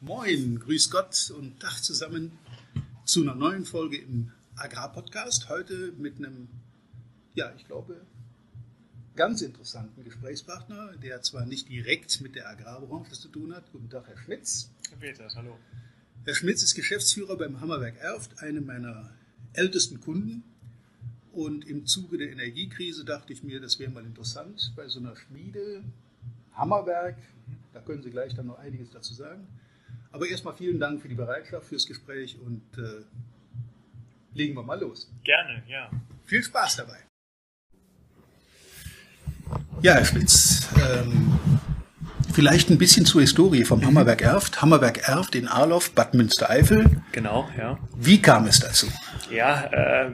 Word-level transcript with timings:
Moin, 0.00 0.60
grüß 0.60 0.92
Gott 0.92 1.32
und 1.36 1.58
Tag 1.58 1.82
zusammen 1.82 2.30
zu 3.04 3.22
einer 3.22 3.34
neuen 3.34 3.64
Folge 3.64 3.96
im 3.96 4.30
Agrarpodcast. 4.54 5.48
Heute 5.48 5.92
mit 5.98 6.18
einem, 6.18 6.46
ja, 7.34 7.52
ich 7.56 7.66
glaube, 7.66 8.00
ganz 9.16 9.42
interessanten 9.42 10.04
Gesprächspartner, 10.04 10.92
der 11.02 11.22
zwar 11.22 11.46
nicht 11.46 11.68
direkt 11.68 12.20
mit 12.20 12.36
der 12.36 12.48
Agrarbranche 12.48 13.10
zu 13.14 13.26
tun 13.26 13.52
hat. 13.52 13.72
Guten 13.72 13.90
Tag, 13.90 14.06
Herr 14.06 14.16
Schmitz. 14.18 14.70
Herr 14.88 14.98
Peters, 14.98 15.34
hallo. 15.34 15.58
Herr 16.24 16.34
Schmitz 16.36 16.62
ist 16.62 16.76
Geschäftsführer 16.76 17.36
beim 17.36 17.60
Hammerwerk 17.60 17.96
Erft, 17.96 18.40
einem 18.40 18.66
meiner 18.66 19.10
ältesten 19.52 20.00
Kunden. 20.00 20.44
Und 21.32 21.66
im 21.66 21.86
Zuge 21.86 22.18
der 22.18 22.30
Energiekrise 22.30 23.04
dachte 23.04 23.32
ich 23.32 23.42
mir, 23.42 23.60
das 23.60 23.80
wäre 23.80 23.90
mal 23.90 24.04
interessant, 24.04 24.72
bei 24.76 24.86
so 24.86 25.00
einer 25.00 25.16
Schmiede, 25.16 25.82
Hammerwerk, 26.52 27.18
da 27.72 27.80
können 27.80 28.04
Sie 28.04 28.10
gleich 28.10 28.36
dann 28.36 28.46
noch 28.46 28.60
einiges 28.60 28.90
dazu 28.90 29.12
sagen. 29.12 29.48
Aber 30.18 30.26
erstmal 30.26 30.54
vielen 30.54 30.80
Dank 30.80 31.00
für 31.00 31.06
die 31.06 31.14
Bereitschaft, 31.14 31.66
fürs 31.66 31.86
Gespräch 31.86 32.36
und 32.44 32.60
äh, 32.76 33.04
legen 34.34 34.56
wir 34.56 34.64
mal 34.64 34.80
los. 34.80 35.08
Gerne, 35.22 35.62
ja. 35.68 35.88
Viel 36.24 36.42
Spaß 36.42 36.74
dabei. 36.74 36.96
Ja, 39.80 39.94
Herr 39.94 40.04
Schmitz, 40.04 40.70
ähm, 40.76 41.38
vielleicht 42.34 42.68
ein 42.68 42.78
bisschen 42.78 43.06
zur 43.06 43.20
Historie 43.20 43.64
vom 43.64 43.86
Hammerwerk 43.86 44.20
Erft. 44.20 44.60
Hammerwerk 44.60 45.08
Erft 45.08 45.36
in 45.36 45.46
Arloff, 45.46 45.92
Bad 45.92 46.14
Münstereifel. 46.14 47.00
Genau, 47.12 47.48
ja. 47.56 47.78
Wie 47.96 48.20
kam 48.20 48.48
es 48.48 48.58
dazu? 48.58 48.88
Ja, 49.30 49.66
äh, 49.66 50.10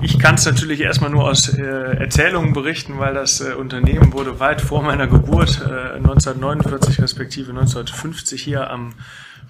ich 0.00 0.20
kann 0.20 0.36
es 0.36 0.46
natürlich 0.46 0.80
erstmal 0.80 1.10
nur 1.10 1.28
aus 1.28 1.48
äh, 1.48 1.60
Erzählungen 1.60 2.52
berichten, 2.52 3.00
weil 3.00 3.14
das 3.14 3.40
äh, 3.40 3.54
Unternehmen 3.54 4.12
wurde 4.12 4.38
weit 4.38 4.60
vor 4.60 4.84
meiner 4.84 5.08
Geburt, 5.08 5.60
äh, 5.60 5.96
1949 5.96 7.00
respektive 7.00 7.50
1950 7.50 8.40
hier 8.40 8.70
am 8.70 8.94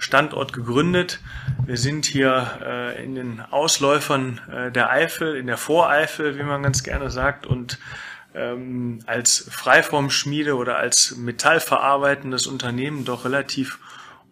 Standort 0.00 0.52
gegründet. 0.54 1.20
Wir 1.64 1.76
sind 1.76 2.06
hier 2.06 2.58
äh, 2.64 3.04
in 3.04 3.14
den 3.14 3.40
Ausläufern 3.40 4.40
äh, 4.50 4.72
der 4.72 4.90
Eifel, 4.90 5.36
in 5.36 5.46
der 5.46 5.58
Voreifel, 5.58 6.38
wie 6.38 6.42
man 6.42 6.62
ganz 6.62 6.82
gerne 6.82 7.10
sagt, 7.10 7.46
und 7.46 7.78
ähm, 8.34 9.00
als 9.06 9.46
Freiformschmiede 9.50 10.56
oder 10.56 10.78
als 10.78 11.16
metallverarbeitendes 11.16 12.46
Unternehmen 12.46 13.04
doch 13.04 13.26
relativ 13.26 13.78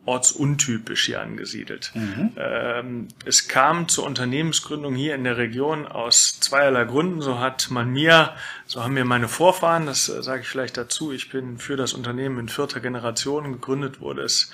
ortsuntypisch 0.06 1.05
hier 1.05 1.20
angesiedelt. 1.20 1.93
Mhm. 1.95 2.31
Ähm, 2.39 3.09
es 3.27 3.47
kam 3.47 3.89
zur 3.89 4.05
Unternehmensgründung 4.05 4.95
hier 4.95 5.15
in 5.15 5.25
der 5.25 5.37
Region 5.37 5.87
aus 5.87 6.41
zweierlei 6.41 6.84
Gründen. 6.84 7.21
So 7.21 7.41
hat 7.41 7.71
man 7.71 7.91
mir, 7.91 8.33
so 8.65 8.83
haben 8.83 8.95
mir 8.95 9.05
meine 9.05 9.28
Vorfahren, 9.28 9.84
das 9.84 10.09
äh, 10.09 10.23
sage 10.23 10.41
ich 10.41 10.48
vielleicht 10.48 10.78
dazu, 10.78 11.12
ich 11.12 11.28
bin 11.28 11.59
für 11.59 11.77
das 11.77 11.93
Unternehmen 11.93 12.39
in 12.39 12.48
vierter 12.48 12.81
Generation 12.81 13.53
gegründet 13.53 14.00
wurde 14.00 14.23
es 14.23 14.50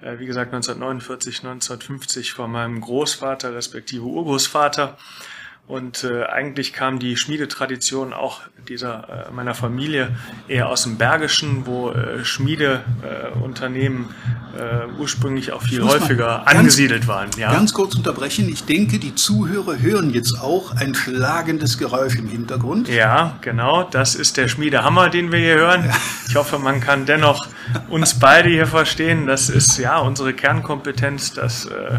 wie 0.00 0.26
gesagt 0.26 0.52
1949, 0.52 1.38
1950 1.38 2.32
von 2.32 2.50
meinem 2.52 2.80
Großvater 2.80 3.54
respektive 3.54 4.04
Urgroßvater. 4.04 4.96
Und 5.68 6.02
äh, 6.02 6.24
eigentlich 6.24 6.72
kam 6.72 6.98
die 6.98 7.18
Schmiedetradition 7.18 8.14
auch 8.14 8.40
dieser 8.68 9.28
äh, 9.28 9.32
meiner 9.32 9.54
Familie 9.54 10.16
eher 10.48 10.70
aus 10.70 10.84
dem 10.84 10.96
Bergischen, 10.96 11.66
wo 11.66 11.90
äh, 11.90 12.24
Schmiedeunternehmen 12.24 14.06
äh, 14.56 14.86
ursprünglich 14.98 15.52
auch 15.52 15.62
viel 15.62 15.82
häufiger 15.82 16.42
ganz, 16.46 16.58
angesiedelt 16.58 17.06
waren. 17.06 17.28
Ja? 17.36 17.52
Ganz 17.52 17.74
kurz 17.74 17.94
unterbrechen. 17.94 18.48
Ich 18.48 18.64
denke, 18.64 18.98
die 18.98 19.14
Zuhörer 19.14 19.78
hören 19.78 20.14
jetzt 20.14 20.40
auch 20.40 20.74
ein 20.74 20.94
schlagendes 20.94 21.76
Geräusch 21.76 22.14
im 22.16 22.28
Hintergrund. 22.28 22.88
Ja, 22.88 23.36
genau. 23.42 23.82
Das 23.84 24.14
ist 24.14 24.38
der 24.38 24.48
Schmiedehammer, 24.48 25.10
den 25.10 25.32
wir 25.32 25.38
hier 25.38 25.56
hören. 25.56 25.84
Ja. 25.84 25.96
Ich 26.28 26.34
hoffe, 26.34 26.58
man 26.58 26.80
kann 26.80 27.04
dennoch 27.04 27.46
uns 27.90 28.18
beide 28.18 28.48
hier 28.48 28.66
verstehen. 28.66 29.26
Das 29.26 29.50
ist 29.50 29.76
ja 29.76 29.98
unsere 29.98 30.32
Kernkompetenz, 30.32 31.34
das 31.34 31.66
äh, 31.66 31.98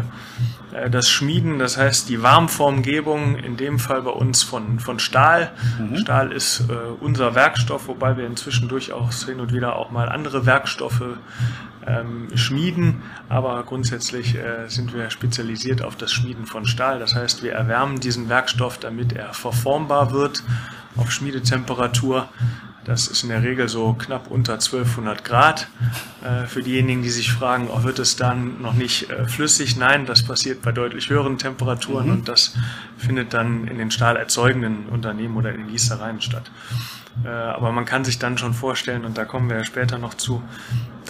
das 0.90 1.08
Schmieden, 1.08 1.58
das 1.58 1.76
heißt 1.76 2.08
die 2.08 2.22
Warmformgebung, 2.22 3.36
in 3.36 3.56
dem 3.56 3.78
Fall 3.78 4.02
bei 4.02 4.10
uns 4.10 4.42
von, 4.42 4.78
von 4.78 4.98
Stahl. 4.98 5.52
Mhm. 5.78 5.96
Stahl 5.96 6.32
ist 6.32 6.60
äh, 6.68 6.74
unser 7.00 7.34
Werkstoff, 7.34 7.88
wobei 7.88 8.16
wir 8.16 8.26
inzwischen 8.26 8.68
durchaus 8.68 9.24
hin 9.26 9.40
und 9.40 9.52
wieder 9.52 9.76
auch 9.76 9.90
mal 9.90 10.08
andere 10.08 10.46
Werkstoffe 10.46 11.02
ähm, 11.86 12.28
schmieden, 12.34 13.02
aber 13.28 13.62
grundsätzlich 13.64 14.36
äh, 14.36 14.68
sind 14.68 14.94
wir 14.94 15.10
spezialisiert 15.10 15.82
auf 15.82 15.96
das 15.96 16.12
Schmieden 16.12 16.46
von 16.46 16.66
Stahl. 16.66 16.98
Das 16.98 17.14
heißt, 17.14 17.42
wir 17.42 17.52
erwärmen 17.52 18.00
diesen 18.00 18.28
Werkstoff, 18.28 18.78
damit 18.78 19.12
er 19.12 19.32
verformbar 19.32 20.12
wird 20.12 20.42
auf 20.96 21.10
Schmiedetemperatur. 21.10 22.28
Das 22.90 23.06
ist 23.06 23.22
in 23.22 23.28
der 23.28 23.44
Regel 23.44 23.68
so 23.68 23.92
knapp 23.92 24.32
unter 24.32 24.54
1200 24.54 25.22
Grad. 25.22 25.68
Äh, 26.24 26.48
für 26.48 26.60
diejenigen, 26.60 27.02
die 27.02 27.10
sich 27.10 27.30
fragen, 27.30 27.68
oh, 27.70 27.84
wird 27.84 28.00
es 28.00 28.16
dann 28.16 28.60
noch 28.60 28.74
nicht 28.74 29.08
äh, 29.10 29.28
flüssig? 29.28 29.76
Nein, 29.76 30.06
das 30.06 30.24
passiert 30.24 30.60
bei 30.60 30.72
deutlich 30.72 31.08
höheren 31.08 31.38
Temperaturen 31.38 32.06
mhm. 32.06 32.12
und 32.12 32.28
das 32.28 32.56
findet 32.98 33.32
dann 33.32 33.68
in 33.68 33.78
den 33.78 33.92
stahlerzeugenden 33.92 34.86
Unternehmen 34.86 35.36
oder 35.36 35.54
in 35.54 35.68
Gießereien 35.68 36.20
statt. 36.20 36.50
Äh, 37.24 37.28
aber 37.28 37.70
man 37.70 37.84
kann 37.84 38.04
sich 38.04 38.18
dann 38.18 38.38
schon 38.38 38.54
vorstellen, 38.54 39.04
und 39.04 39.16
da 39.16 39.24
kommen 39.24 39.48
wir 39.48 39.58
ja 39.58 39.64
später 39.64 39.98
noch 39.98 40.14
zu, 40.14 40.42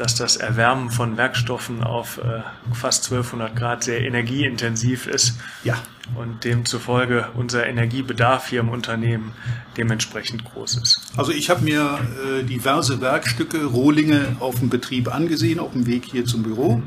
dass 0.00 0.14
das 0.14 0.38
Erwärmen 0.38 0.88
von 0.88 1.18
Werkstoffen 1.18 1.84
auf 1.84 2.18
äh, 2.18 2.40
fast 2.72 3.04
1200 3.12 3.54
Grad 3.54 3.84
sehr 3.84 4.00
energieintensiv 4.00 5.06
ist. 5.06 5.38
Ja. 5.62 5.76
Und 6.16 6.42
demzufolge 6.44 7.28
unser 7.34 7.66
Energiebedarf 7.66 8.48
hier 8.48 8.60
im 8.60 8.70
Unternehmen 8.70 9.32
dementsprechend 9.76 10.44
groß 10.44 10.78
ist. 10.78 11.12
Also 11.16 11.32
ich 11.32 11.50
habe 11.50 11.62
mir 11.62 12.00
äh, 12.40 12.42
diverse 12.42 13.02
Werkstücke, 13.02 13.66
Rohlinge 13.66 14.36
auf 14.40 14.58
dem 14.58 14.70
Betrieb 14.70 15.14
angesehen, 15.14 15.60
auf 15.60 15.72
dem 15.72 15.86
Weg 15.86 16.06
hier 16.06 16.24
zum 16.24 16.42
Büro. 16.42 16.82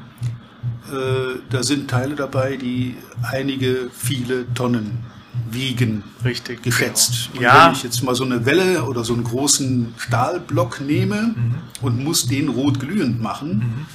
Äh, 0.91 1.39
da 1.51 1.61
sind 1.61 1.89
Teile 1.89 2.15
dabei, 2.15 2.57
die 2.57 2.97
einige 3.21 3.91
viele 3.93 4.51
Tonnen 4.55 5.05
wiegen. 5.49 6.03
Richtig. 6.23 6.63
Geschätzt. 6.63 7.29
Genau. 7.33 7.37
Und 7.37 7.43
ja. 7.43 7.65
wenn 7.65 7.73
ich 7.73 7.83
jetzt 7.83 8.03
mal 8.03 8.15
so 8.15 8.23
eine 8.23 8.45
Welle 8.45 8.83
oder 8.83 9.03
so 9.03 9.13
einen 9.13 9.23
großen 9.23 9.93
Stahlblock 9.97 10.81
nehme 10.81 11.33
mhm. 11.35 11.55
und 11.81 12.03
muss 12.03 12.27
den 12.27 12.49
rot 12.49 12.79
glühend 12.79 13.21
machen, 13.21 13.49
mhm. 13.49 13.85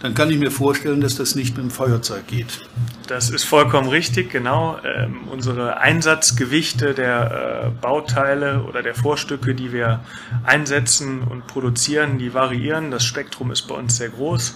dann 0.00 0.14
kann 0.14 0.30
ich 0.30 0.38
mir 0.38 0.50
vorstellen, 0.50 1.00
dass 1.00 1.16
das 1.16 1.34
nicht 1.34 1.56
mit 1.56 1.66
dem 1.66 1.70
Feuerzeug 1.70 2.26
geht. 2.26 2.60
Das 3.06 3.28
ist 3.30 3.44
vollkommen 3.44 3.88
richtig, 3.88 4.30
genau. 4.30 4.78
Ähm, 4.82 5.28
unsere 5.30 5.78
Einsatzgewichte 5.78 6.94
der 6.94 7.66
äh, 7.66 7.80
Bauteile 7.80 8.62
oder 8.64 8.82
der 8.82 8.94
Vorstücke, 8.94 9.54
die 9.54 9.72
wir 9.72 10.00
einsetzen 10.44 11.22
und 11.22 11.46
produzieren, 11.46 12.18
die 12.18 12.32
variieren. 12.32 12.90
Das 12.90 13.04
Spektrum 13.04 13.50
ist 13.50 13.62
bei 13.62 13.74
uns 13.74 13.96
sehr 13.96 14.08
groß. 14.08 14.54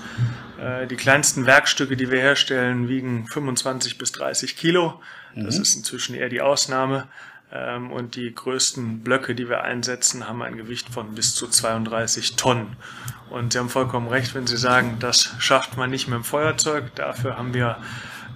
Äh, 0.58 0.86
die 0.86 0.96
kleinsten 0.96 1.46
Werkstücke, 1.46 1.96
die 1.96 2.10
wir 2.10 2.20
herstellen, 2.20 2.88
wiegen 2.88 3.26
25 3.28 3.98
bis 3.98 4.12
30 4.12 4.56
Kilo. 4.56 5.00
Das 5.34 5.56
mhm. 5.56 5.62
ist 5.62 5.74
inzwischen 5.76 6.14
eher 6.14 6.28
die 6.28 6.40
Ausnahme. 6.40 7.08
Ähm, 7.50 7.90
und 7.90 8.14
die 8.16 8.34
größten 8.34 9.00
Blöcke, 9.00 9.34
die 9.34 9.48
wir 9.48 9.62
einsetzen, 9.62 10.28
haben 10.28 10.42
ein 10.42 10.56
Gewicht 10.56 10.90
von 10.90 11.14
bis 11.14 11.34
zu 11.34 11.48
32 11.48 12.36
Tonnen. 12.36 12.76
Und 13.30 13.52
Sie 13.52 13.58
haben 13.58 13.70
vollkommen 13.70 14.08
recht, 14.08 14.34
wenn 14.34 14.46
Sie 14.46 14.56
sagen, 14.56 14.96
das 15.00 15.34
schafft 15.38 15.76
man 15.76 15.90
nicht 15.90 16.08
mit 16.08 16.16
dem 16.16 16.24
Feuerzeug. 16.24 16.94
Dafür 16.94 17.38
haben 17.38 17.54
wir 17.54 17.78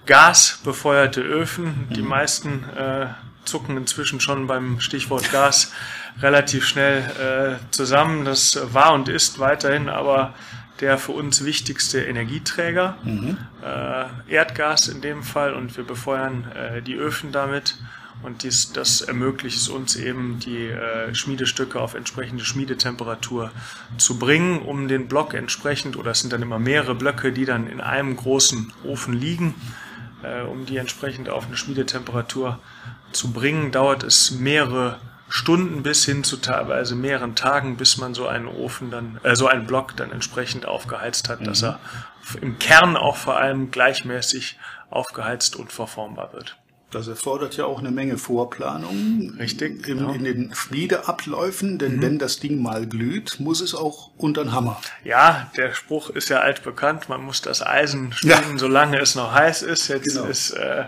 gasbefeuerte 0.06 1.20
Öfen. 1.20 1.88
Die 1.90 2.02
mhm. 2.02 2.08
meisten 2.08 2.64
äh, 2.76 3.06
zucken 3.44 3.76
inzwischen 3.76 4.20
schon 4.20 4.46
beim 4.46 4.80
Stichwort 4.80 5.30
Gas 5.30 5.72
relativ 6.20 6.66
schnell 6.66 7.58
äh, 7.60 7.70
zusammen. 7.70 8.24
Das 8.24 8.58
war 8.72 8.94
und 8.94 9.08
ist 9.08 9.38
weiterhin 9.38 9.88
aber 9.88 10.34
der 10.82 10.98
für 10.98 11.12
uns 11.12 11.44
wichtigste 11.44 12.02
Energieträger, 12.02 12.98
mhm. 13.04 13.38
äh, 13.64 14.32
Erdgas 14.32 14.88
in 14.88 15.00
dem 15.00 15.22
Fall, 15.22 15.54
und 15.54 15.74
wir 15.76 15.84
befeuern 15.84 16.50
äh, 16.54 16.82
die 16.82 16.96
Öfen 16.96 17.32
damit. 17.32 17.78
Und 18.22 18.44
dies, 18.44 18.72
das 18.72 19.00
ermöglicht 19.00 19.56
es 19.56 19.68
uns 19.68 19.96
eben, 19.96 20.38
die 20.38 20.66
äh, 20.66 21.12
Schmiedestücke 21.14 21.80
auf 21.80 21.94
entsprechende 21.94 22.44
Schmiedetemperatur 22.44 23.50
zu 23.96 24.18
bringen, 24.18 24.60
um 24.60 24.86
den 24.86 25.08
Block 25.08 25.34
entsprechend, 25.34 25.96
oder 25.96 26.12
es 26.12 26.20
sind 26.20 26.32
dann 26.32 26.42
immer 26.42 26.58
mehrere 26.58 26.94
Blöcke, 26.94 27.32
die 27.32 27.44
dann 27.44 27.66
in 27.66 27.80
einem 27.80 28.16
großen 28.16 28.72
Ofen 28.84 29.14
liegen, 29.14 29.54
äh, 30.22 30.42
um 30.42 30.66
die 30.66 30.76
entsprechend 30.76 31.28
auf 31.28 31.46
eine 31.46 31.56
Schmiedetemperatur 31.56 32.60
zu 33.12 33.32
bringen, 33.32 33.72
dauert 33.72 34.04
es 34.04 34.30
mehrere 34.30 34.98
Stunden 35.34 35.82
bis 35.82 36.04
hin 36.04 36.24
zu 36.24 36.36
teilweise 36.36 36.94
mehreren 36.94 37.34
Tagen, 37.34 37.78
bis 37.78 37.96
man 37.96 38.12
so 38.12 38.26
einen 38.26 38.46
Ofen 38.46 38.90
dann, 38.90 39.18
äh, 39.22 39.34
so 39.34 39.46
einen 39.46 39.66
Block 39.66 39.96
dann 39.96 40.12
entsprechend 40.12 40.66
aufgeheizt 40.66 41.30
hat, 41.30 41.40
mhm. 41.40 41.44
dass 41.46 41.62
er 41.62 41.80
im 42.42 42.58
Kern 42.58 42.98
auch 42.98 43.16
vor 43.16 43.38
allem 43.38 43.70
gleichmäßig 43.70 44.58
aufgeheizt 44.90 45.56
und 45.56 45.72
verformbar 45.72 46.34
wird. 46.34 46.58
Das 46.90 47.08
erfordert 47.08 47.56
ja 47.56 47.64
auch 47.64 47.78
eine 47.78 47.90
Menge 47.90 48.18
Vorplanung. 48.18 49.36
Richtig. 49.38 49.88
Im, 49.88 49.98
genau. 49.98 50.12
In 50.12 50.24
den 50.24 50.54
Schmiedeabläufen, 50.54 51.78
denn 51.78 51.96
mhm. 51.96 52.02
wenn 52.02 52.18
das 52.18 52.38
Ding 52.38 52.60
mal 52.60 52.86
glüht, 52.86 53.40
muss 53.40 53.62
es 53.62 53.74
auch 53.74 54.10
unter 54.18 54.44
den 54.44 54.52
Hammer. 54.52 54.82
Ja, 55.02 55.50
der 55.56 55.72
Spruch 55.72 56.10
ist 56.10 56.28
ja 56.28 56.40
altbekannt. 56.40 57.08
Man 57.08 57.22
muss 57.22 57.40
das 57.40 57.66
Eisen 57.66 58.12
schmieden, 58.12 58.52
ja. 58.52 58.58
solange 58.58 58.98
es 58.98 59.14
noch 59.14 59.32
heiß 59.32 59.62
ist. 59.62 59.88
Jetzt 59.88 60.14
genau. 60.14 60.26
ist 60.26 60.50
äh, 60.50 60.84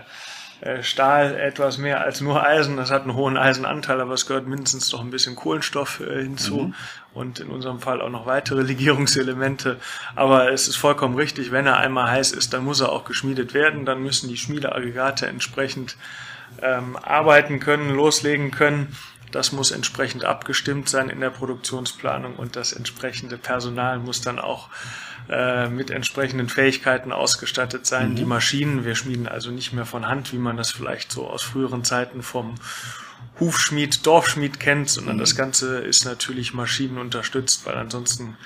Stahl 0.81 1.35
etwas 1.35 1.77
mehr 1.77 2.01
als 2.01 2.21
nur 2.21 2.45
Eisen. 2.45 2.77
Das 2.77 2.91
hat 2.91 3.03
einen 3.03 3.15
hohen 3.15 3.37
Eisenanteil, 3.37 3.99
aber 4.01 4.13
es 4.13 4.25
gehört 4.25 4.47
mindestens 4.47 4.91
noch 4.91 5.01
ein 5.01 5.11
bisschen 5.11 5.35
Kohlenstoff 5.35 5.99
äh, 5.99 6.23
hinzu 6.23 6.57
mhm. 6.57 6.75
und 7.13 7.39
in 7.39 7.49
unserem 7.49 7.79
Fall 7.79 8.01
auch 8.01 8.09
noch 8.09 8.25
weitere 8.25 8.61
Legierungselemente. 8.63 9.79
Aber 10.15 10.51
es 10.51 10.67
ist 10.67 10.77
vollkommen 10.77 11.15
richtig, 11.15 11.51
wenn 11.51 11.67
er 11.67 11.77
einmal 11.77 12.09
heiß 12.09 12.31
ist, 12.31 12.53
dann 12.53 12.63
muss 12.63 12.79
er 12.79 12.91
auch 12.91 13.05
geschmiedet 13.05 13.53
werden. 13.53 13.85
Dann 13.85 14.01
müssen 14.01 14.29
die 14.29 14.37
Schmiedeaggregate 14.37 15.27
entsprechend 15.27 15.97
ähm, 16.61 16.97
arbeiten 16.97 17.59
können, 17.59 17.93
loslegen 17.93 18.51
können. 18.51 18.95
Das 19.31 19.51
muss 19.51 19.71
entsprechend 19.71 20.23
abgestimmt 20.23 20.87
sein 20.87 21.09
in 21.09 21.19
der 21.19 21.29
Produktionsplanung 21.29 22.35
und 22.35 22.55
das 22.55 22.71
entsprechende 22.71 23.37
Personal 23.37 23.99
muss 23.99 24.21
dann 24.21 24.39
auch 24.39 24.69
äh, 25.29 25.69
mit 25.69 25.89
entsprechenden 25.89 26.49
Fähigkeiten 26.49 27.11
ausgestattet 27.11 27.85
sein. 27.85 28.11
Mhm. 28.11 28.15
Die 28.15 28.25
Maschinen, 28.25 28.85
wir 28.85 28.95
schmieden 28.95 29.27
also 29.27 29.51
nicht 29.51 29.73
mehr 29.73 29.85
von 29.85 30.07
Hand, 30.07 30.33
wie 30.33 30.37
man 30.37 30.57
das 30.57 30.71
vielleicht 30.71 31.11
so 31.11 31.27
aus 31.27 31.43
früheren 31.43 31.83
Zeiten 31.83 32.21
vom 32.21 32.55
Hufschmied, 33.39 34.05
Dorfschmied 34.05 34.59
kennt, 34.59 34.89
sondern 34.89 35.17
mhm. 35.17 35.19
das 35.19 35.35
Ganze 35.35 35.79
ist 35.79 36.05
natürlich 36.05 36.53
maschinenunterstützt, 36.53 37.65
weil 37.65 37.75
ansonsten 37.75 38.37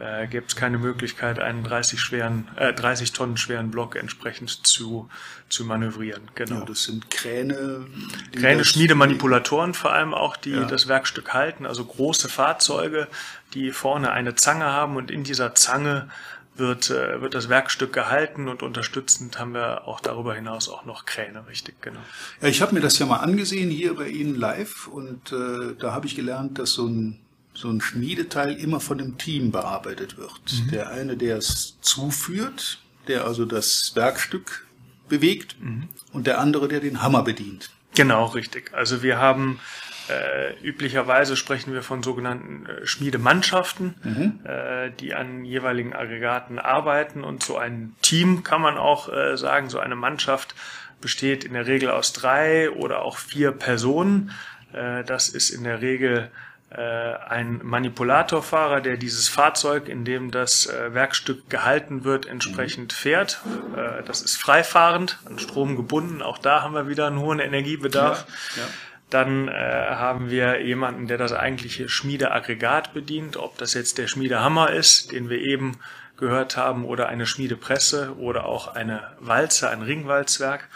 äh, 0.00 0.26
gäbe 0.26 0.46
es 0.46 0.56
keine 0.56 0.78
Möglichkeit, 0.78 1.38
einen 1.38 1.62
30 1.62 2.00
schweren, 2.00 2.48
äh, 2.56 2.72
30 2.72 3.12
Tonnen 3.12 3.36
schweren 3.36 3.70
Block 3.70 3.94
entsprechend 3.94 4.66
zu, 4.66 5.08
zu 5.48 5.64
manövrieren. 5.64 6.22
Genau. 6.34 6.60
Ja, 6.60 6.64
das 6.64 6.84
sind 6.84 7.10
Kräne. 7.10 7.86
Kräne, 8.34 8.64
Schmiedemanipulatoren 8.64 9.74
vor 9.74 9.92
allem 9.92 10.14
auch, 10.14 10.36
die 10.36 10.50
ja. 10.50 10.64
das 10.64 10.88
Werkstück 10.88 11.32
halten, 11.32 11.66
also 11.66 11.84
große 11.84 12.28
Fahrzeuge, 12.28 13.08
die 13.54 13.70
vorne 13.70 14.10
eine 14.12 14.34
Zange 14.34 14.64
haben 14.64 14.96
und 14.96 15.10
in 15.10 15.24
dieser 15.24 15.54
Zange 15.54 16.08
wird, 16.56 16.90
äh, 16.90 17.20
wird 17.20 17.34
das 17.34 17.48
Werkstück 17.48 17.92
gehalten 17.92 18.48
und 18.48 18.62
unterstützend 18.62 19.38
haben 19.38 19.54
wir 19.54 19.86
auch 19.88 20.00
darüber 20.00 20.34
hinaus 20.34 20.68
auch 20.68 20.84
noch 20.84 21.06
Kräne, 21.06 21.46
richtig, 21.46 21.80
genau. 21.80 22.00
Ja, 22.40 22.48
ich 22.48 22.60
habe 22.60 22.74
mir 22.74 22.80
das 22.80 22.98
ja 22.98 23.06
mal 23.06 23.18
angesehen 23.18 23.70
hier 23.70 23.94
bei 23.94 24.08
Ihnen 24.08 24.34
live 24.34 24.86
und 24.86 25.32
äh, 25.32 25.74
da 25.78 25.92
habe 25.92 26.06
ich 26.06 26.14
gelernt, 26.14 26.58
dass 26.58 26.72
so 26.72 26.86
ein, 26.86 27.18
so 27.54 27.68
ein 27.68 27.80
Schmiedeteil 27.80 28.54
immer 28.54 28.80
von 28.80 29.00
einem 29.00 29.18
Team 29.18 29.50
bearbeitet 29.50 30.18
wird. 30.18 30.40
Mhm. 30.52 30.70
Der 30.70 30.90
eine, 30.90 31.16
der 31.16 31.38
es 31.38 31.78
zuführt, 31.80 32.80
der 33.08 33.24
also 33.24 33.44
das 33.44 33.92
Werkstück 33.94 34.66
bewegt 35.08 35.56
mhm. 35.60 35.88
und 36.12 36.26
der 36.26 36.38
andere, 36.38 36.68
der 36.68 36.80
den 36.80 37.02
Hammer 37.02 37.22
bedient. 37.22 37.70
Genau, 37.94 38.26
richtig. 38.26 38.72
Also 38.74 39.02
wir 39.02 39.18
haben 39.18 39.60
äh, 40.08 40.54
üblicherweise 40.62 41.36
sprechen 41.36 41.72
wir 41.72 41.82
von 41.82 42.02
sogenannten 42.02 42.66
äh, 42.66 42.86
Schmiedemannschaften, 42.86 43.94
mhm. 44.02 44.40
äh, 44.44 44.90
die 44.90 45.14
an 45.14 45.44
jeweiligen 45.44 45.92
Aggregaten 45.92 46.58
arbeiten. 46.58 47.24
Und 47.24 47.42
so 47.42 47.56
ein 47.56 47.94
Team 48.02 48.42
kann 48.42 48.60
man 48.60 48.78
auch 48.78 49.12
äh, 49.12 49.36
sagen, 49.36 49.70
so 49.70 49.78
eine 49.78 49.96
Mannschaft 49.96 50.54
besteht 51.00 51.44
in 51.44 51.52
der 51.52 51.66
Regel 51.66 51.90
aus 51.90 52.12
drei 52.12 52.70
oder 52.70 53.02
auch 53.02 53.18
vier 53.18 53.52
Personen. 53.52 54.32
Äh, 54.72 55.04
das 55.04 55.28
ist 55.28 55.50
in 55.50 55.64
der 55.64 55.82
Regel 55.82 56.30
äh, 56.70 56.80
ein 56.80 57.60
Manipulatorfahrer, 57.62 58.80
der 58.80 58.96
dieses 58.96 59.28
Fahrzeug, 59.28 59.88
in 59.88 60.04
dem 60.04 60.30
das 60.30 60.72
Werkstück 60.88 61.50
gehalten 61.50 62.04
wird, 62.04 62.26
entsprechend 62.26 62.92
fährt. 62.92 63.40
Äh, 63.76 64.02
das 64.04 64.22
ist 64.22 64.36
freifahrend, 64.36 65.18
an 65.26 65.38
Strom 65.38 65.76
gebunden. 65.76 66.22
Auch 66.22 66.38
da 66.38 66.62
haben 66.62 66.74
wir 66.74 66.88
wieder 66.88 67.06
einen 67.06 67.20
hohen 67.20 67.40
Energiebedarf. 67.40 68.26
Ja, 68.56 68.62
ja. 68.62 68.68
Dann 69.12 69.48
äh, 69.48 69.52
haben 69.52 70.30
wir 70.30 70.64
jemanden, 70.64 71.06
der 71.06 71.18
das 71.18 71.34
eigentliche 71.34 71.90
Schmiedeaggregat 71.90 72.94
bedient, 72.94 73.36
ob 73.36 73.58
das 73.58 73.74
jetzt 73.74 73.98
der 73.98 74.08
Schmiedehammer 74.08 74.70
ist, 74.70 75.12
den 75.12 75.28
wir 75.28 75.38
eben 75.38 75.76
gehört 76.16 76.56
haben, 76.56 76.86
oder 76.86 77.10
eine 77.10 77.26
Schmiedepresse 77.26 78.16
oder 78.16 78.46
auch 78.46 78.68
eine 78.68 79.12
Walze, 79.20 79.68
ein 79.68 79.82
Ringwalzwerk. 79.82 80.66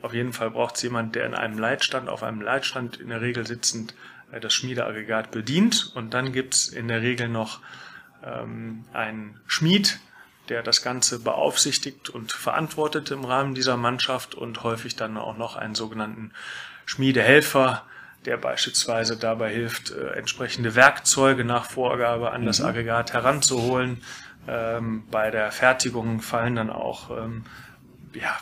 Auf 0.00 0.14
jeden 0.14 0.32
Fall 0.32 0.52
braucht 0.52 0.76
es 0.76 0.82
jemand, 0.84 1.16
der 1.16 1.26
in 1.26 1.34
einem 1.34 1.58
Leitstand, 1.58 2.08
auf 2.08 2.22
einem 2.22 2.40
Leitstand 2.40 2.96
in 2.96 3.10
der 3.10 3.20
Regel 3.20 3.46
sitzend 3.46 3.94
äh, 4.32 4.40
das 4.40 4.54
Schmiedeaggregat 4.54 5.30
bedient. 5.30 5.92
Und 5.94 6.14
dann 6.14 6.32
gibt's 6.32 6.68
in 6.68 6.88
der 6.88 7.02
Regel 7.02 7.28
noch 7.28 7.60
ähm, 8.24 8.86
einen 8.94 9.38
Schmied, 9.46 10.00
der 10.48 10.62
das 10.62 10.80
Ganze 10.80 11.18
beaufsichtigt 11.18 12.08
und 12.08 12.32
verantwortet 12.32 13.10
im 13.10 13.26
Rahmen 13.26 13.54
dieser 13.54 13.76
Mannschaft 13.76 14.34
und 14.34 14.62
häufig 14.62 14.96
dann 14.96 15.18
auch 15.18 15.36
noch 15.36 15.56
einen 15.56 15.74
sogenannten 15.74 16.32
Schmiedehelfer, 16.86 17.84
der 18.24 18.38
beispielsweise 18.38 19.16
dabei 19.16 19.52
hilft, 19.52 19.90
äh, 19.90 20.12
entsprechende 20.12 20.74
Werkzeuge 20.74 21.44
nach 21.44 21.66
Vorgabe 21.66 22.32
an 22.32 22.46
das 22.46 22.60
mhm. 22.60 22.66
Aggregat 22.66 23.12
heranzuholen. 23.12 24.02
Ähm, 24.48 25.04
bei 25.10 25.30
der 25.30 25.52
Fertigung 25.52 26.20
fallen 26.20 26.56
dann 26.56 26.70
auch 26.70 27.10
ähm, 27.10 27.44
ja, 28.14 28.38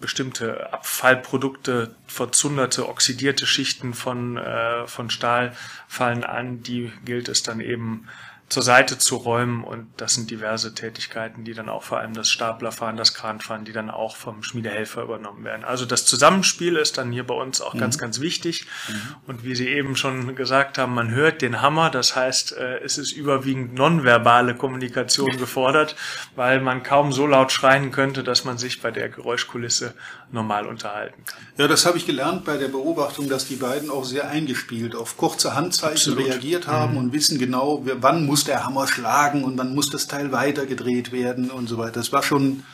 bestimmte 0.00 0.72
Abfallprodukte, 0.72 1.94
verzunderte, 2.06 2.88
oxidierte 2.88 3.46
Schichten 3.46 3.92
von, 3.92 4.36
äh, 4.36 4.86
von 4.86 5.10
Stahl 5.10 5.52
fallen 5.86 6.24
an. 6.24 6.62
Die 6.62 6.92
gilt 7.04 7.28
es 7.28 7.42
dann 7.42 7.60
eben 7.60 8.08
zur 8.50 8.64
Seite 8.64 8.98
zu 8.98 9.14
räumen 9.14 9.62
und 9.62 9.88
das 9.96 10.14
sind 10.14 10.28
diverse 10.28 10.74
Tätigkeiten, 10.74 11.44
die 11.44 11.54
dann 11.54 11.68
auch 11.68 11.84
vor 11.84 11.98
allem 12.00 12.14
das 12.14 12.28
Staplerfahren, 12.28 12.96
das 12.96 13.14
Kranfahren, 13.14 13.64
die 13.64 13.72
dann 13.72 13.90
auch 13.90 14.16
vom 14.16 14.42
Schmiedehelfer 14.42 15.02
übernommen 15.02 15.44
werden. 15.44 15.64
Also 15.64 15.86
das 15.86 16.04
Zusammenspiel 16.04 16.74
ist 16.76 16.98
dann 16.98 17.12
hier 17.12 17.24
bei 17.24 17.34
uns 17.34 17.60
auch 17.60 17.74
mhm. 17.74 17.78
ganz, 17.78 17.96
ganz 17.96 18.20
wichtig 18.20 18.66
mhm. 18.88 19.14
und 19.28 19.44
wie 19.44 19.54
Sie 19.54 19.68
eben 19.68 19.94
schon 19.94 20.34
gesagt 20.34 20.78
haben, 20.78 20.94
man 20.94 21.12
hört 21.12 21.42
den 21.42 21.62
Hammer, 21.62 21.90
das 21.90 22.16
heißt, 22.16 22.56
äh, 22.56 22.78
es 22.80 22.98
ist 22.98 23.12
überwiegend 23.12 23.74
nonverbale 23.74 24.56
Kommunikation 24.56 25.36
gefordert, 25.36 25.94
weil 26.34 26.60
man 26.60 26.82
kaum 26.82 27.12
so 27.12 27.28
laut 27.28 27.52
schreien 27.52 27.92
könnte, 27.92 28.24
dass 28.24 28.44
man 28.44 28.58
sich 28.58 28.82
bei 28.82 28.90
der 28.90 29.08
Geräuschkulisse 29.10 29.94
normal 30.32 30.66
unterhalten 30.66 31.24
kann. 31.24 31.40
Ja, 31.56 31.68
das 31.68 31.86
habe 31.86 31.98
ich 31.98 32.06
gelernt 32.06 32.44
bei 32.44 32.56
der 32.56 32.68
Beobachtung, 32.68 33.28
dass 33.28 33.46
die 33.46 33.56
beiden 33.56 33.90
auch 33.90 34.04
sehr 34.04 34.28
eingespielt 34.28 34.94
auf 34.94 35.16
kurze 35.16 35.54
Handzeichen 35.54 36.12
Absolut. 36.12 36.26
reagiert 36.26 36.66
haben 36.66 36.92
mhm. 36.92 36.98
und 36.98 37.12
wissen 37.12 37.38
genau, 37.38 37.82
wann 37.84 38.26
muss 38.26 38.44
der 38.44 38.64
Hammer 38.64 38.86
schlagen 38.86 39.44
und 39.44 39.56
dann 39.56 39.74
muss 39.74 39.90
das 39.90 40.06
Teil 40.06 40.32
weitergedreht 40.32 41.12
werden 41.12 41.50
und 41.50 41.68
so 41.68 41.78
weiter. 41.78 41.92
Das 41.92 42.12
war 42.12 42.22
schon 42.22 42.64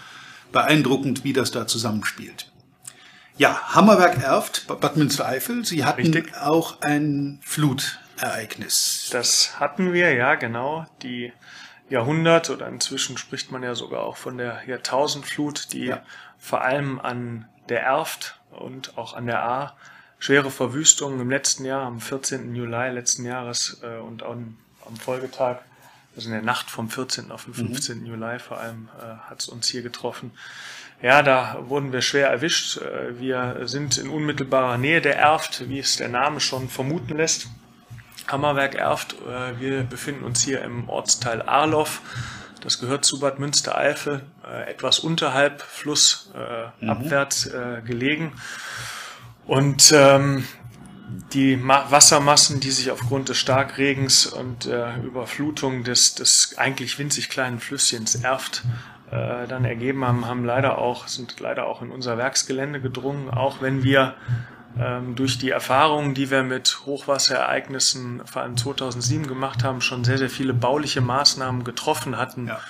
beeindruckend, 0.52 1.24
wie 1.24 1.32
das 1.32 1.50
da 1.50 1.66
zusammenspielt. 1.66 2.50
Ja, 3.38 3.74
Hammerwerk 3.74 4.22
Erft, 4.22 4.66
Bad 4.66 4.96
Münstereifel. 4.96 5.64
Sie 5.64 5.84
hatten 5.84 6.12
Richtig. 6.14 6.34
auch 6.38 6.80
ein 6.80 7.38
Flutereignis. 7.42 9.10
Das 9.12 9.60
hatten 9.60 9.92
wir, 9.92 10.14
ja, 10.14 10.36
genau. 10.36 10.86
Die 11.02 11.32
Jahrhundert 11.90 12.48
oder 12.50 12.66
inzwischen 12.66 13.18
spricht 13.18 13.52
man 13.52 13.62
ja 13.62 13.74
sogar 13.74 14.02
auch 14.02 14.16
von 14.16 14.38
der 14.38 14.62
Jahrtausendflut, 14.66 15.72
die 15.72 15.86
ja. 15.86 16.02
Vor 16.46 16.62
allem 16.62 17.00
an 17.00 17.48
der 17.68 17.82
Erft 17.82 18.38
und 18.52 18.96
auch 18.96 19.14
an 19.14 19.26
der 19.26 19.42
A 19.42 19.76
schwere 20.20 20.52
Verwüstungen 20.52 21.20
im 21.20 21.28
letzten 21.28 21.64
Jahr, 21.64 21.82
am 21.82 22.00
14. 22.00 22.54
Juli 22.54 22.90
letzten 22.90 23.24
Jahres 23.24 23.80
äh, 23.82 23.98
und 23.98 24.22
auch 24.22 24.36
am 24.86 24.96
Folgetag, 24.96 25.58
also 26.14 26.28
in 26.28 26.34
der 26.34 26.42
Nacht 26.42 26.70
vom 26.70 26.88
14. 26.88 27.32
auf 27.32 27.46
den 27.46 27.54
15. 27.54 27.98
Mhm. 28.00 28.06
Juli 28.06 28.38
vor 28.38 28.58
allem, 28.58 28.88
äh, 29.00 29.28
hat 29.28 29.40
es 29.40 29.48
uns 29.48 29.66
hier 29.66 29.82
getroffen. 29.82 30.30
Ja, 31.02 31.22
da 31.22 31.64
wurden 31.66 31.92
wir 31.92 32.00
schwer 32.00 32.28
erwischt. 32.28 32.78
Äh, 32.78 33.18
wir 33.18 33.62
sind 33.64 33.98
in 33.98 34.08
unmittelbarer 34.08 34.78
Nähe 34.78 35.00
der 35.00 35.18
Erft, 35.18 35.68
wie 35.68 35.80
es 35.80 35.96
der 35.96 36.08
Name 36.08 36.38
schon 36.38 36.68
vermuten 36.68 37.16
lässt. 37.16 37.48
Hammerwerk 38.28 38.76
Erft. 38.76 39.14
Äh, 39.14 39.58
wir 39.60 39.82
befinden 39.82 40.22
uns 40.22 40.42
hier 40.44 40.62
im 40.62 40.88
Ortsteil 40.88 41.42
Arloff. 41.42 42.02
Das 42.66 42.80
gehört 42.80 43.04
zu 43.04 43.20
Bad 43.20 43.38
Münstereifel, 43.38 44.22
äh, 44.44 44.68
etwas 44.68 44.98
unterhalb 44.98 45.62
flussabwärts 45.62 47.46
äh, 47.46 47.56
mhm. 47.56 47.76
äh, 47.76 47.82
gelegen. 47.82 48.32
Und 49.46 49.94
ähm, 49.94 50.44
die 51.32 51.64
Wassermassen, 51.64 52.58
die 52.58 52.72
sich 52.72 52.90
aufgrund 52.90 53.28
des 53.28 53.38
Starkregens 53.38 54.26
und 54.26 54.64
der 54.64 55.00
Überflutung 55.04 55.84
des, 55.84 56.16
des 56.16 56.58
eigentlich 56.58 56.98
winzig 56.98 57.28
kleinen 57.28 57.60
Flüsschens 57.60 58.16
Erft 58.16 58.64
äh, 59.12 59.46
dann 59.46 59.64
ergeben 59.64 60.04
haben, 60.04 60.26
haben 60.26 60.44
leider 60.44 60.78
auch, 60.78 61.06
sind 61.06 61.38
leider 61.38 61.68
auch 61.68 61.82
in 61.82 61.92
unser 61.92 62.18
Werksgelände 62.18 62.80
gedrungen, 62.80 63.30
auch 63.30 63.62
wenn 63.62 63.84
wir 63.84 64.14
durch 65.14 65.38
die 65.38 65.50
Erfahrungen, 65.50 66.14
die 66.14 66.30
wir 66.30 66.42
mit 66.42 66.80
Hochwasserereignissen 66.84 68.22
vor 68.26 68.42
allem 68.42 68.56
2007 68.56 69.26
gemacht 69.26 69.64
haben, 69.64 69.80
schon 69.80 70.04
sehr, 70.04 70.18
sehr 70.18 70.28
viele 70.28 70.52
bauliche 70.52 71.00
Maßnahmen 71.00 71.64
getroffen 71.64 72.18
hatten, 72.18 72.48
ja. 72.48 72.60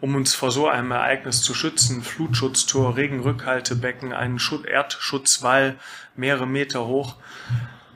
um 0.00 0.14
uns 0.14 0.36
vor 0.36 0.52
so 0.52 0.68
einem 0.68 0.92
Ereignis 0.92 1.42
zu 1.42 1.54
schützen. 1.54 2.02
Flutschutztor, 2.02 2.96
Regenrückhaltebecken, 2.96 4.12
einen 4.12 4.38
Erdschutzwall 4.66 5.76
mehrere 6.14 6.46
Meter 6.46 6.86
hoch. 6.86 7.16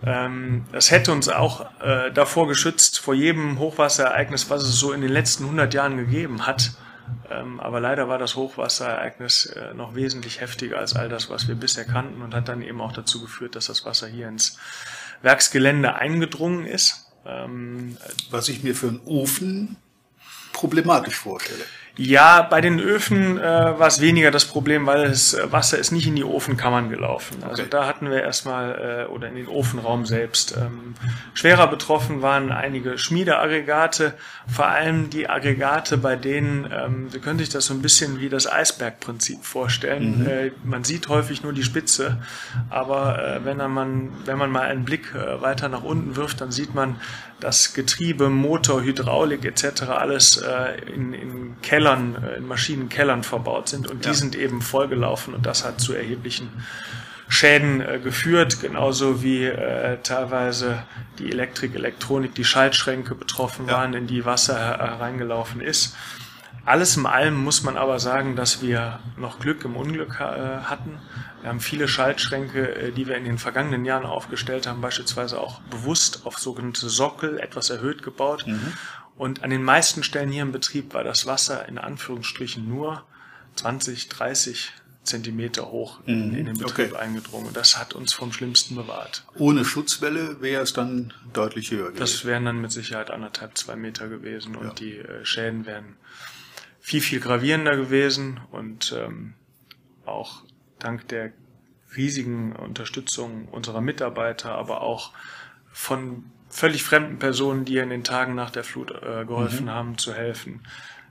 Ähm, 0.05 0.65
das 0.73 0.91
hätte 0.91 1.13
uns 1.13 1.29
auch 1.29 1.67
äh, 1.81 2.11
davor 2.11 2.49
geschützt, 2.49 2.99
vor 2.99 3.15
jedem 3.15 3.59
Hochwasserereignis, 3.59 4.51
was 4.51 4.65
es 4.65 4.77
so 4.77 4.93
in 4.93 5.01
den 5.01 5.13
letzten 5.13 5.45
100 5.45 5.73
Jahren 5.75 5.97
gegeben 5.97 6.47
hat. 6.47 6.73
Ähm, 7.31 7.61
aber 7.61 7.81
leider 7.81 8.09
war 8.09 8.19
das 8.19 8.37
Hochwasserereignis 8.37 9.47
äh, 9.47 9.75
noch 9.75 9.95
wesentlich 9.95 10.41
heftiger 10.41 10.79
als 10.79 10.95
all 10.95 11.09
das, 11.09 11.31
was 11.31 11.49
wir 11.49 11.55
bisher 11.55 11.85
kannten 11.85 12.23
und 12.23 12.35
hat 12.35 12.49
dann 12.49 12.63
eben 12.63 12.81
auch 12.81 12.93
dazu 12.93 13.21
geführt, 13.21 13.57
dass 13.57 13.67
das 13.67 13.85
Wasser 13.85 14.07
hier 14.07 14.29
ins 14.29 14.59
Werksgelände 15.23 15.95
eingedrungen 15.95 16.67
ist. 16.67 17.13
Ähm, 17.25 17.97
was 18.31 18.49
ich 18.49 18.63
mir 18.65 18.75
für 18.75 18.89
einen 18.89 19.01
Ofen 19.05 19.77
problematisch 20.53 21.17
vorstelle. 21.17 21.65
Ja, 21.99 22.41
bei 22.41 22.63
den 22.63 22.81
Öfen 22.81 23.39
äh, 23.39 23.43
war 23.43 23.87
es 23.87 24.01
weniger 24.01 24.31
das 24.31 24.47
Problem, 24.47 24.87
weil 24.87 25.09
das 25.09 25.35
äh, 25.35 25.53
Wasser 25.53 25.79
ist 25.79 25.91
nicht 25.93 26.07
in 26.07 26.17
die 26.17 26.25
Ofenkammern 26.25 26.89
gelaufen. 26.89 27.43
Also 27.43 27.63
Okay. 27.63 27.71
da 27.71 27.87
hatten 27.87 28.11
wir 28.11 28.23
erstmal, 28.23 29.07
äh, 29.09 29.13
oder 29.13 29.29
in 29.29 29.35
den 29.37 29.47
Ofenraum 29.47 30.07
selbst. 30.07 30.57
Ähm, 30.57 30.95
schwerer 31.35 31.67
betroffen 31.67 32.23
waren 32.23 32.51
einige 32.51 32.97
Schmiedeaggregate, 32.97 34.15
vor 34.49 34.67
allem 34.69 35.11
die 35.11 35.29
Aggregate, 35.29 35.99
bei 35.99 36.17
denen, 36.17 36.67
ähm, 36.73 37.11
Sie 37.11 37.19
können 37.19 37.39
sich 37.39 37.51
das 37.51 37.67
so 37.67 37.75
ein 37.75 37.83
bisschen 37.83 38.21
wie 38.21 38.31
das 38.31 38.51
Eisbergprinzip 38.51 39.45
vorstellen. 39.45 40.27
Äh, 40.27 40.53
man 40.65 40.85
sieht 40.85 41.09
häufig 41.09 41.43
nur 41.43 41.53
die 41.53 41.63
Spitze, 41.63 42.17
aber 42.71 43.19
äh, 43.37 43.45
wenn, 43.45 43.59
man, 43.59 44.09
wenn 44.25 44.39
man 44.39 44.51
mal 44.51 44.63
einen 44.63 44.87
Blick 44.87 45.15
äh, 45.15 45.43
weiter 45.43 45.69
nach 45.69 45.83
unten 45.83 46.17
wirft, 46.17 46.41
dann 46.41 46.53
sieht 46.53 46.75
man, 46.75 46.97
dass 47.43 47.75
Getriebe, 47.75 48.29
Motor, 48.31 48.83
Hydraulik 48.83 49.45
etc. 49.45 49.83
alles 49.83 50.37
äh, 50.37 50.81
in, 50.95 51.13
in 51.13 51.57
Kellern, 51.63 52.17
äh, 52.23 52.37
in 52.39 52.47
Maschinenkellern 52.47 53.23
verbaut 53.23 53.69
sind 53.69 53.91
und 53.91 54.05
Ja. 54.05 54.13
die 54.13 54.17
sind 54.17 54.35
eben 54.37 54.63
vollgelaufen 54.63 55.35
und 55.35 55.45
das 55.47 55.65
hat 55.65 55.81
zu 55.81 55.93
erheblichen 55.95 56.49
Schäden 57.29 57.81
äh, 57.81 57.99
geführt, 57.99 58.61
genauso 58.61 59.23
wie 59.23 59.45
äh, 59.45 59.99
teilweise 60.03 60.83
die 61.19 61.31
Elektrik, 61.31 61.75
Elektronik, 61.75 62.35
die 62.35 62.45
Schaltschränke 62.45 63.15
betroffen 63.15 63.67
Ja. 63.69 63.75
waren, 63.79 63.95
in 63.95 64.07
die 64.07 64.25
Wasser 64.25 64.59
her- 64.59 64.79
hereingelaufen 64.79 65.61
ist. 65.61 65.97
Alles 66.65 66.97
in 66.97 67.07
allem 67.07 67.35
muss 67.37 67.63
man 67.65 67.77
aber 67.77 67.99
sagen, 67.99 68.37
dass 68.37 68.63
wir 68.63 69.01
noch 69.17 69.41
Glück 69.41 69.65
im 69.65 69.75
Unglück 69.77 70.21
äh, 70.21 70.25
hatten. 70.63 71.01
Wir 71.41 71.49
haben 71.49 71.61
viele 71.61 71.89
Schaltschränke, 71.89 72.75
äh, 72.77 72.93
die 72.93 73.09
wir 73.09 73.17
in 73.17 73.25
den 73.25 73.39
vergangenen 73.39 73.85
Jahren 73.85 74.07
aufgestellt 74.07 74.67
haben, 74.67 74.81
beispielsweise 74.81 75.41
auch 75.41 75.61
bewusst 75.63 76.21
auf 76.25 76.39
sogenannte 76.39 76.89
Sockel 76.89 77.41
etwas 77.41 77.71
erhöht 77.71 78.03
gebaut. 78.03 78.47
Und 79.17 79.43
an 79.43 79.51
den 79.51 79.63
meisten 79.65 80.03
Stellen 80.05 80.31
hier 80.31 80.43
im 80.43 80.53
Betrieb 80.53 80.95
war 80.95 81.03
das 81.05 81.27
Wasser 81.27 81.69
in 81.69 81.79
Anführungsstrichen 81.79 82.69
nur 82.69 83.03
20, 83.57 84.09
30 84.09 84.73
Zentimeter 85.03 85.71
hoch 85.73 85.99
in, 86.07 86.33
in 86.33 86.47
den 86.47 86.59
Betrieb 86.59 86.93
Okay. 86.93 86.97
eingedrungen. 86.97 87.49
Und 87.49 87.57
das 87.57 87.77
hat 87.77 87.93
uns 87.95 88.13
vom 88.13 88.33
Schlimmsten 88.33 88.77
bewahrt. 88.77 89.25
Ohne 89.37 89.65
Schutzwelle 89.65 90.41
wäre 90.41 90.63
es 90.63 90.73
dann 90.75 91.13
deutlich 91.33 91.73
höher 91.73 91.87
gewesen. 91.89 91.99
Das 91.99 92.25
wären 92.25 92.45
dann 92.45 92.61
mit 92.61 92.71
Sicherheit 92.71 93.11
anderthalb, 93.11 93.59
zwei 93.59 93.75
Meter 93.75 94.07
gewesen 94.09 94.55
und 94.55 94.67
Ja. 94.69 94.73
die 94.75 94.99
äh, 94.99 95.25
Schäden 95.25 95.67
wären 95.67 95.97
viel, 96.83 97.01
viel 97.01 97.21
gravierender 97.21 97.77
gewesen 97.77 98.41
und 98.51 98.95
ähm, 98.99 99.35
auch 100.05 100.43
dank 100.81 101.07
der 101.09 101.33
riesigen 101.97 102.55
Unterstützung 102.57 103.47
unserer 103.49 103.81
Mitarbeiter, 103.81 104.53
aber 104.57 104.83
auch 104.83 105.13
von 105.71 106.25
völlig 106.49 106.83
fremden 106.83 107.19
Personen, 107.19 107.65
die 107.65 107.79
in 107.79 107.89
den 107.89 108.05
Tagen 108.05 108.35
nach 108.35 108.51
der 108.51 108.65
Flut 108.65 108.91
äh, 108.91 109.25
geholfen 109.25 109.71
haben, 109.71 109.97
zu 109.97 110.13
helfen. 110.13 110.67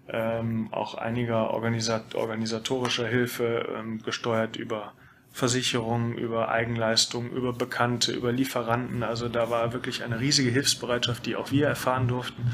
Ähm, 0.09 0.67
auch 0.71 0.95
einiger 0.95 1.51
organisat 1.51 2.15
organisatorischer 2.15 3.07
Hilfe, 3.07 3.65
ähm, 3.75 4.03
gesteuert 4.03 4.57
über 4.57 4.93
Versicherungen, 5.33 6.13
über 6.17 6.49
Eigenleistungen, 6.49 7.31
über 7.31 7.53
Bekannte, 7.53 8.11
über 8.11 8.31
Lieferanten. 8.31 9.01
Also 9.03 9.29
da 9.29 9.49
war 9.49 9.73
wirklich 9.73 10.03
eine 10.03 10.19
riesige 10.19 10.51
Hilfsbereitschaft, 10.51 11.25
die 11.25 11.35
auch 11.35 11.51
wir 11.51 11.67
erfahren 11.67 12.07
durften. 12.07 12.51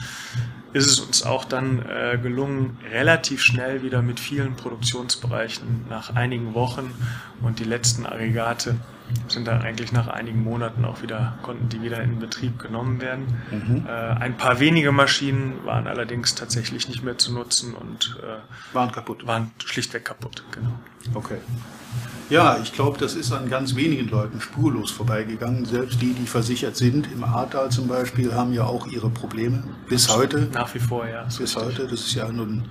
Ist 0.74 0.86
es 0.86 1.00
uns 1.00 1.24
auch 1.24 1.46
dann 1.46 1.84
äh, 1.88 2.20
gelungen, 2.22 2.78
relativ 2.92 3.42
schnell 3.42 3.82
wieder 3.82 4.02
mit 4.02 4.20
vielen 4.20 4.56
Produktionsbereichen 4.56 5.86
nach 5.90 6.16
einigen 6.16 6.54
Wochen 6.54 6.94
und 7.42 7.60
die 7.60 7.64
letzten 7.64 8.06
Aggregate 8.06 8.76
sind 9.30 9.48
dann 9.48 9.62
eigentlich 9.62 9.94
nach 9.94 10.08
einigen 10.08 10.44
Monaten 10.44 10.84
auch 10.84 11.02
wieder, 11.02 11.40
konnten 11.42 11.70
die 11.70 11.82
wieder 11.82 12.02
in 12.02 12.20
Betrieb 12.20 12.60
genommen 12.60 13.00
werden. 13.02 13.42
Äh, 13.88 13.90
ein 13.90 14.36
paar 14.38 14.60
wenige 14.60 14.92
Maschinen 14.92 15.66
waren 15.66 15.88
allerdings 15.88 16.36
tatsächlich 16.36 16.90
nicht 16.90 17.04
mehr 17.04 17.18
zu 17.18 17.34
nutzen 17.34 17.74
und 17.74 18.20
äh, 18.22 18.76
Waren 18.76 18.92
kaputt. 18.92 19.26
waren 19.26 19.52
schlichtweg 19.66 20.04
kaputt. 20.06 20.44
Genau. 20.52 20.74
Okay. 21.14 21.38
Ja, 22.30 22.60
ich 22.62 22.74
glaube, 22.74 22.98
das 22.98 23.14
ist 23.16 23.32
an 23.32 23.50
ganz 23.50 23.76
wenigen 23.76 24.10
Leuten 24.10 24.42
spurlos 24.42 24.92
vorbeigegangen. 24.92 25.64
Selbst 25.66 26.02
die, 26.02 26.14
die 26.14 26.28
versichert 26.28 26.76
sind, 26.76 27.10
im 27.14 27.24
Ahrtal 27.24 27.70
zum 27.72 27.88
Beispiel, 27.88 28.34
haben 28.34 28.52
ja 28.54 28.66
auch 28.66 28.88
ihre 28.88 29.10
Probleme. 29.10 29.64
Bis 29.88 30.10
heute. 30.10 30.50
Nach 30.54 30.74
wie 30.76 30.80
vor, 30.80 31.08
ja. 31.08 31.26
Bis 31.38 31.56
heute. 31.56 31.84
Das 31.88 32.02
ist 32.02 32.14
ja 32.16 32.30
nun 32.30 32.66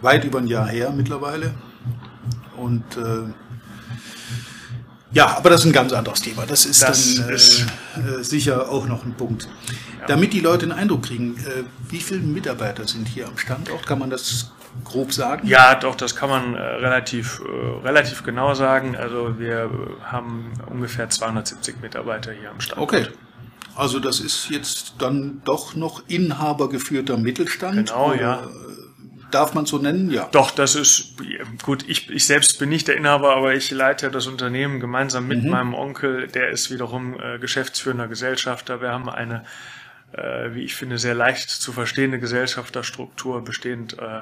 weit 0.00 0.24
über 0.24 0.38
ein 0.38 0.46
Jahr 0.46 0.66
her 0.68 0.90
mittlerweile. 0.96 1.52
Und 2.56 2.84
äh, 2.96 3.24
ja, 5.12 5.36
aber 5.36 5.50
das 5.50 5.60
ist 5.60 5.66
ein 5.66 5.72
ganz 5.72 5.92
anderes 5.92 6.20
Thema. 6.22 6.46
Das 6.46 6.64
ist 6.64 6.82
Das 6.82 7.16
dann 7.16 7.28
äh, 7.28 7.34
ist- 7.34 7.66
äh, 7.96 8.22
sicher 8.24 8.70
auch 8.70 8.86
noch 8.86 9.04
ein 9.04 9.12
Punkt. 9.14 9.46
Damit 10.08 10.32
die 10.32 10.40
Leute 10.40 10.64
einen 10.64 10.72
Eindruck 10.72 11.02
kriegen, 11.04 11.36
äh, 11.38 11.64
wie 11.90 12.00
viele 12.00 12.20
Mitarbeiter 12.20 12.86
sind 12.88 13.08
hier 13.08 13.26
am 13.28 13.36
Standort? 13.36 13.86
Kann 13.86 13.98
man 13.98 14.08
das 14.08 14.52
grob 14.84 15.12
sagen? 15.12 15.46
Ja, 15.46 15.74
doch, 15.74 15.94
das 15.94 16.16
kann 16.16 16.30
man 16.30 16.54
äh, 16.54 16.60
relativ, 16.60 17.40
äh, 17.40 17.86
relativ 17.86 18.22
genau 18.22 18.54
sagen. 18.54 18.96
Also 18.96 19.38
wir 19.38 19.70
haben 20.04 20.52
ungefähr 20.68 21.08
270 21.08 21.80
Mitarbeiter 21.80 22.32
hier 22.32 22.50
am 22.50 22.60
Standort. 22.60 22.92
Okay. 22.92 23.06
Also 23.74 24.00
das 24.00 24.20
ist 24.20 24.48
jetzt 24.48 24.94
dann 24.98 25.42
doch 25.44 25.74
noch 25.74 26.02
inhabergeführter 26.08 27.18
Mittelstand. 27.18 27.88
Genau, 27.88 28.12
oder, 28.12 28.20
ja. 28.20 28.40
äh, 28.42 28.46
Darf 29.30 29.54
man 29.54 29.66
so 29.66 29.78
nennen? 29.78 30.10
Ja. 30.10 30.28
Doch, 30.30 30.50
das 30.50 30.76
ist 30.76 31.14
gut. 31.62 31.84
Ich, 31.88 32.08
ich 32.10 32.26
selbst 32.26 32.58
bin 32.58 32.68
nicht 32.68 32.86
der 32.86 32.96
Inhaber, 32.96 33.34
aber 33.34 33.54
ich 33.54 33.70
leite 33.70 34.10
das 34.10 34.28
Unternehmen 34.28 34.78
gemeinsam 34.78 35.26
mit 35.26 35.44
meinem 35.44 35.74
Onkel. 35.74 36.28
Der 36.28 36.50
ist 36.50 36.70
wiederum 36.70 37.18
äh, 37.20 37.38
geschäftsführender 37.38 38.06
Gesellschafter. 38.06 38.80
Wir 38.80 38.92
haben 38.92 39.10
eine, 39.10 39.44
äh, 40.12 40.54
wie 40.54 40.62
ich 40.62 40.76
finde, 40.76 40.98
sehr 40.98 41.14
leicht 41.14 41.50
zu 41.50 41.72
verstehende 41.72 42.20
Gesellschafterstruktur, 42.20 43.42
bestehend 43.42 43.98
äh, 43.98 44.20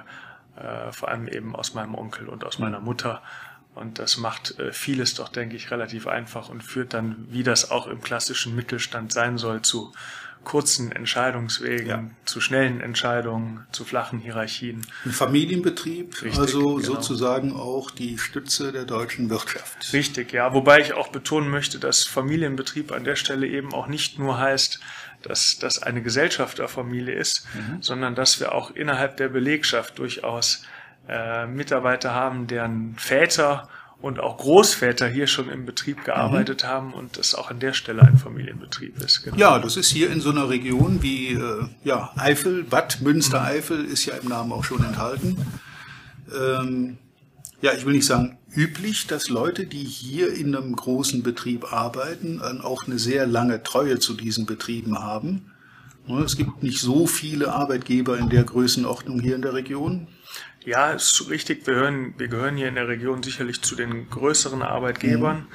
äh, 0.56 0.92
vor 0.92 1.08
allem 1.08 1.28
eben 1.28 1.54
aus 1.56 1.74
meinem 1.74 1.94
Onkel 1.94 2.28
und 2.28 2.44
aus 2.44 2.58
meiner 2.58 2.80
Mutter. 2.80 3.22
Und 3.74 3.98
das 3.98 4.18
macht 4.18 4.58
äh, 4.60 4.72
vieles 4.72 5.14
doch, 5.14 5.28
denke 5.28 5.56
ich, 5.56 5.70
relativ 5.70 6.06
einfach 6.06 6.48
und 6.48 6.62
führt 6.62 6.94
dann, 6.94 7.26
wie 7.30 7.42
das 7.42 7.70
auch 7.70 7.86
im 7.88 8.00
klassischen 8.02 8.54
Mittelstand 8.54 9.12
sein 9.12 9.36
soll, 9.38 9.62
zu 9.62 9.92
kurzen 10.44 10.92
Entscheidungswegen, 10.92 11.86
Ja. 11.88 12.04
zu 12.26 12.40
schnellen 12.40 12.80
Entscheidungen, 12.82 13.66
zu 13.72 13.84
flachen 13.84 14.18
Hierarchien. 14.20 14.86
Ein 15.06 15.10
Familienbetrieb, 15.12 16.22
Richtig, 16.22 16.38
also 16.38 16.76
genau. 16.76 16.80
sozusagen 16.94 17.52
auch 17.56 17.90
die 17.90 18.18
Stütze 18.18 18.70
der 18.70 18.84
deutschen 18.84 19.30
Wirtschaft. 19.30 19.92
Richtig, 19.92 20.32
ja. 20.32 20.52
Wobei 20.52 20.80
ich 20.80 20.92
auch 20.92 21.08
betonen 21.08 21.48
möchte, 21.48 21.78
dass 21.78 22.04
Familienbetrieb 22.04 22.92
an 22.92 23.04
der 23.04 23.16
Stelle 23.16 23.46
eben 23.46 23.72
auch 23.72 23.86
nicht 23.86 24.18
nur 24.18 24.38
heißt, 24.38 24.80
dass 25.26 25.58
das 25.58 25.82
eine 25.82 26.02
Gesellschafterfamilie 26.02 27.14
ist, 27.14 27.46
sondern 27.80 28.14
dass 28.14 28.40
wir 28.40 28.54
auch 28.54 28.70
innerhalb 28.70 29.16
der 29.16 29.28
Belegschaft 29.28 29.98
durchaus 29.98 30.62
äh, 31.08 31.46
Mitarbeiter 31.46 32.14
haben, 32.14 32.46
deren 32.46 32.94
Väter 32.96 33.68
und 34.00 34.20
auch 34.20 34.36
Großväter 34.36 35.08
hier 35.08 35.26
schon 35.26 35.48
im 35.48 35.64
Betrieb 35.64 36.04
gearbeitet 36.04 36.66
haben 36.66 36.92
und 36.92 37.16
das 37.16 37.34
auch 37.34 37.50
an 37.50 37.58
der 37.58 37.72
Stelle 37.72 38.02
ein 38.02 38.18
Familienbetrieb 38.18 39.00
ist. 39.02 39.22
Genau. 39.22 39.36
Ja, 39.36 39.58
das 39.58 39.78
ist 39.78 39.90
hier 39.90 40.10
in 40.10 40.20
so 40.20 40.30
einer 40.30 40.50
Region 40.50 41.02
wie 41.02 41.32
äh, 41.32 41.68
ja, 41.84 42.12
Eifel, 42.16 42.64
Bad 42.64 43.00
Münstereifel 43.00 43.82
ist 43.84 44.04
ja 44.04 44.14
im 44.14 44.28
Namen 44.28 44.52
auch 44.52 44.64
schon 44.64 44.84
enthalten. 44.84 45.38
Ähm, 46.38 46.98
ja, 47.62 47.72
ich 47.72 47.86
will 47.86 47.94
nicht 47.94 48.06
sagen 48.06 48.36
üblich, 48.56 49.06
dass 49.06 49.28
Leute, 49.28 49.66
die 49.66 49.84
hier 49.84 50.32
in 50.34 50.54
einem 50.54 50.74
großen 50.76 51.22
Betrieb 51.22 51.72
arbeiten, 51.72 52.38
dann 52.38 52.60
auch 52.60 52.86
eine 52.86 52.98
sehr 52.98 53.26
lange 53.26 53.62
Treue 53.62 53.98
zu 53.98 54.14
diesen 54.14 54.46
Betrieben 54.46 54.98
haben. 54.98 55.50
Ne, 56.06 56.20
Es 56.22 56.36
gibt 56.36 56.62
nicht 56.62 56.80
so 56.80 57.06
viele 57.06 57.52
Arbeitgeber 57.52 58.18
in 58.18 58.28
der 58.28 58.44
Größenordnung 58.44 59.20
hier 59.20 59.34
in 59.36 59.42
der 59.42 59.54
Region. 59.54 60.06
Ja, 60.64 60.92
ist 60.92 61.28
richtig. 61.30 61.66
Wir, 61.66 61.74
hören, 61.74 62.14
wir 62.18 62.28
gehören 62.28 62.56
hier 62.56 62.68
in 62.68 62.74
der 62.74 62.88
Region 62.88 63.22
sicherlich 63.22 63.60
zu 63.62 63.74
den 63.76 64.08
größeren 64.08 64.62
Arbeitgebern. 64.62 65.46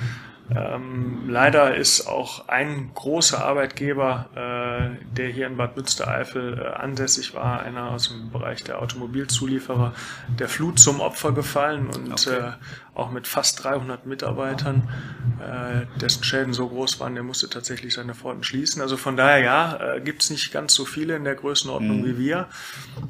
Ähm, 0.56 1.29
leider 1.29 1.75
ist 1.75 2.08
auch 2.08 2.48
ein 2.48 2.91
großer 2.96 3.44
Arbeitgeber, 3.44 4.29
äh, 4.34 5.15
der 5.15 5.27
hier 5.29 5.46
in 5.46 5.58
Bad 5.58 5.75
Münstereifel 5.77 6.60
äh, 6.60 6.68
ansässig 6.75 7.36
war, 7.36 7.62
einer 7.62 7.91
aus 7.91 8.10
dem 8.10 8.32
Bereich 8.32 8.63
der 8.63 8.82
Automobilzulieferer, 8.82 9.94
der 10.39 10.50
Flut 10.50 10.79
zum 10.79 11.01
Opfer 11.01 11.34
gefallen 11.34 11.88
und 11.88 12.13
Okay. 12.13 12.38
äh, 12.38 12.51
auch 13.00 13.12
mit 13.12 13.27
fast 13.27 13.63
300 13.63 14.06
Mitarbeitern, 14.06 14.88
äh, 15.39 16.00
dessen 16.00 16.24
Schäden 16.24 16.53
so 16.53 16.68
groß 16.68 17.00
waren, 17.00 17.15
der 17.15 17.24
musste 17.24 17.50
tatsächlich 17.50 17.94
seine 17.94 18.13
Pforten 18.13 18.44
schließen. 18.44 18.82
Also 18.82 18.98
von 18.98 19.18
daher 19.18 19.39
ja, 19.39 19.96
äh, 19.96 20.01
gibt's 20.01 20.29
nicht 20.29 20.51
ganz 20.51 20.74
so 20.74 20.86
viele 20.86 21.15
in 21.15 21.24
der 21.24 21.36
Größenordnung 21.36 22.06
wie 22.06 22.18
wir. 22.18 22.48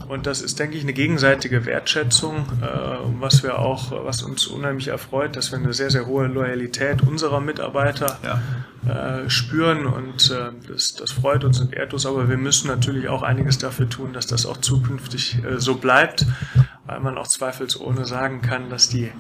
Und 0.08 0.26
das 0.26 0.42
ist, 0.42 0.60
denke 0.60 0.78
ich, 0.78 0.84
eine 0.84 0.94
gegenseitige 0.94 1.66
Wertschätzung, 1.66 2.46
äh, 2.62 2.66
was 3.20 3.44
wir 3.44 3.60
auch, 3.60 3.92
was 4.06 4.22
uns 4.24 4.48
unheimlich 4.48 4.88
erfreut, 4.90 5.36
dass 5.36 5.52
wir 5.52 5.60
eine 5.60 5.74
sehr, 5.74 5.90
sehr 5.90 6.06
hohe 6.06 6.28
Loyalität 6.28 7.02
unserer 7.02 7.40
Mitarbeiter 7.42 8.18
Ja. 8.24 9.24
äh, 9.24 9.30
spüren 9.30 9.86
und 9.86 10.32
äh, 10.32 10.52
das, 10.68 10.94
das 10.96 11.12
freut 11.12 11.44
uns 11.44 11.60
und 11.60 11.74
ehrt 11.74 11.94
uns, 11.94 12.06
aber 12.06 12.30
wir 12.30 12.38
müssen 12.38 12.68
natürlich 12.68 13.08
auch 13.10 13.24
einiges 13.24 13.58
dafür 13.58 13.90
tun, 13.90 14.14
dass 14.14 14.28
das 14.28 14.46
auch 14.46 14.58
zukünftig 14.58 15.38
äh, 15.44 15.60
so 15.60 15.76
bleibt, 15.76 16.26
weil 16.90 17.00
man 17.02 17.18
auch 17.18 17.28
zweifelsohne 17.28 18.06
sagen 18.06 18.42
kann, 18.42 18.70
dass 18.70 18.90
die 18.90 19.12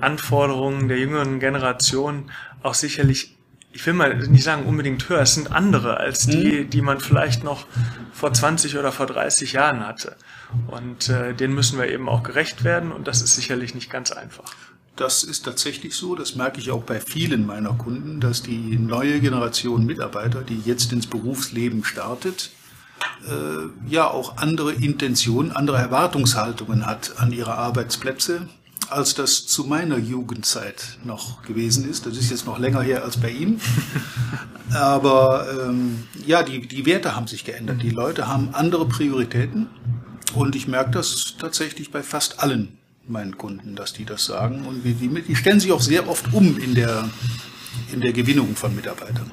Anforderungen 0.00 0.88
der 0.88 0.98
jüngeren 0.98 1.40
Generation 1.40 2.30
auch 2.62 2.74
sicherlich 2.74 3.30
ich 3.76 3.84
will 3.86 3.94
mal 3.94 4.16
nicht 4.28 4.44
sagen 4.44 4.66
unbedingt 4.66 5.08
höher, 5.08 5.22
es 5.22 5.34
sind 5.34 5.50
andere 5.50 5.96
als 5.96 6.28
die, 6.28 6.60
Mhm. 6.60 6.70
die 6.70 6.80
man 6.80 7.00
vielleicht 7.00 7.42
noch 7.42 7.66
vor 8.12 8.32
20 8.32 8.78
oder 8.78 8.92
vor 8.92 9.06
30 9.06 9.52
Jahren 9.54 9.84
hatte. 9.84 10.14
Und 10.68 11.08
äh, 11.08 11.34
denen 11.34 11.56
müssen 11.56 11.76
wir 11.80 11.88
eben 11.88 12.08
auch 12.08 12.22
gerecht 12.22 12.62
werden 12.62 12.92
und 12.92 13.08
das 13.08 13.20
ist 13.20 13.34
sicherlich 13.34 13.74
nicht 13.74 13.90
ganz 13.90 14.12
einfach. 14.12 14.44
Das 14.94 15.24
ist 15.24 15.44
tatsächlich 15.44 15.96
so. 15.96 16.14
Das 16.14 16.36
merke 16.36 16.60
ich 16.60 16.70
auch 16.70 16.84
bei 16.84 17.00
vielen 17.00 17.46
meiner 17.46 17.72
Kunden, 17.72 18.20
dass 18.20 18.44
die 18.44 18.78
neue 18.78 19.18
Generation 19.18 19.84
Mitarbeiter, 19.84 20.42
die 20.42 20.60
jetzt 20.64 20.92
ins 20.92 21.08
Berufsleben 21.08 21.82
startet, 21.82 22.50
ja 23.88 24.08
auch 24.08 24.36
andere 24.36 24.72
Intentionen, 24.72 25.50
andere 25.50 25.78
Erwartungshaltungen 25.78 26.84
hat 26.84 27.14
an 27.16 27.32
ihre 27.32 27.54
Arbeitsplätze, 27.54 28.48
als 28.90 29.14
das 29.14 29.46
zu 29.46 29.64
meiner 29.64 29.98
Jugendzeit 29.98 30.98
noch 31.04 31.42
gewesen 31.42 31.88
ist. 31.88 32.06
Das 32.06 32.16
ist 32.16 32.30
jetzt 32.30 32.46
noch 32.46 32.58
länger 32.58 32.82
her 32.82 33.02
als 33.04 33.16
bei 33.16 33.30
Ihnen. 33.30 33.60
Aber 34.74 35.46
ähm, 35.50 36.04
ja, 36.26 36.42
die, 36.42 36.66
die 36.66 36.86
Werte 36.86 37.14
haben 37.16 37.26
sich 37.26 37.44
geändert. 37.44 37.82
Die 37.82 37.90
Leute 37.90 38.28
haben 38.28 38.50
andere 38.52 38.86
Prioritäten. 38.86 39.68
Und 40.34 40.56
ich 40.56 40.66
merke 40.66 40.90
das 40.90 41.34
tatsächlich 41.38 41.90
bei 41.90 42.02
fast 42.02 42.40
allen 42.40 42.78
meinen 43.06 43.38
Kunden, 43.38 43.76
dass 43.76 43.92
die 43.92 44.04
das 44.04 44.24
sagen. 44.24 44.66
Und 44.66 44.82
die, 44.82 44.94
die, 44.94 45.08
die 45.08 45.36
stellen 45.36 45.60
sich 45.60 45.72
auch 45.72 45.80
sehr 45.80 46.08
oft 46.08 46.32
um 46.32 46.58
in 46.58 46.74
der, 46.74 47.08
in 47.92 48.00
der 48.00 48.12
Gewinnung 48.12 48.56
von 48.56 48.74
Mitarbeitern. 48.74 49.30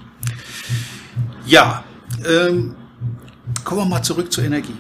Ja, 1.45 1.83
ähm, 2.25 2.75
kommen 3.63 3.81
wir 3.81 3.85
mal 3.85 4.01
zurück 4.03 4.31
zur 4.31 4.43
Energie. 4.43 4.75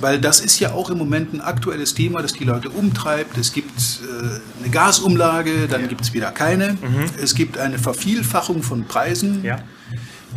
Weil 0.00 0.20
das 0.20 0.40
ist 0.40 0.58
ja 0.60 0.72
auch 0.72 0.90
im 0.90 0.98
Moment 0.98 1.32
ein 1.34 1.40
aktuelles 1.40 1.94
Thema, 1.94 2.22
das 2.22 2.32
die 2.32 2.44
Leute 2.44 2.68
umtreibt. 2.70 3.36
Es 3.38 3.52
gibt 3.52 3.78
äh, 3.78 4.60
eine 4.62 4.70
Gasumlage, 4.70 5.68
dann 5.68 5.88
gibt 5.88 6.00
es 6.02 6.12
wieder 6.12 6.30
keine. 6.32 6.76
Es 7.20 7.34
gibt 7.34 7.58
eine 7.58 7.78
Vervielfachung 7.78 8.62
von 8.62 8.84
Preisen, 8.84 9.42
Ja. 9.44 9.58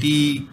die 0.01 0.48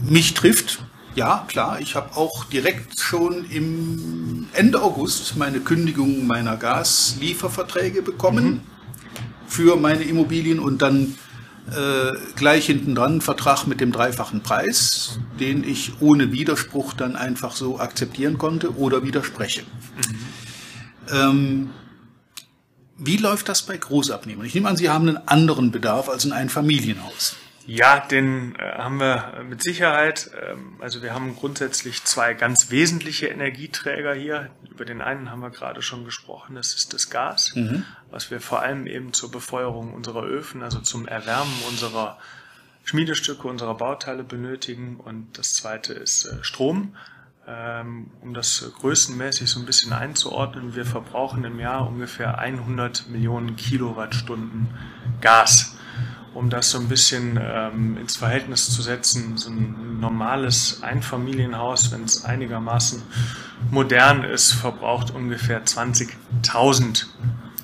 mich 0.00 0.34
trifft. 0.34 0.82
Ja, 1.14 1.44
klar, 1.46 1.78
ich 1.80 1.94
habe 1.94 2.16
auch 2.16 2.44
direkt 2.44 2.98
schon 2.98 3.44
im 3.50 4.46
Ende 4.54 4.80
August 4.80 5.36
meine 5.36 5.60
Kündigung 5.60 6.26
meiner 6.26 6.56
Gaslieferverträge 6.56 8.00
bekommen 8.02 8.62
für 9.46 9.76
meine 9.76 10.04
Immobilien 10.04 10.58
und 10.58 10.80
dann 10.80 11.14
äh, 11.70 12.12
gleich 12.36 12.66
hinten 12.66 12.94
dran 12.94 13.20
Vertrag 13.20 13.66
mit 13.66 13.80
dem 13.80 13.92
dreifachen 13.92 14.42
Preis, 14.42 15.18
den 15.38 15.64
ich 15.64 16.00
ohne 16.00 16.32
Widerspruch 16.32 16.92
dann 16.92 17.16
einfach 17.16 17.54
so 17.54 17.78
akzeptieren 17.78 18.38
konnte 18.38 18.76
oder 18.76 19.04
widerspreche. 19.04 19.62
Ähm, 21.10 21.70
wie 22.98 23.16
läuft 23.16 23.48
das 23.48 23.62
bei 23.62 23.76
Großabnehmern? 23.76 24.46
Ich 24.46 24.54
nehme 24.54 24.68
an, 24.68 24.76
Sie 24.76 24.90
haben 24.90 25.08
einen 25.08 25.28
anderen 25.28 25.70
Bedarf 25.70 26.08
als 26.08 26.24
in 26.24 26.32
einem 26.32 26.50
Familienhaus. 26.50 27.36
Ja, 27.66 28.00
den 28.00 28.56
äh, 28.56 28.72
haben 28.78 28.98
wir 28.98 29.44
mit 29.48 29.62
Sicherheit. 29.62 30.30
Ähm, 30.40 30.76
also 30.80 31.02
wir 31.02 31.14
haben 31.14 31.36
grundsätzlich 31.36 32.02
zwei 32.04 32.34
ganz 32.34 32.70
wesentliche 32.70 33.26
Energieträger 33.28 34.14
hier. 34.14 34.50
Über 34.70 34.84
den 34.84 35.00
einen 35.00 35.30
haben 35.30 35.40
wir 35.40 35.50
gerade 35.50 35.82
schon 35.82 36.04
gesprochen, 36.04 36.56
das 36.56 36.74
ist 36.74 36.92
das 36.92 37.10
Gas, 37.10 37.52
was 38.10 38.30
wir 38.30 38.40
vor 38.40 38.62
allem 38.62 38.86
eben 38.86 39.12
zur 39.12 39.30
Befeuerung 39.30 39.92
unserer 39.92 40.24
Öfen, 40.24 40.62
also 40.62 40.80
zum 40.80 41.06
Erwärmen 41.06 41.52
unserer 41.68 42.18
Schmiedestücke, 42.84 43.46
unserer 43.46 43.74
Bauteile 43.74 44.24
benötigen. 44.24 44.96
Und 44.96 45.38
das 45.38 45.54
zweite 45.54 45.92
ist 45.92 46.24
äh, 46.24 46.42
Strom. 46.42 46.96
Ähm, 47.46 48.10
Um 48.22 48.34
das 48.34 48.72
größenmäßig 48.80 49.50
so 49.50 49.60
ein 49.60 49.66
bisschen 49.66 49.92
einzuordnen, 49.92 50.74
wir 50.74 50.86
verbrauchen 50.86 51.44
im 51.44 51.58
Jahr 51.60 51.86
ungefähr 51.86 52.38
100 52.38 53.08
Millionen 53.08 53.56
Kilowattstunden 53.56 54.68
Gas 55.20 55.76
um 56.34 56.48
das 56.50 56.70
so 56.70 56.78
ein 56.78 56.88
bisschen 56.88 57.38
ähm, 57.42 57.96
ins 57.98 58.16
Verhältnis 58.16 58.70
zu 58.70 58.82
setzen, 58.82 59.36
so 59.36 59.50
ein 59.50 59.98
normales 60.00 60.82
Einfamilienhaus, 60.82 61.92
wenn 61.92 62.04
es 62.04 62.24
einigermaßen 62.24 63.02
modern 63.70 64.24
ist, 64.24 64.52
verbraucht 64.52 65.10
ungefähr 65.12 65.64
20.000 65.64 67.06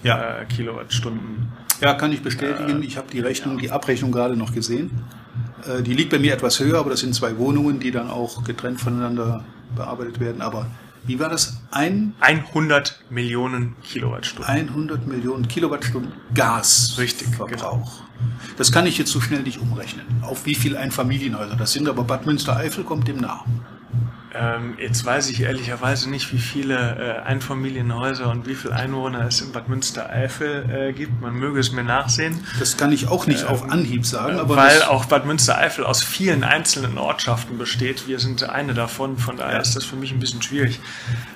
Ja. 0.03 0.39
äh, 0.41 0.45
Kilowattstunden. 0.47 1.49
Ja, 1.81 1.95
kann 1.95 2.13
ich 2.13 2.23
bestätigen. 2.23 2.83
Ich 2.83 2.97
habe 2.97 3.09
die 3.11 3.21
Rechnung, 3.21 3.59
die 3.59 3.71
Abrechnung 3.71 4.11
gerade 4.13 4.37
noch 4.37 4.53
gesehen. 4.53 4.91
Äh, 5.67 5.83
Die 5.83 5.95
liegt 5.95 6.11
bei 6.11 6.19
mir 6.19 6.33
etwas 6.35 6.59
höher, 6.61 6.79
aber 6.79 6.91
das 6.91 7.01
sind 7.01 7.15
zwei 7.15 7.37
Wohnungen, 7.39 7.79
die 7.81 7.91
dann 7.91 8.11
auch 8.11 8.43
getrennt 8.45 8.81
voneinander 8.81 9.45
bearbeitet 9.77 10.19
werden. 10.21 10.43
Aber 10.43 10.67
wie 11.09 11.19
war 11.19 11.31
das? 11.31 11.57
Ein 11.71 12.13
100 12.21 13.05
Millionen 13.09 13.77
Kilowattstunden. 13.83 14.47
100 14.47 15.07
Millionen 15.07 15.49
Kilowattstunden 15.49 16.13
Gas. 16.35 16.97
Richtig, 16.99 17.35
Verbrauch. 17.35 18.03
Das 18.59 18.71
kann 18.71 18.87
ich 18.87 18.99
jetzt 18.99 19.11
so 19.11 19.21
schnell 19.21 19.41
nicht 19.41 19.59
umrechnen. 19.59 20.05
Auf 20.21 20.45
wie 20.45 20.55
viel 20.55 20.77
Einfamilienhäuser 20.77 21.57
das 21.57 21.73
sind, 21.73 21.89
aber 21.89 22.05
Bad 22.05 22.27
Münstereifel 22.27 22.85
kommt 22.85 23.09
dem 23.09 23.17
nah. 23.17 23.43
Ähm, 24.35 24.75
jetzt 24.79 25.05
weiß 25.05 25.31
ich 25.31 25.41
ehrlicherweise 25.41 26.11
nicht, 26.11 26.33
wie 26.35 26.39
viele 26.39 27.23
äh, 27.25 27.27
Einfamilienhäuser 27.27 28.31
und 28.31 28.47
wie 28.47 28.55
viele 28.55 28.75
Einwohner 28.75 29.27
es 29.27 29.41
in 29.41 29.53
Bad 29.53 29.69
Münstereifel 29.71 30.69
äh, 30.71 30.93
gibt. 30.93 31.23
Man 31.23 31.35
möge 31.35 31.59
es 31.61 31.73
mir 31.73 31.83
nachsehen. 31.83 32.45
Das 32.59 32.77
kann 32.77 32.93
ich 32.93 33.09
auch 33.09 33.27
nicht 33.27 33.47
auf 33.47 33.71
Anhieb 33.71 34.05
sagen, 34.05 34.39
aber 34.39 34.57
weil 34.57 34.83
auch 34.83 35.07
Bad 35.07 35.25
Münstereifel 35.25 35.85
aus 35.85 36.03
vielen 36.05 36.45
einzelnen 36.45 36.99
Ortschaften 36.99 37.57
besteht. 37.57 38.07
Wir 38.07 38.19
sind 38.19 38.49
eine 38.49 38.75
davon, 38.75 39.17
von 39.17 39.39
daher 39.39 39.55
Ja. 39.55 39.61
ist 39.61 39.75
das 39.77 39.85
für 39.87 39.97
mich 39.97 40.13
ein 40.13 40.21
bisschen 40.21 40.43
schwierig, 40.43 40.79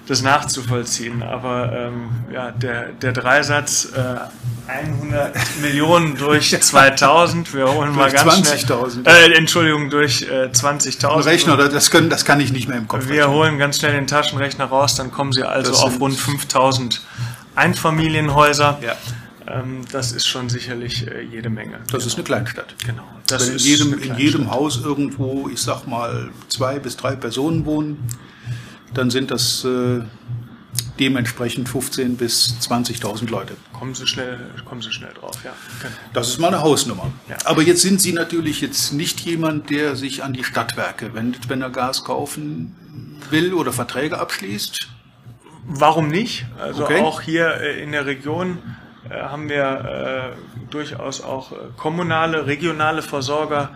das 0.06 0.20
nachzuvollziehen. 0.22 1.22
Aber 1.22 1.72
ähm, 1.72 2.10
ja, 2.30 2.50
der, 2.50 2.92
der 2.92 3.12
Dreisatz 3.12 3.88
äh, 3.96 4.70
100 4.70 5.34
Millionen 5.62 6.16
durch 6.18 6.50
2000, 6.60 7.54
wir 7.54 7.72
holen 7.72 7.94
mal 7.94 8.10
ganz 8.12 8.50
20.000. 8.52 9.02
schnell, 9.02 9.32
äh, 9.32 9.34
Entschuldigung, 9.34 9.88
durch 9.88 10.22
äh, 10.22 10.50
20.000. 10.52 11.24
Rechner, 11.24 11.56
das, 11.56 11.90
können, 11.90 12.10
das 12.10 12.24
kann 12.26 12.38
ich 12.40 12.52
nicht 12.52 12.68
mehr 12.68 12.81
im 12.82 12.88
Kopf 12.88 13.08
Wir 13.08 13.30
holen 13.30 13.58
ganz 13.58 13.78
schnell 13.78 13.92
den 13.92 14.06
Taschenrechner 14.06 14.66
raus, 14.66 14.94
dann 14.94 15.10
kommen 15.10 15.32
Sie 15.32 15.42
also 15.42 15.72
auf 15.72 16.00
rund 16.00 16.16
5000 16.16 17.00
Einfamilienhäuser. 17.54 18.78
Ja. 18.82 18.96
Ähm, 19.46 19.82
das 19.90 20.12
ist 20.12 20.26
schon 20.26 20.48
sicherlich 20.48 21.06
äh, 21.06 21.22
jede 21.22 21.50
Menge. 21.50 21.80
Das 21.90 22.06
ist 22.06 22.14
eine 22.14 22.24
Kleinstadt. 22.24 22.74
Genau. 22.84 23.02
Das 23.26 23.48
in 23.48 23.56
ist 23.56 23.64
jedem, 23.64 23.98
in 23.98 24.16
jedem 24.16 24.50
Haus 24.50 24.80
irgendwo, 24.82 25.48
ich 25.48 25.60
sag 25.60 25.86
mal, 25.86 26.30
zwei 26.48 26.78
bis 26.78 26.96
drei 26.96 27.16
Personen 27.16 27.64
wohnen, 27.64 28.08
dann 28.94 29.10
sind 29.10 29.30
das 29.30 29.64
äh, 29.64 30.02
dementsprechend 31.02 31.68
15.000 31.68 32.16
bis 32.16 32.56
20.000 32.60 33.28
Leute. 33.28 33.56
Kommen 33.72 33.94
Sie 33.94 34.06
schnell, 34.06 34.38
kommen 34.64 34.82
Sie 34.82 34.92
schnell 34.92 35.12
drauf, 35.12 35.36
ja. 35.44 35.52
Genau. 35.80 35.94
Das 36.12 36.28
ist 36.28 36.38
mal 36.38 36.48
eine 36.48 36.60
Hausnummer. 36.62 37.10
Ja. 37.28 37.36
Aber 37.44 37.62
jetzt 37.62 37.82
sind 37.82 38.00
Sie 38.00 38.12
natürlich 38.12 38.60
jetzt 38.60 38.92
nicht 38.92 39.20
jemand, 39.20 39.68
der 39.70 39.96
sich 39.96 40.22
an 40.22 40.32
die 40.32 40.44
Stadtwerke 40.44 41.12
wendet, 41.14 41.48
wenn 41.48 41.60
er 41.60 41.70
Gas 41.70 42.04
kaufen 42.04 42.76
will 43.30 43.52
oder 43.52 43.72
Verträge 43.72 44.18
abschließt. 44.18 44.88
Warum 45.66 46.06
nicht? 46.08 46.46
Also 46.60 46.84
Okay. 46.84 47.00
auch 47.00 47.20
hier 47.20 47.54
äh, 47.60 47.82
in 47.82 47.90
der 47.92 48.06
Region 48.06 48.58
äh, 49.10 49.22
haben 49.22 49.48
wir 49.48 50.34
äh, 50.34 50.70
durchaus 50.70 51.20
auch 51.20 51.52
kommunale, 51.76 52.46
regionale 52.46 53.02
Versorger, 53.02 53.70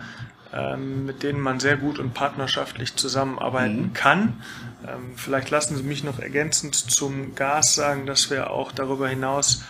ähm, 0.53 1.05
mit 1.05 1.23
denen 1.23 1.41
man 1.41 1.59
sehr 1.59 1.75
gut 1.75 1.99
und 1.99 2.13
partnerschaftlich 2.13 2.95
zusammenarbeiten 2.95 3.91
kann. 3.93 4.41
Ähm, 4.85 5.13
vielleicht 5.15 5.49
lassen 5.49 5.75
Sie 5.75 5.83
mich 5.83 6.03
noch 6.03 6.19
ergänzend 6.19 6.75
zum 6.75 7.35
Gas 7.35 7.75
sagen, 7.75 8.05
dass 8.05 8.29
wir 8.29 8.51
auch 8.51 8.71
darüber 8.71 9.07
hinaus 9.07 9.63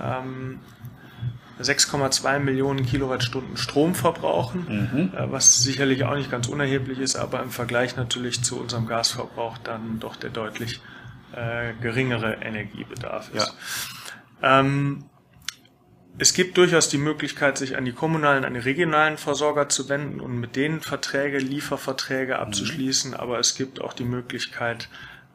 ähm, 0.00 0.60
6,2 1.60 2.38
Millionen 2.38 2.84
Kilowattstunden 2.84 3.56
Strom 3.56 3.94
verbrauchen, 3.94 4.66
äh, 5.14 5.30
was 5.30 5.62
sicherlich 5.62 6.04
auch 6.04 6.14
nicht 6.14 6.30
ganz 6.30 6.48
unerheblich 6.48 6.98
ist, 6.98 7.16
aber 7.16 7.42
im 7.42 7.50
Vergleich 7.50 7.96
natürlich 7.96 8.42
zu 8.42 8.60
unserem 8.60 8.86
Gasverbrauch 8.86 9.58
dann 9.58 9.98
doch 10.00 10.16
der 10.16 10.30
deutlich 10.30 10.80
äh, 11.32 11.72
geringere 11.80 12.34
Energiebedarf 12.42 13.30
ist. 13.34 13.54
Ähm, 14.42 15.04
es 16.18 16.32
gibt 16.32 16.56
durchaus 16.56 16.88
die 16.88 16.98
Möglichkeit, 16.98 17.58
sich 17.58 17.76
an 17.76 17.84
die 17.84 17.92
kommunalen, 17.92 18.44
an 18.44 18.54
die 18.54 18.60
regionalen 18.60 19.18
Versorger 19.18 19.68
zu 19.68 19.88
wenden 19.88 20.20
und 20.20 20.38
mit 20.38 20.56
denen 20.56 20.80
Verträge, 20.80 21.38
Lieferverträge 21.38 22.38
abzuschließen, 22.38 23.14
aber 23.14 23.38
es 23.38 23.54
gibt 23.54 23.80
auch 23.80 23.92
die 23.92 24.04
Möglichkeit, 24.04 24.88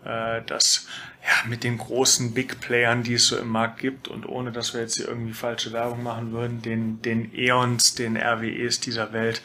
äh, 0.05 0.41
das 0.45 0.87
ja, 1.23 1.47
mit 1.47 1.63
den 1.63 1.77
großen 1.77 2.33
Big 2.33 2.59
Playern, 2.61 3.03
die 3.03 3.13
es 3.13 3.27
so 3.27 3.37
im 3.37 3.49
Markt 3.49 3.79
gibt 3.79 4.07
und 4.07 4.27
ohne, 4.27 4.51
dass 4.51 4.73
wir 4.73 4.81
jetzt 4.81 4.95
hier 4.95 5.07
irgendwie 5.07 5.33
falsche 5.33 5.71
Werbung 5.71 6.01
machen 6.01 6.31
würden, 6.31 6.63
den, 6.63 6.99
den 7.03 7.31
E.ONs, 7.35 7.93
den 7.93 8.17
RWEs 8.17 8.79
dieser 8.79 9.13
Welt, 9.13 9.43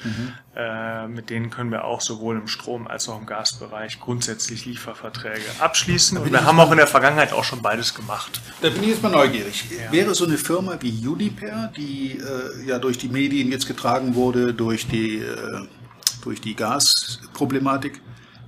äh, 0.56 1.06
mit 1.06 1.28
denen 1.28 1.50
können 1.50 1.70
wir 1.70 1.84
auch 1.84 2.00
sowohl 2.00 2.36
im 2.36 2.48
Strom- 2.48 2.86
als 2.86 3.10
auch 3.10 3.20
im 3.20 3.26
Gasbereich 3.26 4.00
grundsätzlich 4.00 4.64
Lieferverträge 4.64 5.44
abschließen. 5.58 6.16
Und 6.16 6.32
wir 6.32 6.44
haben 6.46 6.58
auch 6.58 6.70
in 6.70 6.78
der 6.78 6.86
Vergangenheit 6.86 7.34
auch 7.34 7.44
schon 7.44 7.60
beides 7.60 7.94
gemacht. 7.94 8.40
Da 8.62 8.70
bin 8.70 8.82
ich 8.82 8.88
jetzt 8.90 9.02
mal 9.02 9.12
neugierig. 9.12 9.64
Wäre 9.90 10.14
so 10.14 10.24
eine 10.24 10.38
Firma 10.38 10.78
wie 10.80 11.06
Uniper, 11.06 11.70
die 11.76 12.12
äh, 12.12 12.66
ja 12.66 12.78
durch 12.78 12.96
die 12.96 13.08
Medien 13.08 13.50
jetzt 13.50 13.66
getragen 13.66 14.14
wurde, 14.14 14.54
durch 14.54 14.86
die, 14.86 15.18
äh, 15.18 15.66
durch 16.22 16.40
die 16.40 16.56
Gasproblematik, 16.56 18.00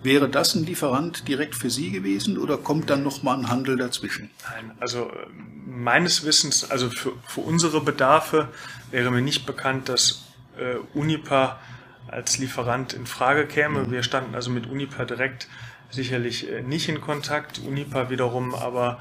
wäre 0.02 0.28
das 0.28 0.54
ein 0.54 0.64
Lieferant 0.64 1.26
direkt 1.28 1.54
für 1.54 1.70
Sie 1.70 1.90
gewesen 1.90 2.38
oder 2.38 2.56
kommt 2.56 2.90
dann 2.90 3.02
nochmal 3.02 3.38
ein 3.38 3.48
Handel 3.48 3.76
dazwischen? 3.76 4.30
Nein, 4.50 4.72
also 4.80 5.10
äh, 5.10 5.26
meines 5.66 6.24
Wissens, 6.24 6.70
also 6.70 6.90
für, 6.90 7.12
für 7.26 7.40
unsere 7.40 7.80
Bedarfe 7.80 8.48
wäre 8.90 9.10
mir 9.10 9.22
nicht 9.22 9.46
bekannt, 9.46 9.88
dass 9.88 10.24
äh, 10.58 10.76
Unipa 10.96 11.58
als 12.06 12.38
Lieferant 12.38 12.94
in 12.94 13.06
Frage 13.06 13.46
käme. 13.46 13.84
Mhm. 13.84 13.90
Wir 13.90 14.02
standen 14.02 14.34
also 14.34 14.50
mit 14.50 14.66
Unipa 14.66 15.04
direkt 15.04 15.48
sicherlich 15.90 16.50
äh, 16.50 16.62
nicht 16.62 16.88
in 16.88 17.00
Kontakt. 17.00 17.58
Unipa 17.58 18.10
wiederum, 18.10 18.54
aber 18.54 18.98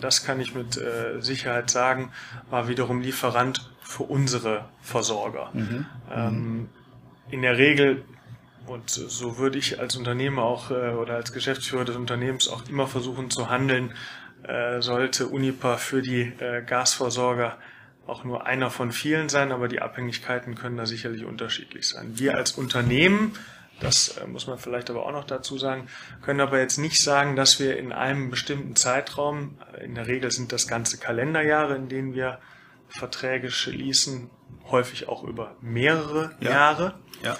das 0.00 0.24
kann 0.24 0.40
ich 0.40 0.54
mit 0.54 0.76
äh, 0.76 1.20
Sicherheit 1.20 1.70
sagen, 1.70 2.10
war 2.50 2.68
wiederum 2.68 3.00
Lieferant 3.00 3.70
für 3.82 4.04
unsere 4.04 4.66
Versorger. 4.82 5.50
Mhm. 5.52 5.86
Ähm, 6.12 6.68
in 7.30 7.42
der 7.42 7.58
Regel 7.58 8.04
und 8.70 8.88
so 8.90 9.36
würde 9.36 9.58
ich 9.58 9.80
als 9.80 9.96
Unternehmer 9.96 10.44
auch 10.44 10.70
äh, 10.70 10.90
oder 10.90 11.14
als 11.16 11.32
Geschäftsführer 11.32 11.84
des 11.84 11.96
Unternehmens 11.96 12.48
auch 12.48 12.68
immer 12.68 12.86
versuchen 12.86 13.28
zu 13.28 13.50
handeln, 13.50 13.94
äh, 14.44 14.80
sollte 14.80 15.26
Unipa 15.26 15.76
für 15.76 16.02
die 16.02 16.32
äh, 16.38 16.62
Gasversorger 16.64 17.58
auch 18.06 18.22
nur 18.22 18.46
einer 18.46 18.70
von 18.70 18.92
vielen 18.92 19.28
sein, 19.28 19.50
aber 19.50 19.66
die 19.66 19.82
Abhängigkeiten 19.82 20.54
können 20.54 20.76
da 20.76 20.86
sicherlich 20.86 21.24
unterschiedlich 21.24 21.88
sein. 21.88 22.12
Wir 22.18 22.36
als 22.36 22.52
Unternehmen, 22.52 23.32
das 23.80 24.20
muss 24.26 24.46
man 24.46 24.58
vielleicht 24.58 24.88
aber 24.88 25.04
auch 25.04 25.12
noch 25.12 25.24
dazu 25.24 25.58
sagen, 25.58 25.88
können 26.22 26.40
aber 26.40 26.60
jetzt 26.60 26.78
nicht 26.78 27.02
sagen, 27.02 27.36
dass 27.36 27.60
wir 27.60 27.76
in 27.76 27.92
einem 27.92 28.30
bestimmten 28.30 28.76
Zeitraum, 28.76 29.58
in 29.82 29.94
der 29.94 30.06
Regel 30.06 30.30
sind 30.30 30.52
das 30.52 30.66
ganze 30.66 30.98
Kalenderjahre, 30.98 31.76
in 31.76 31.88
denen 31.88 32.14
wir 32.14 32.38
Verträge 32.88 33.50
schließen, 33.50 34.30
häufig 34.70 35.08
auch 35.08 35.22
über 35.22 35.56
mehrere 35.60 36.34
ja. 36.40 36.50
Jahre. 36.50 36.94
Ja. 37.22 37.36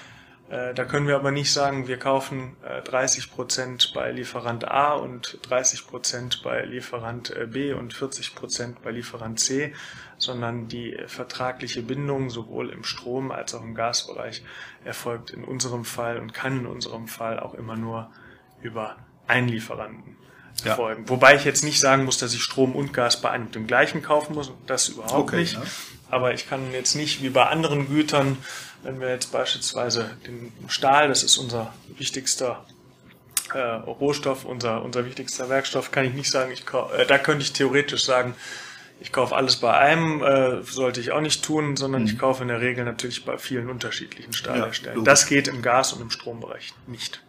Äh, 0.50 0.74
da 0.74 0.84
können 0.84 1.06
wir 1.06 1.14
aber 1.14 1.30
nicht 1.30 1.52
sagen, 1.52 1.86
wir 1.86 1.96
kaufen 1.96 2.56
30 2.84 3.24
äh, 3.24 3.28
Prozent 3.28 3.92
bei 3.94 4.10
Lieferant 4.10 4.68
A 4.68 4.94
und 4.94 5.38
30 5.48 5.86
Prozent 5.86 6.42
bei 6.42 6.64
Lieferant 6.64 7.30
äh, 7.30 7.46
B 7.46 7.72
und 7.72 7.94
40 7.94 8.34
Prozent 8.34 8.82
bei 8.82 8.90
Lieferant 8.90 9.38
C, 9.38 9.72
sondern 10.18 10.66
die 10.66 10.98
vertragliche 11.06 11.82
Bindung 11.82 12.30
sowohl 12.30 12.70
im 12.70 12.82
Strom 12.82 13.30
als 13.30 13.54
auch 13.54 13.62
im 13.62 13.76
Gasbereich 13.76 14.42
erfolgt 14.84 15.30
in 15.30 15.44
unserem 15.44 15.84
Fall 15.84 16.18
und 16.18 16.34
kann 16.34 16.58
in 16.58 16.66
unserem 16.66 17.06
Fall 17.06 17.38
auch 17.38 17.54
immer 17.54 17.76
nur 17.76 18.10
über 18.60 18.96
einen 19.28 19.48
Lieferanten 19.48 20.16
ja. 20.64 20.74
folgen. 20.74 21.08
Wobei 21.08 21.36
ich 21.36 21.44
jetzt 21.44 21.62
nicht 21.62 21.78
sagen 21.78 22.04
muss, 22.04 22.18
dass 22.18 22.34
ich 22.34 22.42
Strom 22.42 22.74
und 22.74 22.92
Gas 22.92 23.20
bei 23.20 23.30
einem 23.30 23.46
und 23.46 23.54
dem 23.54 23.68
gleichen 23.68 24.02
kaufen 24.02 24.34
muss, 24.34 24.52
das 24.66 24.88
überhaupt 24.88 25.12
okay, 25.12 25.36
nicht. 25.36 25.54
Ja. 25.54 25.62
Aber 26.10 26.34
ich 26.34 26.48
kann 26.48 26.72
jetzt 26.72 26.94
nicht 26.94 27.22
wie 27.22 27.30
bei 27.30 27.46
anderen 27.46 27.88
Gütern 27.88 28.38
wenn 28.82 29.00
wir 29.00 29.10
jetzt 29.10 29.32
beispielsweise 29.32 30.10
den 30.26 30.52
Stahl, 30.68 31.08
das 31.08 31.22
ist 31.22 31.36
unser 31.36 31.72
wichtigster 31.98 32.64
äh, 33.52 33.58
Rohstoff, 33.58 34.44
unser, 34.44 34.82
unser 34.82 35.04
wichtigster 35.04 35.48
Werkstoff, 35.48 35.90
kann 35.90 36.04
ich 36.04 36.14
nicht 36.14 36.30
sagen, 36.30 36.52
ich 36.52 36.64
äh, 36.96 37.06
da 37.06 37.18
könnte 37.18 37.42
ich 37.42 37.52
theoretisch 37.52 38.04
sagen, 38.04 38.34
ich 39.00 39.12
kaufe 39.12 39.34
alles 39.34 39.56
bei 39.56 39.72
einem, 39.72 40.22
äh, 40.22 40.62
sollte 40.62 41.00
ich 41.00 41.12
auch 41.12 41.20
nicht 41.20 41.44
tun, 41.44 41.76
sondern 41.76 42.02
mhm. 42.02 42.08
ich 42.08 42.18
kaufe 42.18 42.42
in 42.42 42.48
der 42.48 42.60
Regel 42.60 42.84
natürlich 42.84 43.24
bei 43.24 43.38
vielen 43.38 43.70
unterschiedlichen 43.70 44.32
Stahlherstellern. 44.32 44.98
Ja, 44.98 45.04
das 45.04 45.26
geht 45.26 45.48
im 45.48 45.62
Gas- 45.62 45.92
und 45.92 46.02
im 46.02 46.10
Strombereich 46.10 46.74
nicht 46.86 47.22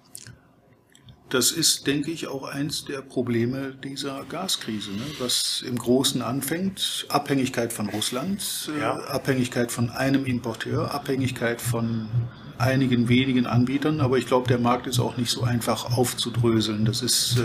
das 1.34 1.52
ist, 1.52 1.88
denke 1.88 2.12
ich, 2.12 2.28
auch 2.28 2.44
eins 2.44 2.86
der 2.86 3.02
Probleme 3.02 3.74
dieser 3.84 4.24
Gaskrise, 4.26 4.92
ne? 4.92 5.04
was 5.20 5.64
im 5.66 5.78
Großen 5.78 6.22
anfängt. 6.22 7.06
Abhängigkeit 7.10 7.72
von 7.74 7.90
Russland, 7.90 8.70
äh, 8.76 8.82
ja. 8.82 8.96
Abhängigkeit 9.08 9.72
von 9.72 9.90
einem 9.90 10.26
Importeur, 10.26 10.94
Abhängigkeit 10.94 11.62
von 11.62 12.10
einigen 12.58 13.10
wenigen 13.10 13.48
Anbietern, 13.48 14.02
aber 14.02 14.18
ich 14.18 14.28
glaube, 14.28 14.48
der 14.48 14.60
Markt 14.60 14.86
ist 14.86 15.00
auch 15.00 15.18
nicht 15.18 15.32
so 15.32 15.44
einfach 15.44 15.98
aufzudröseln. 15.98 16.86
Das 16.86 17.02
ist 17.02 17.38
äh, 17.38 17.42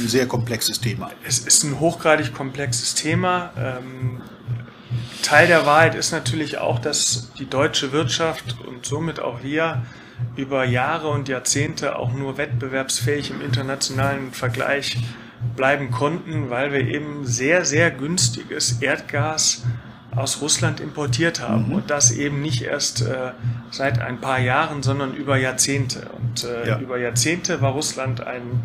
ein 0.00 0.08
sehr 0.08 0.26
komplexes 0.26 0.80
Thema. 0.80 1.10
Es 1.24 1.40
ist 1.40 1.64
ein 1.64 1.80
hochgradig 1.80 2.32
komplexes 2.32 2.94
Thema. 2.94 3.52
Ähm, 3.56 4.20
Teil 5.22 5.46
der 5.48 5.66
Wahrheit 5.66 5.94
ist 5.94 6.12
natürlich 6.12 6.58
auch, 6.58 6.78
dass 6.78 7.32
die 7.38 7.46
deutsche 7.46 7.92
Wirtschaft 7.92 8.56
und 8.66 8.86
somit 8.86 9.20
auch 9.20 9.42
wir 9.42 9.82
über 10.36 10.64
Jahre 10.64 11.08
und 11.08 11.28
Jahrzehnte 11.28 11.96
auch 11.96 12.12
nur 12.12 12.38
wettbewerbsfähig 12.38 13.30
im 13.30 13.40
internationalen 13.40 14.32
Vergleich 14.32 14.96
bleiben 15.56 15.90
konnten, 15.90 16.50
weil 16.50 16.72
wir 16.72 16.80
eben 16.80 17.24
sehr, 17.24 17.64
sehr 17.64 17.90
günstiges 17.90 18.80
Erdgas 18.82 19.64
aus 20.14 20.40
Russland 20.40 20.80
importiert 20.80 21.40
haben 21.40 21.68
mhm. 21.68 21.74
und 21.74 21.90
das 21.90 22.10
eben 22.10 22.42
nicht 22.42 22.62
erst 22.62 23.02
äh, 23.02 23.30
seit 23.70 24.00
ein 24.00 24.20
paar 24.20 24.40
Jahren, 24.40 24.82
sondern 24.82 25.14
über 25.14 25.36
Jahrzehnte. 25.36 26.10
Und 26.18 26.44
äh, 26.44 26.68
ja. 26.68 26.78
über 26.78 26.98
Jahrzehnte 26.98 27.60
war 27.60 27.72
Russland 27.72 28.26
ein 28.26 28.64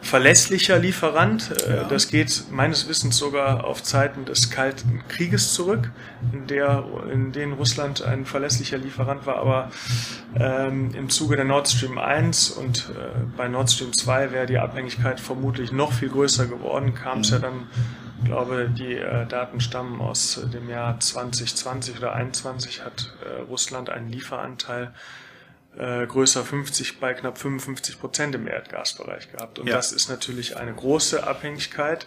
verlässlicher 0.00 0.78
Lieferant. 0.78 1.50
Äh, 1.66 1.76
ja. 1.76 1.84
Das 1.84 2.08
geht 2.08 2.44
meines 2.50 2.88
Wissens 2.88 3.16
sogar 3.16 3.64
auf 3.64 3.82
Zeiten 3.82 4.24
des 4.24 4.50
Kalten 4.50 5.02
Krieges 5.08 5.52
zurück, 5.52 5.90
in, 6.32 6.46
der, 6.46 6.84
in 7.12 7.32
denen 7.32 7.54
Russland 7.54 8.02
ein 8.02 8.24
verlässlicher 8.24 8.78
Lieferant 8.78 9.26
war. 9.26 9.36
Aber 9.36 9.70
ähm, 10.36 10.94
im 10.94 11.08
Zuge 11.08 11.34
der 11.34 11.44
Nord 11.44 11.68
Stream 11.68 11.98
1 11.98 12.50
und 12.50 12.90
äh, 12.90 13.24
bei 13.36 13.48
Nord 13.48 13.70
Stream 13.70 13.92
2 13.92 14.30
wäre 14.30 14.46
die 14.46 14.58
Abhängigkeit 14.58 15.18
vermutlich 15.18 15.72
noch 15.72 15.92
viel 15.92 16.08
größer 16.08 16.46
geworden, 16.46 16.94
kam 16.94 17.20
es 17.20 17.30
mhm. 17.30 17.34
ja 17.34 17.40
dann 17.40 17.66
ich 18.18 18.24
glaube, 18.26 18.68
die 18.68 18.94
äh, 18.94 19.26
Daten 19.26 19.60
stammen 19.60 20.00
aus 20.00 20.38
äh, 20.38 20.48
dem 20.48 20.68
Jahr 20.68 20.98
2020 20.98 21.98
oder 21.98 22.12
2021 22.12 22.84
hat 22.84 23.12
äh, 23.24 23.40
Russland 23.42 23.90
einen 23.90 24.08
Lieferanteil 24.08 24.92
äh, 25.76 26.06
größer 26.06 26.44
50 26.44 27.00
bei 27.00 27.14
knapp 27.14 27.38
55 27.38 27.98
Prozent 27.98 28.34
im 28.34 28.46
Erdgasbereich 28.46 29.32
gehabt. 29.32 29.58
Und 29.58 29.68
ja. 29.68 29.74
das 29.74 29.92
ist 29.92 30.08
natürlich 30.08 30.56
eine 30.56 30.72
große 30.72 31.26
Abhängigkeit, 31.26 32.06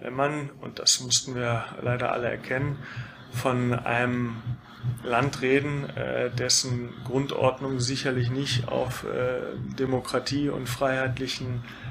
wenn 0.00 0.14
man, 0.14 0.50
und 0.60 0.78
das 0.78 1.00
mussten 1.00 1.34
wir 1.34 1.64
leider 1.82 2.12
alle 2.12 2.28
erkennen, 2.28 2.78
von 3.32 3.74
einem 3.74 4.36
Land 5.02 5.42
reden, 5.42 5.90
äh, 5.90 6.30
dessen 6.30 6.90
Grundordnung 7.04 7.80
sicherlich 7.80 8.30
nicht 8.30 8.68
auf 8.68 9.04
äh, 9.04 9.40
Demokratie 9.78 10.48
und 10.48 10.68
freiheitlichen 10.68 11.62
äh, 11.64 11.89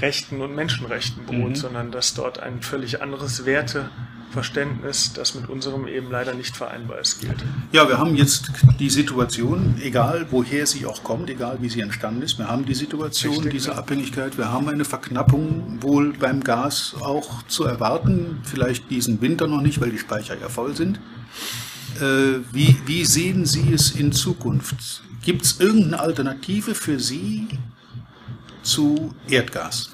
Rechten 0.00 0.42
und 0.42 0.54
Menschenrechten 0.54 1.24
beruht, 1.24 1.50
mhm. 1.50 1.54
sondern 1.54 1.90
dass 1.90 2.14
dort 2.14 2.40
ein 2.40 2.60
völlig 2.60 3.00
anderes 3.00 3.46
Werteverständnis, 3.46 5.14
das 5.14 5.34
mit 5.34 5.48
unserem 5.48 5.88
eben 5.88 6.10
leider 6.10 6.34
nicht 6.34 6.54
vereinbar 6.54 6.98
ist, 6.98 7.20
gilt. 7.20 7.42
Ja, 7.72 7.88
wir 7.88 7.98
haben 7.98 8.14
jetzt 8.14 8.50
die 8.78 8.90
Situation, 8.90 9.76
egal 9.82 10.26
woher 10.30 10.66
sie 10.66 10.84
auch 10.84 11.02
kommt, 11.02 11.30
egal 11.30 11.58
wie 11.62 11.70
sie 11.70 11.80
entstanden 11.80 12.20
ist, 12.20 12.38
wir 12.38 12.48
haben 12.48 12.66
die 12.66 12.74
Situation, 12.74 13.34
Richtig, 13.34 13.52
diese 13.52 13.70
ja. 13.70 13.76
Abhängigkeit, 13.76 14.36
wir 14.36 14.52
haben 14.52 14.68
eine 14.68 14.84
Verknappung 14.84 15.78
wohl 15.80 16.12
beim 16.12 16.44
Gas 16.44 16.94
auch 17.00 17.42
zu 17.44 17.64
erwarten, 17.64 18.40
vielleicht 18.44 18.90
diesen 18.90 19.22
Winter 19.22 19.46
noch 19.46 19.62
nicht, 19.62 19.80
weil 19.80 19.90
die 19.90 19.98
Speicher 19.98 20.38
ja 20.38 20.50
voll 20.50 20.76
sind. 20.76 21.00
Äh, 22.00 22.40
wie, 22.52 22.76
wie 22.84 23.04
sehen 23.06 23.46
Sie 23.46 23.72
es 23.72 23.92
in 23.92 24.12
Zukunft? 24.12 25.02
Gibt 25.24 25.42
es 25.42 25.60
irgendeine 25.60 26.00
Alternative 26.00 26.74
für 26.74 26.98
Sie, 26.98 27.46
zu 28.62 29.14
Erdgas? 29.28 29.92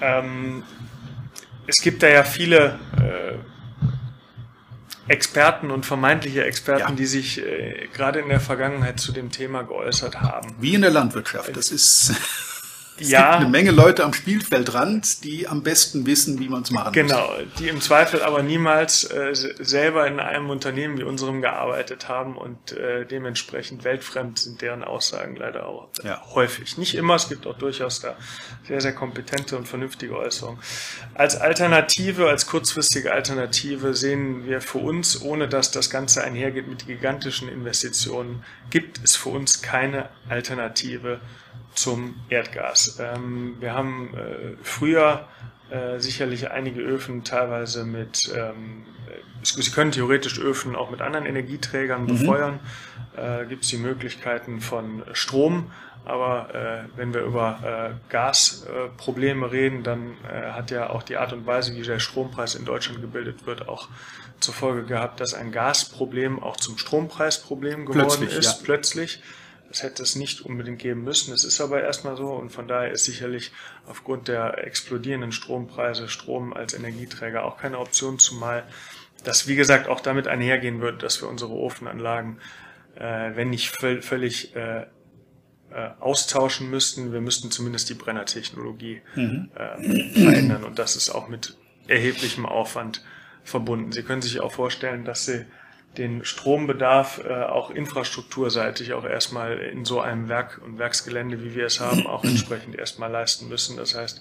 Ähm, 0.00 0.62
es 1.66 1.80
gibt 1.82 2.02
da 2.02 2.08
ja 2.08 2.24
viele 2.24 2.78
äh, 2.98 3.38
Experten 5.12 5.70
und 5.70 5.84
vermeintliche 5.84 6.44
Experten, 6.44 6.90
ja. 6.90 6.94
die 6.94 7.06
sich 7.06 7.38
äh, 7.38 7.88
gerade 7.92 8.20
in 8.20 8.28
der 8.28 8.40
Vergangenheit 8.40 9.00
zu 9.00 9.12
dem 9.12 9.30
Thema 9.30 9.62
geäußert 9.62 10.20
haben. 10.20 10.56
Wie 10.60 10.74
in 10.74 10.82
der 10.82 10.90
Landwirtschaft. 10.90 11.56
Das 11.56 11.70
ist 11.70 12.14
es 12.98 13.10
ja. 13.10 13.30
gibt 13.30 13.40
eine 13.42 13.48
Menge 13.48 13.72
Leute 13.72 14.04
am 14.04 14.12
Spielfeldrand, 14.12 15.24
die 15.24 15.48
am 15.48 15.62
besten 15.62 16.06
wissen, 16.06 16.38
wie 16.38 16.48
man 16.48 16.62
es 16.62 16.70
machen 16.70 16.92
genau, 16.92 17.26
muss. 17.26 17.36
Genau, 17.38 17.50
die 17.58 17.68
im 17.68 17.80
Zweifel 17.80 18.22
aber 18.22 18.42
niemals 18.42 19.04
äh, 19.04 19.34
selber 19.34 20.06
in 20.06 20.20
einem 20.20 20.48
Unternehmen 20.48 20.98
wie 20.98 21.02
unserem 21.02 21.42
gearbeitet 21.42 22.08
haben 22.08 22.36
und 22.36 22.72
äh, 22.72 23.04
dementsprechend 23.04 23.82
weltfremd 23.82 24.38
sind 24.38 24.62
deren 24.62 24.84
Aussagen 24.84 25.34
leider 25.34 25.66
auch 25.66 25.88
ja. 26.04 26.22
häufig. 26.34 26.78
Nicht 26.78 26.94
immer, 26.94 27.16
es 27.16 27.28
gibt 27.28 27.46
auch 27.46 27.58
durchaus 27.58 28.00
da 28.00 28.16
sehr, 28.68 28.80
sehr 28.80 28.94
kompetente 28.94 29.56
und 29.56 29.66
vernünftige 29.66 30.16
Äußerungen. 30.16 30.60
Als 31.14 31.36
Alternative, 31.36 32.28
als 32.28 32.46
kurzfristige 32.46 33.12
Alternative 33.12 33.94
sehen 33.94 34.46
wir 34.46 34.60
für 34.60 34.78
uns, 34.78 35.20
ohne 35.20 35.48
dass 35.48 35.72
das 35.72 35.90
Ganze 35.90 36.22
einhergeht 36.22 36.68
mit 36.68 36.86
gigantischen 36.86 37.48
Investitionen, 37.48 38.44
gibt 38.70 39.00
es 39.02 39.16
für 39.16 39.30
uns 39.30 39.62
keine 39.62 40.10
Alternative 40.28 41.20
zum 41.74 42.14
Erdgas. 42.28 42.98
Ähm, 43.00 43.56
wir 43.60 43.74
haben 43.74 44.14
äh, 44.14 44.56
früher 44.62 45.26
äh, 45.70 45.98
sicherlich 45.98 46.50
einige 46.50 46.80
Öfen 46.80 47.24
teilweise 47.24 47.84
mit, 47.84 48.32
ähm, 48.34 48.84
Sie 49.42 49.70
können 49.70 49.92
theoretisch 49.92 50.38
Öfen 50.38 50.74
auch 50.74 50.90
mit 50.90 51.02
anderen 51.02 51.26
Energieträgern 51.26 52.02
mhm. 52.02 52.06
befeuern. 52.06 52.60
Äh, 53.16 53.46
Gibt 53.46 53.64
es 53.64 53.70
die 53.70 53.76
Möglichkeiten 53.76 54.60
von 54.60 55.04
Strom, 55.12 55.70
aber 56.04 56.54
äh, 56.54 56.98
wenn 56.98 57.14
wir 57.14 57.22
über 57.22 57.92
äh, 57.92 58.10
Gasprobleme 58.10 59.50
reden, 59.50 59.82
dann 59.82 60.16
äh, 60.30 60.52
hat 60.52 60.70
ja 60.70 60.90
auch 60.90 61.02
die 61.02 61.16
Art 61.16 61.32
und 61.32 61.46
Weise, 61.46 61.74
wie 61.74 61.82
der 61.82 61.98
Strompreis 61.98 62.54
in 62.54 62.64
Deutschland 62.64 63.00
gebildet 63.00 63.46
wird, 63.46 63.68
auch 63.68 63.88
zur 64.40 64.54
Folge 64.54 64.84
gehabt, 64.84 65.20
dass 65.20 65.32
ein 65.32 65.52
Gasproblem 65.52 66.42
auch 66.42 66.56
zum 66.56 66.76
Strompreisproblem 66.76 67.86
geworden 67.86 68.08
plötzlich, 68.08 68.36
ist, 68.36 68.58
ja. 68.58 68.64
plötzlich. 68.64 69.22
Das 69.74 69.82
hätte 69.82 70.04
es 70.04 70.14
nicht 70.14 70.42
unbedingt 70.42 70.78
geben 70.78 71.02
müssen. 71.02 71.34
Es 71.34 71.42
ist 71.42 71.60
aber 71.60 71.82
erstmal 71.82 72.16
so 72.16 72.28
und 72.28 72.50
von 72.50 72.68
daher 72.68 72.92
ist 72.92 73.06
sicherlich 73.06 73.50
aufgrund 73.88 74.28
der 74.28 74.64
explodierenden 74.64 75.32
Strompreise 75.32 76.08
Strom 76.08 76.52
als 76.52 76.74
Energieträger 76.74 77.44
auch 77.44 77.56
keine 77.56 77.80
Option, 77.80 78.20
zumal 78.20 78.62
das 79.24 79.48
wie 79.48 79.56
gesagt 79.56 79.88
auch 79.88 80.00
damit 80.00 80.28
einhergehen 80.28 80.80
wird, 80.80 81.02
dass 81.02 81.20
wir 81.20 81.28
unsere 81.28 81.54
Ofenanlagen, 81.54 82.38
äh, 82.94 83.32
wenn 83.34 83.50
nicht 83.50 83.70
völlig 83.70 84.54
äh, 84.54 84.82
äh, 84.82 84.86
austauschen 85.98 86.70
müssten, 86.70 87.12
wir 87.12 87.20
müssten 87.20 87.50
zumindest 87.50 87.90
die 87.90 87.94
Brennertechnologie 87.94 89.02
mhm. 89.16 89.50
äh, 89.56 90.12
verändern 90.12 90.62
und 90.62 90.78
das 90.78 90.94
ist 90.94 91.10
auch 91.10 91.26
mit 91.26 91.56
erheblichem 91.88 92.46
Aufwand 92.46 93.02
verbunden. 93.42 93.90
Sie 93.90 94.04
können 94.04 94.22
sich 94.22 94.38
auch 94.38 94.52
vorstellen, 94.52 95.04
dass 95.04 95.26
Sie 95.26 95.44
den 95.96 96.24
Strombedarf 96.24 97.20
äh, 97.24 97.44
auch 97.44 97.70
infrastrukturseitig 97.70 98.92
auch 98.94 99.04
erstmal 99.04 99.58
in 99.58 99.84
so 99.84 100.00
einem 100.00 100.28
Werk 100.28 100.60
und 100.64 100.78
Werksgelände, 100.78 101.42
wie 101.42 101.54
wir 101.54 101.66
es 101.66 101.80
haben, 101.80 102.06
auch 102.06 102.24
entsprechend 102.24 102.76
erstmal 102.76 103.10
leisten 103.10 103.48
müssen. 103.48 103.76
Das 103.76 103.94
heißt, 103.94 104.20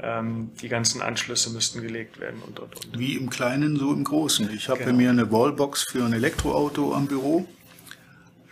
ähm, 0.00 0.50
die 0.60 0.68
ganzen 0.68 1.02
Anschlüsse 1.02 1.50
müssten 1.50 1.82
gelegt 1.82 2.18
werden 2.18 2.40
und, 2.46 2.60
und, 2.60 2.74
und. 2.74 2.98
Wie 2.98 3.16
im 3.16 3.30
Kleinen, 3.30 3.76
so 3.76 3.92
im 3.92 4.04
Großen. 4.04 4.50
Ich 4.54 4.68
habe 4.68 4.84
genau. 4.84 4.96
mir 4.96 5.10
eine 5.10 5.30
Wallbox 5.30 5.84
für 5.84 6.04
ein 6.04 6.12
Elektroauto 6.12 6.94
am 6.94 7.06
Büro, 7.06 7.46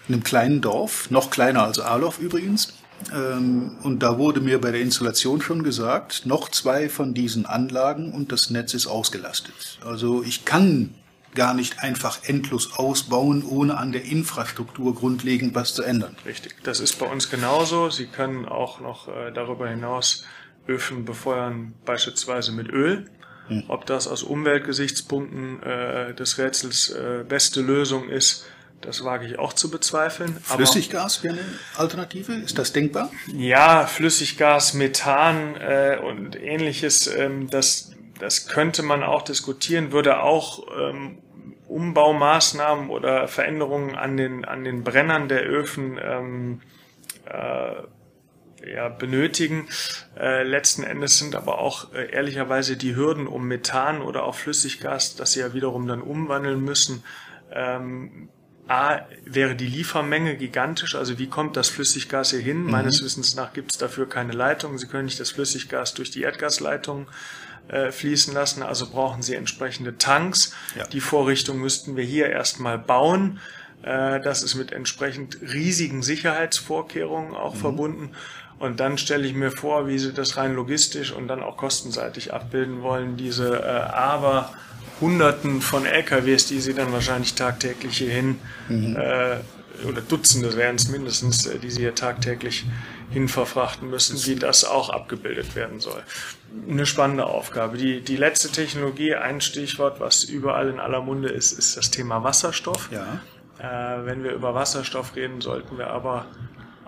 in 0.09 0.14
einem 0.14 0.23
kleinen 0.23 0.61
Dorf, 0.61 1.11
noch 1.11 1.31
kleiner 1.31 1.64
als 1.64 1.79
Arloff 1.79 2.18
übrigens. 2.18 2.75
Ähm, 3.14 3.79
und 3.83 4.03
da 4.03 4.18
wurde 4.18 4.40
mir 4.40 4.61
bei 4.61 4.70
der 4.70 4.81
Installation 4.83 5.40
schon 5.40 5.62
gesagt, 5.62 6.27
noch 6.27 6.51
zwei 6.51 6.88
von 6.88 7.14
diesen 7.14 7.46
Anlagen 7.46 8.12
und 8.12 8.31
das 8.33 8.51
Netz 8.51 8.75
ist 8.75 8.87
ausgelastet. 8.87 9.79
Also 9.83 10.23
ich 10.23 10.44
kann 10.44 10.94
gar 11.35 11.55
nicht 11.55 11.81
einfach 11.81 12.21
endlos 12.25 12.75
ausbauen, 12.75 13.45
ohne 13.45 13.77
an 13.77 13.93
der 13.93 14.05
Infrastruktur 14.05 14.95
grundlegend 14.95 15.55
was 15.55 15.75
zu 15.75 15.83
ändern. 15.83 16.16
Richtig, 16.27 16.57
das 16.62 16.81
ist 16.81 16.99
bei 16.99 17.07
uns 17.07 17.31
genauso. 17.31 17.90
Sie 17.90 18.07
können 18.07 18.47
auch 18.47 18.81
noch 18.81 19.09
äh, 19.09 19.31
darüber 19.33 19.69
hinaus 19.69 20.25
Öfen 20.66 21.05
befeuern, 21.05 21.75
beispielsweise 21.85 22.53
mit 22.53 22.69
Öl. 22.69 23.07
Hm. 23.49 23.64
Ob 23.69 23.87
das 23.87 24.07
aus 24.07 24.23
Umweltgesichtspunkten 24.23 25.62
äh, 25.62 26.14
des 26.14 26.38
Rätsels 26.38 26.90
äh, 26.90 27.25
beste 27.29 27.61
Lösung 27.61 28.09
ist, 28.09 28.47
das 28.81 29.05
wage 29.05 29.27
ich 29.27 29.38
auch 29.38 29.53
zu 29.53 29.71
bezweifeln. 29.71 30.37
Flüssiggas 30.43 31.23
wäre 31.23 31.35
eine 31.35 31.45
Alternative? 31.77 32.33
Ist 32.33 32.59
das 32.59 32.73
denkbar? 32.73 33.11
Ja, 33.35 33.87
Flüssiggas, 33.87 34.73
Methan 34.73 35.57
äh, 35.57 35.99
und 36.03 36.40
ähnliches, 36.40 37.07
ähm, 37.07 37.51
das 37.51 37.93
das 38.20 38.46
könnte 38.46 38.83
man 38.83 39.02
auch 39.02 39.22
diskutieren, 39.22 39.92
würde 39.92 40.22
auch 40.22 40.66
ähm, 40.78 41.18
Umbaumaßnahmen 41.68 42.90
oder 42.90 43.28
Veränderungen 43.28 43.94
an 43.94 44.16
den, 44.16 44.44
an 44.44 44.64
den 44.64 44.85
Brennern 44.85 45.28
der 45.28 45.44
Öfen 45.44 45.98
ähm, 46.02 46.61
äh, 47.26 48.70
ja, 48.74 48.88
benötigen. 48.88 49.68
Äh, 50.18 50.42
letzten 50.42 50.83
Endes 50.83 51.18
sind 51.18 51.35
aber 51.35 51.59
auch 51.59 51.92
äh, 51.94 52.11
ehrlicherweise 52.11 52.76
die 52.76 52.96
Hürden 52.96 53.26
um 53.26 53.46
Methan 53.46 54.02
oder 54.02 54.24
auch 54.24 54.35
Flüssiggas, 54.35 55.16
das 55.16 55.33
sie 55.33 55.40
ja 55.40 55.54
wiederum 55.54 55.87
dann 55.87 56.02
umwandeln 56.02 56.61
müssen, 56.61 57.04
ähm, 57.52 58.28
A, 58.68 59.00
wäre 59.24 59.56
die 59.56 59.66
Liefermenge 59.66 60.37
gigantisch, 60.37 60.94
also 60.94 61.18
wie 61.18 61.26
kommt 61.26 61.56
das 61.56 61.68
Flüssiggas 61.68 62.30
hier 62.30 62.38
hin? 62.38 62.62
Mhm. 62.62 62.70
Meines 62.70 63.02
Wissens 63.02 63.35
nach 63.35 63.52
gibt 63.52 63.72
es 63.72 63.78
dafür 63.78 64.09
keine 64.09 64.33
Leitung. 64.33 64.78
Sie 64.78 64.87
können 64.87 65.06
nicht 65.06 65.18
das 65.18 65.33
Flüssiggas 65.33 65.94
durch 65.94 66.12
die 66.12 66.22
Erdgasleitung 66.22 67.09
äh, 67.09 67.11
fließen 67.92 68.35
lassen, 68.35 68.62
also 68.62 68.88
brauchen 68.88 69.22
Sie 69.22 69.35
entsprechende 69.35 69.96
Tanks. 69.96 70.52
Ja. 70.76 70.87
Die 70.88 71.00
Vorrichtung 71.00 71.59
müssten 71.59 71.96
wir 71.96 72.04
hier 72.04 72.28
erstmal 72.28 72.78
bauen. 72.78 73.38
Äh, 73.83 74.20
das 74.20 74.42
ist 74.42 74.54
mit 74.54 74.72
entsprechend 74.72 75.38
riesigen 75.40 76.02
Sicherheitsvorkehrungen 76.02 77.35
auch 77.35 77.54
mhm. 77.54 77.59
verbunden. 77.59 78.11
Und 78.59 78.78
dann 78.78 78.98
stelle 78.98 79.26
ich 79.26 79.35
mir 79.35 79.50
vor, 79.50 79.87
wie 79.87 79.98
Sie 79.98 80.12
das 80.12 80.37
rein 80.37 80.54
logistisch 80.54 81.12
und 81.12 81.28
dann 81.28 81.42
auch 81.42 81.56
kostenseitig 81.56 82.35
abbilden 82.35 82.83
wollen, 82.83 83.16
diese 83.16 83.59
äh, 83.59 83.66
aber 83.66 84.52
Hunderten 85.00 85.62
von 85.62 85.87
LKWs, 85.87 86.46
die 86.46 86.61
Sie 86.61 86.74
dann 86.74 86.92
wahrscheinlich 86.92 87.35
tagtäglich 87.35 87.96
hierhin, 87.96 88.38
mhm. 88.68 88.96
äh, 88.96 89.37
oder 89.87 90.01
Dutzende 90.01 90.57
wären 90.57 90.77
es 90.77 90.88
mindestens, 90.88 91.47
äh, 91.47 91.59
die 91.59 91.71
Sie 91.71 91.81
hier 91.81 91.95
tagtäglich 91.95 92.64
hinverfrachten 93.11 93.88
müssen, 93.90 94.25
wie 94.27 94.37
das 94.37 94.64
auch 94.64 94.90
abgebildet 94.90 95.55
werden 95.55 95.81
soll. 95.81 96.03
Eine 96.69 96.87
spannende 96.87 97.27
Aufgabe. 97.27 97.77
Die, 97.77 98.01
die 98.01 98.16
letzte 98.16 98.49
Technologie, 98.51 99.14
ein 99.14 99.40
Stichwort, 99.40 100.01
was 100.01 100.25
überall 100.25 100.69
in 100.69 100.81
aller 100.81 101.01
Munde 101.01 101.29
ist, 101.29 101.53
ist 101.53 101.77
das 101.77 101.90
Thema 101.90 102.23
Wasserstoff. 102.23 102.90
Ja. 102.93 103.21
Äh, 103.59 104.07
wenn 104.07 104.25
wir 104.25 104.33
über 104.33 104.55
Wasserstoff 104.55 105.16
reden, 105.16 105.40
sollten 105.40 105.79
wir 105.79 105.88
aber 105.88 106.27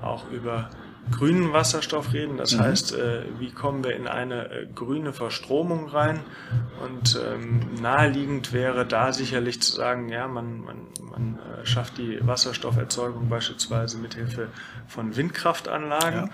auch 0.01 0.31
über 0.31 0.71
grünen 1.11 1.53
Wasserstoff 1.53 2.13
reden. 2.13 2.37
Das 2.37 2.55
mhm. 2.55 2.61
heißt, 2.61 2.95
äh, 2.95 3.23
wie 3.39 3.51
kommen 3.51 3.85
wir 3.85 3.95
in 3.97 4.07
eine 4.07 4.51
äh, 4.51 4.67
grüne 4.75 5.13
Verstromung 5.13 5.89
rein? 5.89 6.21
Und 6.85 7.21
ähm, 7.27 7.61
naheliegend 7.81 8.53
wäre 8.53 8.87
da 8.87 9.13
sicherlich 9.13 9.61
zu 9.61 9.73
sagen, 9.73 10.09
ja, 10.09 10.29
man, 10.29 10.61
man, 10.61 10.77
man 11.11 11.39
äh, 11.39 11.67
schafft 11.67 11.99
die 11.99 12.25
Wasserstofferzeugung 12.27 13.29
beispielsweise 13.29 13.99
mit 13.99 14.15
Hilfe 14.15 14.49
von 14.87 15.17
Windkraftanlagen. 15.17 16.31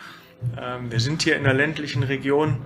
Ja. 0.57 0.77
Ähm, 0.77 0.93
wir 0.93 1.01
sind 1.01 1.23
hier 1.23 1.37
in 1.37 1.45
einer 1.45 1.55
ländlichen 1.55 2.03
Region, 2.03 2.59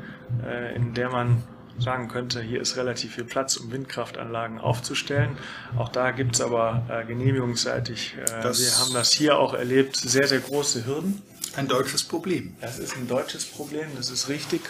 äh, 0.45 0.75
in 0.75 0.95
der 0.95 1.11
man 1.11 1.43
sagen 1.79 2.09
könnte, 2.09 2.43
hier 2.43 2.61
ist 2.61 2.77
relativ 2.77 3.15
viel 3.15 3.25
Platz, 3.25 3.57
um 3.57 3.73
Windkraftanlagen 3.73 4.59
aufzustellen. 4.59 5.37
Auch 5.77 5.89
da 5.89 6.11
gibt 6.11 6.35
es 6.35 6.41
aber 6.41 6.83
äh, 6.89 7.07
genehmigungsseitig, 7.07 8.17
äh, 8.19 8.43
wir 8.45 8.79
haben 8.79 8.93
das 8.93 9.13
hier 9.13 9.39
auch 9.39 9.55
erlebt, 9.55 9.97
sehr, 9.97 10.29
sehr 10.29 10.41
große 10.41 10.85
Hürden. 10.87 11.23
Ein 11.55 11.69
deutsches 11.69 12.03
Problem. 12.03 12.57
Das 12.63 12.79
ist 12.79 12.97
ein 12.97 13.07
deutsches 13.07 13.45
Problem, 13.45 13.89
das 13.97 14.11
ist 14.11 14.29
richtig. 14.31 14.63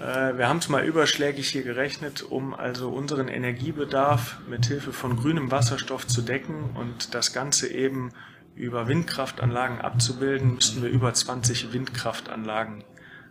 Äh, 0.00 0.38
wir 0.38 0.48
haben 0.48 0.58
es 0.58 0.68
mal 0.68 0.84
überschlägig 0.84 1.48
hier 1.48 1.64
gerechnet, 1.64 2.22
um 2.22 2.54
also 2.54 2.90
unseren 2.90 3.26
Energiebedarf 3.26 4.38
mit 4.48 4.66
Hilfe 4.66 4.92
von 4.92 5.16
grünem 5.16 5.50
Wasserstoff 5.50 6.06
zu 6.06 6.22
decken 6.22 6.76
und 6.76 7.14
das 7.14 7.32
Ganze 7.32 7.68
eben 7.68 8.12
über 8.54 8.86
Windkraftanlagen 8.86 9.80
abzubilden, 9.80 10.54
müssten 10.54 10.82
wir 10.82 10.90
über 10.90 11.12
20 11.12 11.72
Windkraftanlagen 11.72 12.84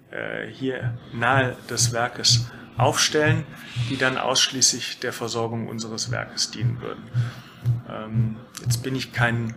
äh, 0.10 0.48
hier 0.48 0.98
nahe 1.14 1.56
des 1.70 1.94
Werkes 1.94 2.48
aufstellen, 2.76 3.46
die 3.90 3.98
dann 3.98 4.18
ausschließlich 4.18 5.00
der 5.00 5.14
Versorgung 5.14 5.70
unseres 5.70 6.12
Werkes 6.12 6.52
dienen 6.52 6.82
würden. 6.82 7.04
Ähm, 7.90 8.36
jetzt 8.64 8.84
bin 8.84 8.96
ich 8.96 9.14
kein 9.14 9.56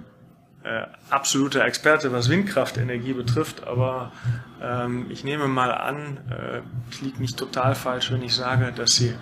äh, 0.64 0.86
absoluter 1.10 1.64
Experte, 1.64 2.12
was 2.12 2.28
Windkraftenergie 2.28 3.12
betrifft, 3.12 3.66
aber 3.66 4.12
ähm, 4.62 5.06
ich 5.10 5.22
nehme 5.22 5.46
mal 5.46 5.70
an, 5.70 6.18
äh, 6.30 6.60
ich 6.90 7.02
liege 7.02 7.20
nicht 7.20 7.38
total 7.38 7.74
falsch, 7.74 8.10
wenn 8.10 8.22
ich 8.22 8.34
sage, 8.34 8.72
dass 8.74 8.96
sie 8.96 9.14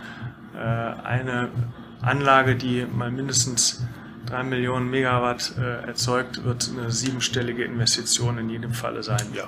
äh, 0.54 0.58
eine 0.58 1.50
Anlage, 2.00 2.56
die 2.56 2.86
mal 2.86 3.10
mindestens 3.10 3.84
drei 4.26 4.42
Millionen 4.44 4.88
Megawatt 4.90 5.54
äh, 5.58 5.86
erzeugt, 5.86 6.44
wird 6.44 6.70
eine 6.70 6.90
siebenstellige 6.90 7.64
Investition 7.64 8.38
in 8.38 8.48
jedem 8.48 8.72
Falle 8.72 9.02
sein. 9.02 9.26
Ja. 9.34 9.44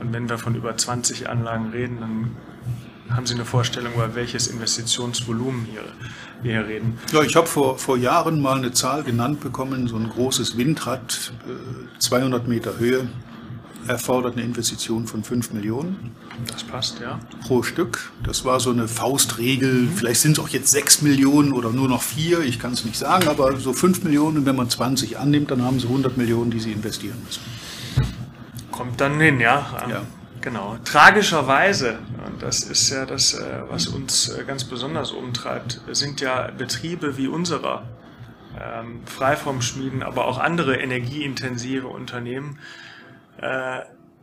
Und 0.00 0.12
wenn 0.12 0.28
wir 0.28 0.38
von 0.38 0.54
über 0.54 0.76
20 0.76 1.28
Anlagen 1.28 1.70
reden, 1.70 2.00
dann 2.00 2.36
haben 3.14 3.26
Sie 3.26 3.34
eine 3.34 3.44
Vorstellung, 3.44 3.94
über 3.94 4.14
welches 4.14 4.48
Investitionsvolumen 4.48 5.66
hier, 5.66 5.82
wir 6.42 6.52
hier 6.52 6.66
reden? 6.66 6.98
Ja, 7.12 7.22
ich 7.22 7.36
habe 7.36 7.46
vor, 7.46 7.78
vor 7.78 7.96
Jahren 7.96 8.40
mal 8.40 8.56
eine 8.56 8.72
Zahl 8.72 9.02
genannt 9.02 9.40
bekommen, 9.40 9.88
so 9.88 9.96
ein 9.96 10.08
großes 10.08 10.56
Windrad, 10.56 11.32
äh, 11.46 11.98
200 11.98 12.48
Meter 12.48 12.78
Höhe, 12.78 13.08
erfordert 13.86 14.34
eine 14.34 14.42
Investition 14.42 15.06
von 15.06 15.22
5 15.22 15.52
Millionen. 15.52 16.12
Das 16.46 16.64
passt, 16.64 17.00
ja. 17.00 17.18
Pro 17.46 17.62
Stück. 17.62 18.12
Das 18.22 18.44
war 18.44 18.60
so 18.60 18.70
eine 18.70 18.88
Faustregel. 18.88 19.88
Vielleicht 19.94 20.20
sind 20.20 20.38
es 20.38 20.44
auch 20.44 20.48
jetzt 20.48 20.70
6 20.70 21.02
Millionen 21.02 21.52
oder 21.52 21.70
nur 21.70 21.88
noch 21.88 22.02
4, 22.02 22.40
ich 22.40 22.58
kann 22.58 22.72
es 22.72 22.84
nicht 22.84 22.96
sagen, 22.96 23.28
aber 23.28 23.56
so 23.58 23.72
5 23.72 24.04
Millionen. 24.04 24.38
Und 24.38 24.46
wenn 24.46 24.56
man 24.56 24.70
20 24.70 25.18
annimmt, 25.18 25.50
dann 25.50 25.62
haben 25.62 25.78
sie 25.78 25.86
100 25.86 26.16
Millionen, 26.16 26.50
die 26.50 26.60
sie 26.60 26.72
investieren 26.72 27.18
müssen. 27.24 27.42
Kommt 28.70 29.00
dann 29.00 29.20
hin, 29.20 29.38
ja. 29.38 29.66
ja. 29.88 30.02
Genau. 30.40 30.76
Tragischerweise, 30.84 31.98
das 32.44 32.62
ist 32.62 32.90
ja 32.90 33.06
das, 33.06 33.34
äh, 33.34 33.62
was 33.68 33.86
uns 33.86 34.28
äh, 34.28 34.44
ganz 34.44 34.64
besonders 34.64 35.12
umtreibt, 35.12 35.80
sind 35.92 36.20
ja 36.20 36.50
Betriebe 36.50 37.16
wie 37.16 37.26
unserer, 37.26 37.88
ähm, 38.60 39.00
Freiformschmieden, 39.06 40.02
aber 40.02 40.26
auch 40.26 40.38
andere 40.38 40.76
energieintensive 40.76 41.88
Unternehmen, 41.88 42.58
äh, 43.40 43.80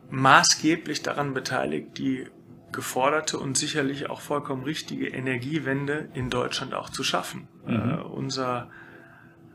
maßgeblich 0.10 1.02
daran 1.02 1.34
beteiligt, 1.34 1.98
die 1.98 2.28
geforderte 2.72 3.38
und 3.40 3.58
sicherlich 3.58 4.10
auch 4.10 4.22
vollkommen 4.22 4.64
richtige 4.64 5.08
Energiewende 5.08 6.10
in 6.14 6.30
Deutschland 6.30 6.74
auch 6.74 6.90
zu 6.90 7.04
schaffen. 7.04 7.48
Mhm. 7.66 7.74
Äh, 7.76 8.02
unser 8.04 8.70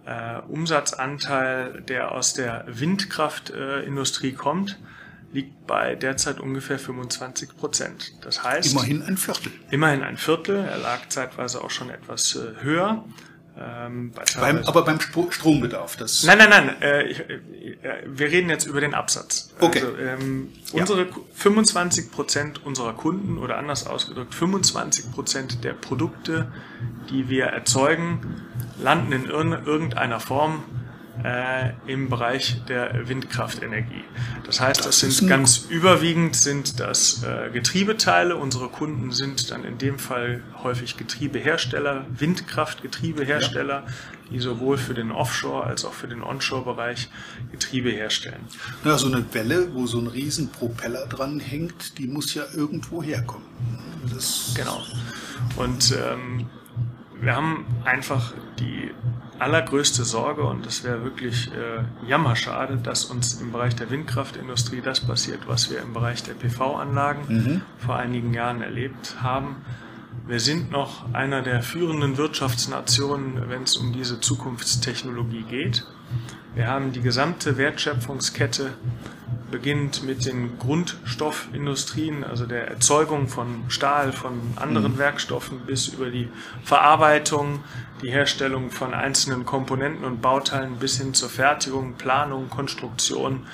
äh, 0.04 0.40
Umsatzanteil, 0.48 1.82
der 1.82 2.12
aus 2.12 2.34
der 2.34 2.64
Windkraftindustrie 2.66 4.32
kommt, 4.32 4.78
liegt 5.36 5.66
bei 5.66 5.94
derzeit 5.94 6.40
ungefähr 6.40 6.78
25 6.78 7.56
Prozent. 7.56 8.12
Das 8.22 8.42
heißt. 8.42 8.72
Immerhin 8.72 9.02
ein 9.02 9.18
Viertel. 9.18 9.52
Immerhin 9.70 10.02
ein 10.02 10.16
Viertel. 10.16 10.56
Er 10.64 10.78
lag 10.78 11.08
zeitweise 11.10 11.62
auch 11.62 11.70
schon 11.70 11.90
etwas 11.90 12.34
äh, 12.36 12.62
höher. 12.62 13.04
Ähm, 13.58 14.12
beim, 14.38 14.64
aber 14.64 14.84
beim 14.84 14.98
Strombedarf. 15.00 15.96
Das 15.96 16.24
nein, 16.24 16.38
nein, 16.38 16.50
nein. 16.50 16.82
Äh, 16.82 17.04
ich, 17.04 17.20
äh, 17.20 17.38
wir 18.06 18.26
reden 18.26 18.50
jetzt 18.50 18.66
über 18.66 18.80
den 18.80 18.94
Absatz. 18.94 19.50
Okay. 19.60 19.80
Also, 19.80 19.96
ähm, 19.96 20.52
unsere 20.72 21.02
ja. 21.02 21.12
25 21.34 22.10
Prozent 22.10 22.64
unserer 22.66 22.94
Kunden 22.94 23.38
oder 23.38 23.58
anders 23.58 23.86
ausgedrückt 23.86 24.34
25 24.34 25.12
Prozent 25.12 25.64
der 25.64 25.72
Produkte, 25.72 26.52
die 27.10 27.28
wir 27.28 27.46
erzeugen, 27.46 28.42
landen 28.82 29.12
in 29.12 29.24
irgendeiner 29.26 30.20
Form 30.20 30.64
äh, 31.24 31.70
im 31.86 32.08
Bereich 32.08 32.62
der 32.68 33.08
Windkraftenergie. 33.08 34.04
Das 34.44 34.60
heißt, 34.60 34.80
das, 34.80 35.00
das 35.00 35.16
sind 35.16 35.28
ganz 35.28 35.66
überwiegend 35.68 36.36
sind 36.36 36.80
das 36.80 37.22
äh, 37.22 37.50
Getriebeteile. 37.50 38.36
Unsere 38.36 38.68
Kunden 38.68 39.12
sind 39.12 39.50
dann 39.50 39.64
in 39.64 39.78
dem 39.78 39.98
Fall 39.98 40.42
häufig 40.62 40.96
Getriebehersteller, 40.96 42.06
Windkraftgetriebehersteller, 42.10 43.84
ja. 43.86 43.92
die 44.30 44.40
sowohl 44.40 44.78
für 44.78 44.94
den 44.94 45.10
Offshore- 45.10 45.64
als 45.64 45.84
auch 45.84 45.94
für 45.94 46.08
den 46.08 46.22
Onshore-Bereich 46.22 47.08
Getriebe 47.50 47.90
herstellen. 47.90 48.46
Ja, 48.84 48.98
so 48.98 49.06
eine 49.06 49.24
Welle, 49.32 49.74
wo 49.74 49.86
so 49.86 49.98
ein 49.98 50.06
riesen 50.06 50.50
Propeller 50.50 51.06
dran 51.06 51.40
hängt, 51.40 51.98
die 51.98 52.06
muss 52.06 52.34
ja 52.34 52.44
irgendwo 52.54 53.02
herkommen. 53.02 53.46
Das 54.12 54.52
genau. 54.54 54.82
Und 55.56 55.92
ähm, 55.92 56.46
wir 57.20 57.34
haben 57.34 57.66
einfach 57.84 58.34
die 58.58 58.90
allergrößte 59.38 60.04
Sorge 60.04 60.42
und 60.42 60.66
es 60.66 60.84
wäre 60.84 61.04
wirklich 61.04 61.50
äh, 61.52 62.08
jammerschade, 62.08 62.76
dass 62.76 63.04
uns 63.04 63.40
im 63.40 63.52
Bereich 63.52 63.76
der 63.76 63.90
Windkraftindustrie 63.90 64.80
das 64.80 65.00
passiert, 65.00 65.40
was 65.46 65.70
wir 65.70 65.80
im 65.80 65.92
Bereich 65.92 66.22
der 66.22 66.34
PV-Anlagen 66.34 67.24
mhm. 67.28 67.62
vor 67.78 67.96
einigen 67.96 68.34
Jahren 68.34 68.62
erlebt 68.62 69.16
haben. 69.22 69.56
Wir 70.26 70.40
sind 70.40 70.70
noch 70.70 71.12
einer 71.12 71.42
der 71.42 71.62
führenden 71.62 72.16
Wirtschaftsnationen, 72.16 73.48
wenn 73.48 73.62
es 73.62 73.76
um 73.76 73.92
diese 73.92 74.20
Zukunftstechnologie 74.20 75.42
geht. 75.42 75.86
Wir 76.56 76.68
haben 76.68 76.92
die 76.92 77.02
gesamte 77.02 77.58
Wertschöpfungskette 77.58 78.72
beginnt 79.50 80.02
mit 80.04 80.24
den 80.24 80.58
Grundstoffindustrien, 80.58 82.24
also 82.24 82.46
der 82.46 82.68
Erzeugung 82.68 83.28
von 83.28 83.64
Stahl, 83.68 84.10
von 84.10 84.40
anderen 84.56 84.92
mhm. 84.92 84.98
Werkstoffen 84.98 85.60
bis 85.66 85.88
über 85.88 86.08
die 86.08 86.30
Verarbeitung, 86.64 87.62
die 88.00 88.10
Herstellung 88.10 88.70
von 88.70 88.94
einzelnen 88.94 89.44
Komponenten 89.44 90.06
und 90.06 90.22
Bauteilen 90.22 90.76
bis 90.76 90.96
hin 90.96 91.12
zur 91.12 91.28
Fertigung, 91.28 91.96
Planung, 91.98 92.48
Konstruktion 92.48 93.46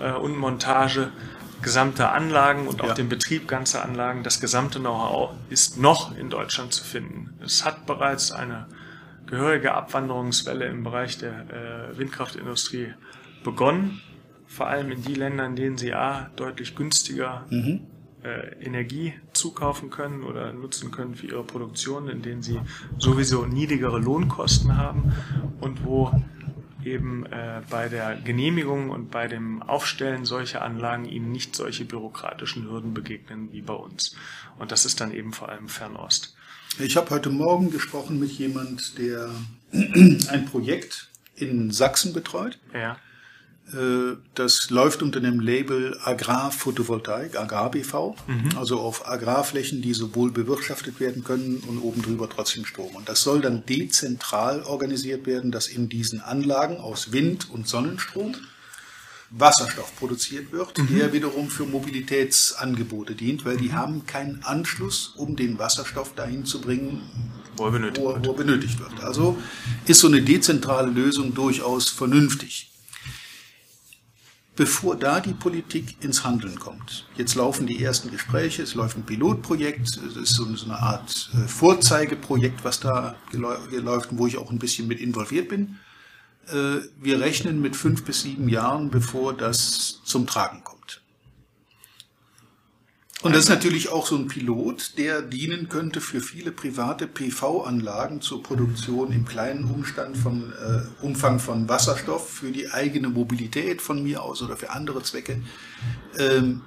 äh, 0.00 0.12
und 0.12 0.38
Montage 0.38 1.12
gesamter 1.60 2.14
Anlagen 2.14 2.68
und 2.68 2.80
auch 2.80 2.88
ja. 2.88 2.94
den 2.94 3.10
Betrieb 3.10 3.48
ganzer 3.48 3.84
Anlagen. 3.84 4.22
Das 4.22 4.40
gesamte 4.40 4.78
Know-how 4.78 5.32
ist 5.50 5.76
noch 5.76 6.16
in 6.16 6.30
Deutschland 6.30 6.72
zu 6.72 6.84
finden. 6.84 7.38
Es 7.44 7.66
hat 7.66 7.84
bereits 7.84 8.32
eine 8.32 8.66
gehörige 9.26 9.74
Abwanderungswelle 9.74 10.66
im 10.66 10.84
Bereich 10.84 11.18
der 11.18 11.90
äh, 11.92 11.98
Windkraftindustrie 11.98 12.94
begonnen 13.44 14.00
vor 14.46 14.68
allem 14.68 14.90
in 14.90 15.02
die 15.02 15.14
Länder, 15.14 15.44
in 15.46 15.56
denen 15.56 15.76
sie 15.76 15.92
A, 15.92 16.30
deutlich 16.36 16.76
günstiger 16.76 17.44
mhm. 17.50 17.80
äh, 18.22 18.64
Energie 18.64 19.14
zukaufen 19.32 19.90
können 19.90 20.22
oder 20.22 20.52
nutzen 20.52 20.90
können 20.90 21.14
für 21.14 21.26
ihre 21.26 21.44
Produktion, 21.44 22.08
in 22.08 22.22
denen 22.22 22.42
sie 22.42 22.60
sowieso 22.98 23.44
niedrigere 23.44 23.98
Lohnkosten 23.98 24.76
haben 24.76 25.12
und 25.60 25.84
wo 25.84 26.12
eben 26.84 27.26
äh, 27.26 27.62
bei 27.68 27.88
der 27.88 28.16
Genehmigung 28.16 28.90
und 28.90 29.10
bei 29.10 29.26
dem 29.26 29.62
Aufstellen 29.62 30.24
solcher 30.24 30.62
Anlagen 30.62 31.04
ihnen 31.04 31.32
nicht 31.32 31.56
solche 31.56 31.84
bürokratischen 31.84 32.70
Hürden 32.70 32.94
begegnen 32.94 33.52
wie 33.52 33.62
bei 33.62 33.74
uns. 33.74 34.14
Und 34.58 34.70
das 34.70 34.84
ist 34.84 35.00
dann 35.00 35.12
eben 35.12 35.32
vor 35.32 35.48
allem 35.48 35.68
Fernost. 35.68 36.35
Ich 36.78 36.96
habe 36.96 37.08
heute 37.10 37.30
Morgen 37.30 37.70
gesprochen 37.70 38.18
mit 38.18 38.32
jemand, 38.32 38.98
der 38.98 39.30
ein 39.72 40.46
Projekt 40.50 41.08
in 41.34 41.70
Sachsen 41.70 42.12
betreut. 42.12 42.58
Ja. 42.74 42.98
Äh, 43.72 44.16
das 44.34 44.68
läuft 44.68 45.02
unter 45.02 45.20
dem 45.20 45.40
Label 45.40 45.98
Agrarphotovoltaik, 46.04 47.38
AgrarBV, 47.38 48.14
mhm. 48.26 48.58
also 48.58 48.78
auf 48.80 49.08
Agrarflächen, 49.08 49.80
die 49.80 49.94
sowohl 49.94 50.30
bewirtschaftet 50.30 51.00
werden 51.00 51.24
können 51.24 51.62
und 51.66 51.78
oben 51.78 52.02
drüber 52.02 52.28
trotzdem 52.28 52.66
Strom. 52.66 52.94
Und 52.94 53.08
das 53.08 53.22
soll 53.22 53.40
dann 53.40 53.64
dezentral 53.64 54.62
organisiert 54.62 55.26
werden, 55.26 55.50
dass 55.50 55.68
in 55.68 55.88
diesen 55.88 56.20
Anlagen 56.20 56.76
aus 56.76 57.10
Wind- 57.10 57.48
und 57.50 57.66
Sonnenstrom 57.66 58.34
Wasserstoff 59.38 59.94
produziert 59.96 60.52
wird, 60.52 60.78
mhm. 60.78 60.96
der 60.96 61.12
wiederum 61.12 61.48
für 61.48 61.64
Mobilitätsangebote 61.64 63.14
dient, 63.14 63.44
weil 63.44 63.56
die 63.56 63.68
mhm. 63.68 63.74
haben 63.74 64.06
keinen 64.06 64.42
Anschluss, 64.42 65.14
um 65.16 65.36
den 65.36 65.58
Wasserstoff 65.58 66.14
dahin 66.14 66.44
zu 66.44 66.60
bringen, 66.60 67.02
wo 67.56 67.66
er 67.66 67.72
benötigt, 67.72 68.04
wo, 68.04 68.16
wo 68.22 68.30
er 68.32 68.36
benötigt 68.36 68.78
wird. 68.78 69.02
Also 69.02 69.36
ist 69.86 70.00
so 70.00 70.08
eine 70.08 70.22
dezentrale 70.22 70.90
Lösung 70.90 71.34
durchaus 71.34 71.88
vernünftig 71.88 72.70
bevor 74.56 74.96
da 74.96 75.20
die 75.20 75.34
Politik 75.34 76.02
ins 76.02 76.24
Handeln 76.24 76.58
kommt. 76.58 77.06
Jetzt 77.16 77.34
laufen 77.34 77.66
die 77.66 77.82
ersten 77.82 78.10
Gespräche, 78.10 78.62
es 78.62 78.74
läuft 78.74 78.96
ein 78.96 79.04
Pilotprojekt, 79.04 79.86
es 79.86 80.16
ist 80.16 80.34
so 80.34 80.46
eine 80.46 80.78
Art 80.78 81.30
äh, 81.34 81.46
Vorzeigeprojekt, 81.46 82.64
was 82.64 82.80
da 82.80 83.16
läuft, 83.32 84.08
wo 84.12 84.26
ich 84.26 84.38
auch 84.38 84.50
ein 84.50 84.58
bisschen 84.58 84.88
mit 84.88 84.98
involviert 84.98 85.50
bin. 85.50 85.78
Äh, 86.48 86.80
wir 87.00 87.20
rechnen 87.20 87.60
mit 87.60 87.76
fünf 87.76 88.04
bis 88.04 88.22
sieben 88.22 88.48
Jahren, 88.48 88.90
bevor 88.90 89.34
das 89.34 90.00
zum 90.04 90.26
Tragen 90.26 90.62
kommt. 90.64 90.76
Und 93.22 93.34
das 93.34 93.44
ist 93.44 93.48
natürlich 93.48 93.88
auch 93.88 94.06
so 94.06 94.14
ein 94.14 94.28
Pilot, 94.28 94.98
der 94.98 95.22
dienen 95.22 95.68
könnte 95.68 96.00
für 96.00 96.20
viele 96.20 96.52
private 96.52 97.08
PV-Anlagen 97.08 98.20
zur 98.20 98.42
Produktion 98.42 99.10
im 99.10 99.24
kleinen 99.24 99.64
Umstand 99.64 100.16
von, 100.16 100.52
äh, 100.52 101.04
Umfang 101.04 101.40
von 101.40 101.68
Wasserstoff 101.68 102.30
für 102.30 102.52
die 102.52 102.70
eigene 102.70 103.08
Mobilität 103.08 103.82
von 103.82 104.02
mir 104.04 104.22
aus 104.22 104.42
oder 104.42 104.56
für 104.56 104.70
andere 104.70 105.02
Zwecke. 105.02 105.42
Ähm, 106.18 106.60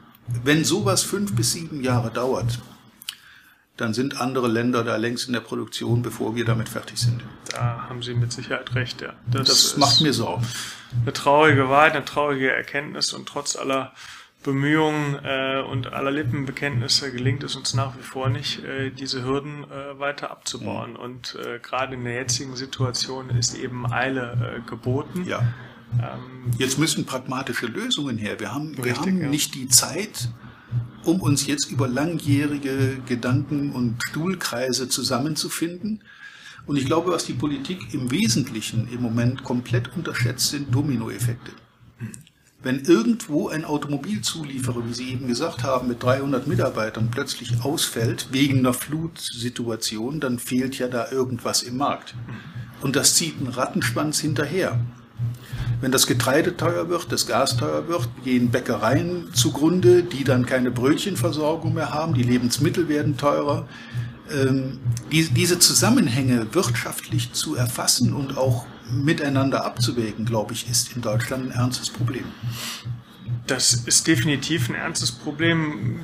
wenn 0.44 0.66
sowas 0.66 1.04
fünf 1.04 1.34
bis 1.34 1.54
sieben 1.54 1.82
Jahre 1.82 2.12
dauert, 2.12 2.60
dann 3.80 3.94
sind 3.94 4.20
andere 4.20 4.48
Länder 4.48 4.84
da 4.84 4.98
längst 4.98 5.28
in 5.28 5.34
der 5.34 5.40
Produktion, 5.40 6.02
bevor 6.02 6.36
wir 6.36 6.46
damit 6.46 6.70
fertig 6.70 6.98
sind. 6.98 7.22
Da 7.52 7.88
haben 7.88 8.02
Sie 8.02 8.14
mit 8.14 8.32
Sicherheit 8.32 8.76
recht, 8.76 9.02
ja. 9.02 9.14
Das, 9.32 9.48
das 9.48 9.78
macht 9.78 10.02
mir 10.02 10.14
Sorgen. 10.14 10.46
Eine 11.02 11.14
traurige 11.14 11.70
Wahrheit, 11.70 11.94
eine 11.94 12.06
traurige 12.06 12.52
Erkenntnis 12.52 13.14
und 13.14 13.28
trotz 13.28 13.56
aller 13.56 13.94
Bemühungen 14.44 15.20
äh, 15.24 15.62
und 15.62 15.92
aller 15.92 16.12
Lippenbekenntnisse 16.12 17.12
gelingt 17.12 17.44
es 17.44 17.56
uns 17.56 17.74
nach 17.74 17.98
wie 17.98 18.02
vor 18.02 18.30
nicht, 18.30 18.64
äh, 18.64 18.90
diese 18.90 19.24
Hürden 19.24 19.66
äh, 19.66 20.00
weiter 20.00 20.32
abzubauen. 20.32 20.92
Mhm. 20.92 20.98
Und 20.98 21.36
äh, 21.36 21.60
gerade 21.60 21.96
in 21.96 22.04
der 22.06 22.14
jetzigen 22.14 22.56
Situation 22.56 23.30
ist 23.32 23.58
eben 23.58 23.92
Eile 23.92 24.58
äh, 24.58 24.70
geboten. 24.70 25.26
Ja. 25.26 25.42
Ähm, 25.94 26.52
jetzt 26.58 26.80
müssen 26.80 27.06
pragmatische 27.06 27.66
Lösungen 27.66 28.18
her. 28.18 28.40
Wir 28.40 28.54
haben, 28.54 28.70
richtig, 28.76 28.86
wir 28.86 28.96
haben 28.96 29.22
ja. 29.22 29.28
nicht 29.28 29.56
die 29.56 29.68
Zeit, 29.68 30.30
um 31.06 31.22
uns 31.22 31.48
jetzt 31.48 31.72
über 31.72 31.88
langjährige 31.88 33.02
Gedanken 33.06 33.72
und 33.72 34.04
Stuhlkreise 34.04 34.90
zusammenzufinden. 34.90 36.04
Und 36.66 36.78
ich 36.78 36.86
glaube, 36.86 37.12
was 37.12 37.26
die 37.26 37.34
Politik 37.34 37.94
im 37.94 38.12
Wesentlichen 38.12 38.88
im 38.92 39.02
Moment 39.02 39.44
komplett 39.44 39.96
unterschätzt, 39.96 40.50
sind 40.50 40.74
Dominoeffekte. 40.74 41.52
Wenn 42.62 42.84
irgendwo 42.84 43.48
ein 43.48 43.64
Automobilzulieferer, 43.64 44.86
wie 44.86 44.94
Sie 44.94 45.12
eben 45.12 45.28
gesagt 45.28 45.64
haben, 45.64 45.88
mit 45.88 46.04
300 46.04 46.46
Mitarbeitern 46.46 47.10
plötzlich 47.10 47.62
ausfällt 47.64 48.28
wegen 48.32 48.60
einer 48.60 48.74
Flutsituation, 48.74 50.20
dann 50.20 50.40
fehlt 50.40 50.78
ja 50.78 50.90
da 50.90 51.10
irgendwas 51.10 51.64
im 51.64 51.78
Markt. 51.78 52.16
Und 52.82 52.98
das 52.98 53.16
zieht 53.16 53.38
einen 53.38 53.48
Rattenschwanz 53.48 54.20
hinterher. 54.20 54.78
Wenn 55.82 55.92
das 55.92 56.08
Getreide 56.08 56.58
teuer 56.58 56.90
wird, 56.90 57.12
das 57.12 57.26
Gas 57.26 57.56
teuer 57.56 57.88
wird, 57.88 58.10
gehen 58.24 58.52
Bäckereien 58.52 59.34
zugrunde, 59.34 60.04
die 60.04 60.24
dann 60.24 60.46
keine 60.46 60.72
Brötchenversorgung 60.72 61.74
mehr 61.74 61.94
haben, 61.94 62.14
die 62.14 62.24
Lebensmittel 62.24 62.90
werden 62.90 63.16
teurer. 63.16 63.68
Ähm, 64.32 64.80
diese 65.12 65.58
Zusammenhänge 65.58 66.54
wirtschaftlich 66.54 67.32
zu 67.34 67.56
erfassen 67.56 68.14
und 68.14 68.38
auch 68.38 68.66
miteinander 68.92 69.66
abzuwägen, 69.66 70.26
glaube 70.26 70.54
ich, 70.54 70.70
ist 70.70 70.96
in 70.96 71.02
Deutschland 71.02 71.48
ein 71.48 71.52
ernstes 71.52 71.90
Problem. 71.90 72.26
Das 73.48 73.74
ist 73.74 74.08
definitiv 74.08 74.70
ein 74.70 74.76
ernstes 74.76 75.12
Problem. 75.12 76.02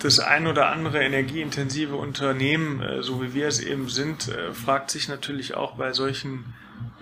Das 0.00 0.18
ein 0.18 0.46
oder 0.46 0.70
andere 0.70 1.02
energieintensive 1.02 1.94
Unternehmen, 1.94 2.82
äh, 2.82 3.02
so 3.02 3.22
wie 3.22 3.34
wir 3.34 3.46
es 3.46 3.60
eben 3.60 3.88
sind, 3.88 4.28
äh, 4.28 4.52
fragt 4.52 4.90
sich 4.90 5.08
natürlich 5.08 5.54
auch 5.54 5.76
bei 5.76 5.92
solchen, 5.92 6.44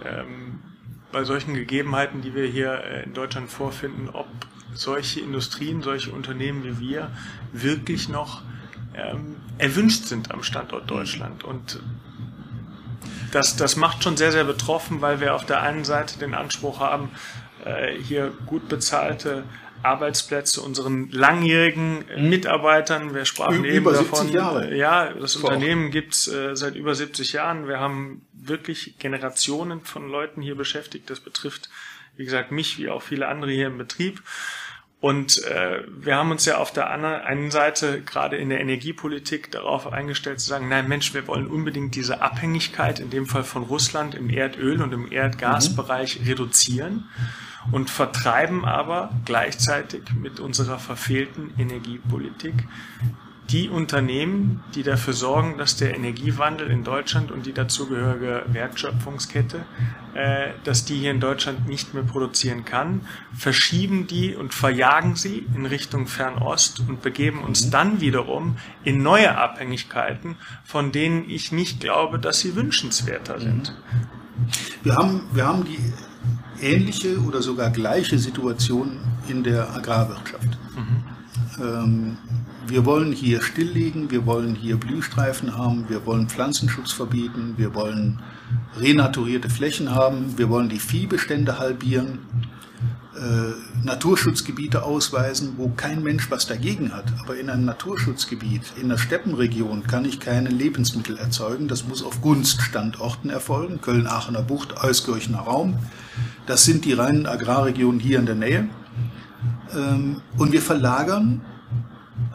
ähm, 0.04 0.60
bei 1.12 1.25
solchen 1.25 1.55
Gegebenheiten, 1.55 2.23
die 2.23 2.35
wir 2.35 2.46
hier 2.46 2.73
äh, 2.85 3.03
in 3.05 3.14
Deutschland 3.14 3.51
vorfinden, 3.51 4.09
ob 4.12 4.29
solche 4.75 5.20
Industrien, 5.20 5.83
solche 5.83 6.12
Unternehmen 6.12 6.64
wie 6.64 6.79
wir 6.81 7.11
wirklich 7.53 8.09
noch 8.09 8.42
ähm, 8.94 9.37
erwünscht 9.59 10.05
sind 10.05 10.31
am 10.33 10.42
Standort 10.42 10.88
Deutschland. 10.90 11.44
Und 11.44 11.81
das, 13.33 13.57
das 13.57 13.77
macht 13.77 14.03
schon 14.05 14.16
sehr, 14.16 14.33
sehr 14.33 14.44
betroffen, 14.44 15.01
weil 15.01 15.20
wir 15.20 15.35
auf 15.35 15.44
der 15.46 15.62
einen 15.62 15.85
Seite 15.85 16.18
den 16.18 16.35
Anspruch 16.35 16.81
haben, 16.81 17.11
äh, 17.64 17.94
hier 18.01 18.33
gut 18.46 18.68
bezahlte 18.68 19.44
Arbeitsplätze, 19.83 20.61
unseren 20.61 21.11
langjährigen 21.11 22.04
Mitarbeitern. 22.19 23.15
Wir 23.15 23.25
sprachen 23.25 23.65
Ü- 23.65 23.69
eben 23.69 23.77
über 23.79 23.92
davon. 23.92 24.19
70 24.27 24.35
Jahre. 24.35 24.77
Ja, 24.77 25.13
das 25.15 25.37
Vor. 25.37 25.50
Unternehmen 25.50 25.90
gibt's 25.90 26.29
äh, 26.29 26.54
seit 26.54 26.75
über 26.77 26.94
70 26.94 27.33
Jahren. 27.33 27.67
Wir 27.67 27.81
haben 27.81 28.23
wirklich 28.47 28.99
Generationen 28.99 29.83
von 29.83 30.09
Leuten 30.09 30.43
hier 30.43 30.57
beschäftigt. 30.57 31.11
Das 31.11 31.21
betrifft, 31.21 31.69
wie 32.17 32.25
gesagt, 32.25 32.53
mich 32.53 32.79
wie 32.79 32.88
auch 32.88 33.03
viele 33.03 33.29
andere 33.29 33.51
hier 33.51 33.69
im 33.69 33.79
Betrieb. 33.79 34.23
Und 35.01 35.43
äh, 35.45 35.83
wir 35.88 36.17
haben 36.17 36.31
uns 36.31 36.45
ja 36.45 36.59
auf 36.59 36.73
der 36.73 36.91
einen 36.91 37.51
Seite 37.51 38.03
gerade 38.03 38.37
in 38.37 38.51
der 38.51 38.61
Energiepolitik 38.61 39.51
darauf 39.51 39.91
eingestellt 39.91 40.41
zu 40.41 40.49
sagen, 40.49 40.69
nein 40.69 40.88
Mensch, 40.88 41.15
wir 41.15 41.27
wollen 41.27 41.47
unbedingt 41.47 41.95
diese 41.95 42.21
Abhängigkeit, 42.21 43.01
in 43.01 43.09
dem 43.09 43.27
Fall 43.27 43.45
von 43.45 43.63
Russland 43.63 44.15
im 44.15 44.29
Erdöl 44.29 44.83
und 44.83 44.93
im 44.93 45.11
Erdgasbereich 45.11 46.21
reduzieren 46.27 47.09
und 47.73 47.88
vertreiben 47.88 48.67
aber 48.67 49.11
gleichzeitig 49.25 50.03
mit 50.15 50.38
unserer 50.38 50.79
verfehlten 50.79 51.55
Energiepolitik 51.57 52.55
die 53.51 53.69
Unternehmen, 53.69 54.63
die 54.75 54.83
dafür 54.83 55.13
sorgen, 55.13 55.59
dass 55.59 55.77
der 55.77 55.94
Energiewandel 55.94 56.71
in 56.71 56.85
Deutschland 56.85 57.33
und 57.33 57.46
die 57.46 57.53
dazugehörige 57.53 58.44
Wertschöpfungskette, 58.48 59.65
äh, 60.15 60.51
dass 60.65 60.85
die 60.85 60.96
hier 60.96 61.11
in 61.11 61.21
Deutschland 61.21 61.69
nicht 61.69 61.92
mehr 61.92 62.05
produzieren 62.05 62.65
kann, 62.65 63.03
verschieben 63.33 64.07
die 64.07 64.37
und 64.37 64.55
verjagen 64.55 65.17
sie 65.17 65.46
in 65.55 65.67
Richtung 65.67 66.07
Fernost 66.07 66.81
und 66.81 67.03
begeben 67.03 67.42
uns 67.42 67.71
dann 67.71 68.01
wiederum 68.01 68.57
in 68.85 69.03
neue 69.03 69.37
Abhängigkeiten, 69.37 70.37
von 70.65 70.92
denen 70.92 71.29
ich 71.29 71.51
nicht 71.51 71.81
glaube, 71.81 72.19
dass 72.19 72.40
sie 72.40 72.55
wünschenswerter 72.55 73.40
sind. 73.40 73.75
Wir 74.83 74.94
haben, 74.94 75.23
wir 75.33 75.46
haben 75.46 75.65
die 75.65 75.79
ähnliche 76.63 77.19
oder 77.21 77.42
sogar 77.42 77.71
gleiche 77.71 78.19
Situation 78.19 78.98
in 79.29 79.42
der 79.42 79.75
Agrarwirtschaft. 79.75 80.59
Ähm, 81.61 82.17
wir 82.71 82.85
wollen 82.85 83.12
hier 83.12 83.42
stilllegen, 83.42 84.10
wir 84.10 84.27
wollen 84.27 84.54
hier 84.54 84.77
Blühstreifen 84.77 85.58
haben, 85.58 85.88
wir 85.88 86.06
wollen 86.06 86.29
Pflanzenschutz 86.29 86.92
verbieten, 86.92 87.54
wir 87.56 87.75
wollen 87.75 88.21
renaturierte 88.79 89.50
Flächen 89.50 89.94
haben, 89.94 90.38
wir 90.38 90.48
wollen 90.48 90.68
die 90.68 90.79
Viehbestände 90.79 91.58
halbieren, 91.58 92.21
äh, 93.16 93.85
Naturschutzgebiete 93.85 94.85
ausweisen, 94.85 95.54
wo 95.56 95.68
kein 95.71 96.02
Mensch 96.04 96.31
was 96.31 96.46
dagegen 96.46 96.94
hat. 96.94 97.12
Aber 97.21 97.37
in 97.37 97.50
einem 97.50 97.64
Naturschutzgebiet, 97.64 98.62
in 98.77 98.85
einer 98.85 98.98
Steppenregion, 98.98 99.87
kann 99.88 100.04
ich 100.04 100.21
keine 100.21 100.48
Lebensmittel 100.48 101.18
erzeugen. 101.18 101.66
Das 101.66 101.87
muss 101.87 102.04
auf 102.04 102.21
Gunststandorten 102.21 103.31
erfolgen. 103.31 103.81
Köln-Aachener 103.81 104.42
Bucht, 104.42 104.83
Euskirchener 104.83 105.40
Raum. 105.40 105.77
Das 106.46 106.64
sind 106.64 106.85
die 106.85 106.92
reinen 106.92 107.27
Agrarregionen 107.27 108.00
hier 108.00 108.21
in 108.21 108.27
der 108.27 108.37
Nähe. 108.37 108.68
Ähm, 109.75 110.23
Und 110.38 110.52
wir 110.52 110.62
verlagern 110.62 111.42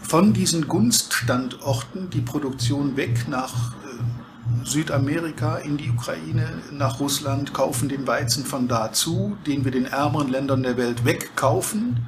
von 0.08 0.34
diesen 0.34 0.68
Gunststandorten 0.68 2.10
die 2.12 2.22
Produktion 2.22 2.96
weg 2.96 3.28
nach 3.28 3.74
äh, 3.74 4.66
Südamerika, 4.66 5.58
in 5.58 5.78
die 5.78 5.90
Ukraine, 5.90 6.48
nach 6.72 7.00
Russland, 7.00 7.54
kaufen 7.54 7.90
den 7.90 8.06
Weizen 8.06 8.46
von 8.46 8.68
da 8.68 8.94
zu, 8.94 9.36
den 9.48 9.66
wir 9.66 9.72
den 9.72 9.86
ärmeren 9.86 10.30
Ländern 10.30 10.64
der 10.64 10.78
Welt 10.78 11.06
wegkaufen. 11.06 12.06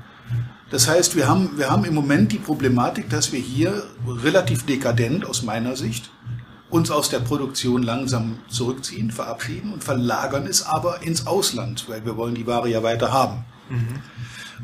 Das 0.70 0.88
heißt, 0.88 1.16
wir 1.16 1.28
haben, 1.28 1.58
wir 1.58 1.70
haben 1.70 1.86
im 1.86 1.95
Moment 1.95 2.32
die 2.32 2.38
Problematik, 2.38 3.10
dass 3.10 3.32
wir 3.32 3.39
hier 3.39 3.84
relativ 4.06 4.66
dekadent 4.66 5.26
aus 5.26 5.41
meiner 5.41 5.76
Sicht 5.76 6.12
uns 6.70 6.91
aus 6.91 7.10
der 7.10 7.20
Produktion 7.20 7.82
langsam 7.82 8.39
zurückziehen, 8.50 9.10
verabschieden 9.10 9.74
und 9.74 9.84
verlagern 9.84 10.45
es 10.45 10.64
aber 10.64 11.02
ins 11.02 11.26
Ausland, 11.26 11.86
weil 11.88 12.06
wir 12.06 12.18
wollen 12.18 12.36
die 12.36 12.45
Ware 12.45 12.70
ja 12.70 12.84
weiter 12.84 13.12
haben. 13.12 13.45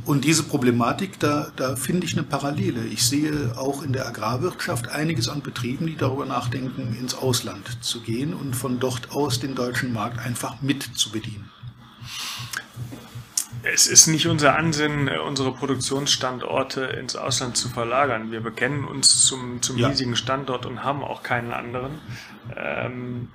Und 0.05 0.25
diese 0.25 0.43
Problematik, 0.43 1.19
da, 1.19 1.51
da 1.55 1.75
finde 1.75 2.05
ich 2.05 2.13
eine 2.13 2.23
Parallele. 2.23 2.85
Ich 2.85 3.05
sehe 3.05 3.53
auch 3.57 3.83
in 3.83 3.93
der 3.93 4.07
Agrarwirtschaft 4.07 4.89
einiges 4.89 5.29
an 5.29 5.41
Betrieben, 5.41 5.85
die 5.87 5.95
darüber 5.95 6.25
nachdenken, 6.25 6.95
ins 6.99 7.15
Ausland 7.15 7.77
zu 7.81 8.01
gehen 8.01 8.33
und 8.33 8.55
von 8.55 8.79
dort 8.79 9.11
aus 9.11 9.39
den 9.39 9.55
deutschen 9.55 9.93
Markt 9.93 10.19
einfach 10.19 10.61
mit 10.61 10.83
zu 10.83 11.11
bedienen. 11.11 11.49
Es 13.65 13.87
ist 13.87 14.07
nicht 14.07 14.27
unser 14.27 14.57
Ansinnen, 14.57 15.07
unsere 15.19 15.53
Produktionsstandorte 15.53 16.81
ins 16.83 17.15
Ausland 17.15 17.55
zu 17.55 17.69
verlagern. 17.69 18.29
Wir 18.29 18.41
bekennen 18.41 18.83
uns 18.83 19.25
zum, 19.25 19.61
zum 19.61 19.77
Ja. 19.77 19.87
hiesigen 19.87 20.17
Standort 20.17 20.65
und 20.65 20.83
haben 20.83 21.01
auch 21.01 21.23
keinen 21.23 21.53
anderen. 21.53 21.99
Ähm, 22.57 23.29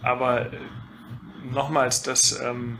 aber 0.00 0.46
nochmals, 1.50 2.02
dass, 2.02 2.38
ähm, 2.40 2.78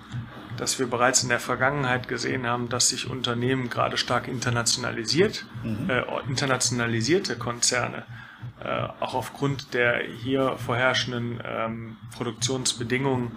dass 0.56 0.78
wir 0.78 0.86
bereits 0.86 1.22
in 1.22 1.28
der 1.28 1.40
Vergangenheit 1.40 2.08
gesehen 2.08 2.46
haben, 2.46 2.68
dass 2.68 2.88
sich 2.88 3.10
Unternehmen 3.10 3.70
gerade 3.70 3.96
stark 3.96 4.28
internationalisiert, 4.28 5.46
äh, 5.88 6.02
internationalisierte 6.28 7.36
Konzerne, 7.36 8.04
äh, 8.62 8.88
auch 9.00 9.14
aufgrund 9.14 9.74
der 9.74 10.02
hier 10.22 10.56
vorherrschenden 10.58 11.40
ähm, 11.44 11.96
Produktionsbedingungen 12.16 13.32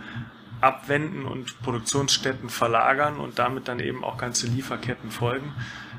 abwenden 0.62 1.26
und 1.26 1.62
Produktionsstätten 1.62 2.50
verlagern 2.50 3.18
und 3.18 3.40
damit 3.40 3.68
dann 3.68 3.80
eben 3.80 4.04
auch 4.04 4.18
ganze 4.18 4.48
Lieferketten 4.48 5.12
folgen. 5.12 5.54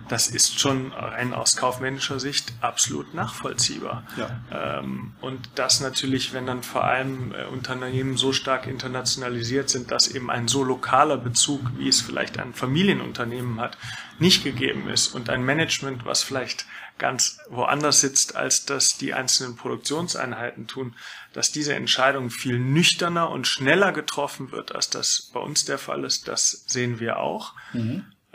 Das 0.08 0.28
ist 0.28 0.58
schon 0.58 0.92
rein 0.92 1.34
aus 1.34 1.56
kaufmännischer 1.56 2.18
Sicht 2.18 2.52
absolut 2.60 3.14
nachvollziehbar. 3.14 4.04
Ja. 4.16 4.78
Ähm, 4.80 5.12
und 5.20 5.50
das 5.54 5.80
natürlich, 5.80 6.32
wenn 6.32 6.46
dann 6.46 6.62
vor 6.62 6.84
allem 6.84 7.34
äh, 7.34 7.44
Unternehmen 7.44 8.16
so 8.16 8.32
stark 8.32 8.66
internationalisiert 8.66 9.68
sind, 9.68 9.90
dass 9.90 10.08
eben 10.08 10.30
ein 10.30 10.48
so 10.48 10.64
lokaler 10.64 11.18
Bezug, 11.18 11.60
wie 11.76 11.88
es 11.88 12.00
vielleicht 12.00 12.38
ein 12.38 12.54
Familienunternehmen 12.54 13.60
hat, 13.60 13.76
nicht 14.18 14.44
gegeben 14.44 14.88
ist 14.88 15.14
und 15.14 15.30
ein 15.30 15.44
Management, 15.44 16.04
was 16.04 16.22
vielleicht 16.22 16.66
ganz 16.98 17.38
woanders 17.48 18.00
sitzt, 18.00 18.34
als 18.34 18.64
das 18.64 18.98
die 18.98 19.14
einzelnen 19.14 19.56
Produktionseinheiten 19.56 20.66
tun, 20.66 20.94
dass 21.32 21.52
diese 21.52 21.74
Entscheidung 21.74 22.30
viel 22.30 22.58
nüchterner 22.58 23.30
und 23.30 23.46
schneller 23.46 23.92
getroffen 23.92 24.50
wird, 24.50 24.74
als 24.74 24.90
das 24.90 25.30
bei 25.32 25.40
uns 25.40 25.64
der 25.64 25.78
Fall 25.78 26.04
ist, 26.04 26.28
das 26.28 26.64
sehen 26.66 26.98
wir 26.98 27.18
auch. 27.18 27.54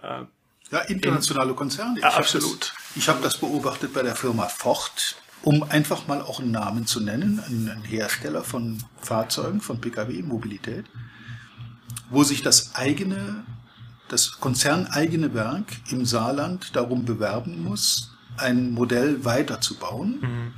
Äh, 0.02 0.24
Ja, 0.74 0.80
internationale 0.80 1.54
Konzerne. 1.54 2.00
Ja, 2.00 2.08
Ich 2.10 2.14
hab 2.16 2.22
absolut. 2.22 2.62
Das, 2.62 2.74
ich 2.96 3.08
habe 3.08 3.22
das 3.22 3.38
beobachtet 3.38 3.94
bei 3.94 4.02
der 4.02 4.16
Firma 4.16 4.48
Ford, 4.48 5.16
um 5.44 5.62
einfach 5.62 6.08
mal 6.08 6.20
auch 6.20 6.40
einen 6.40 6.50
Namen 6.50 6.88
zu 6.88 7.00
nennen, 7.00 7.40
ein 7.48 7.70
ein 7.70 7.84
Hersteller 7.84 8.44
von 8.44 8.84
Fahrzeugen, 9.00 9.62
von 9.62 9.80
Pkw, 9.80 10.24
Mobilität, 10.24 10.86
wo 12.10 12.24
sich 12.24 12.42
das 12.42 12.74
eigene, 12.74 13.44
das 14.08 14.40
konzerneigene 14.40 15.36
Werk 15.36 15.68
im 15.92 16.06
Saarland 16.06 16.76
darum 16.76 17.06
bewerben 17.06 17.64
muss, 17.64 18.12
ein 18.38 18.72
Modell 18.72 19.24
weiterzubauen 19.24 20.54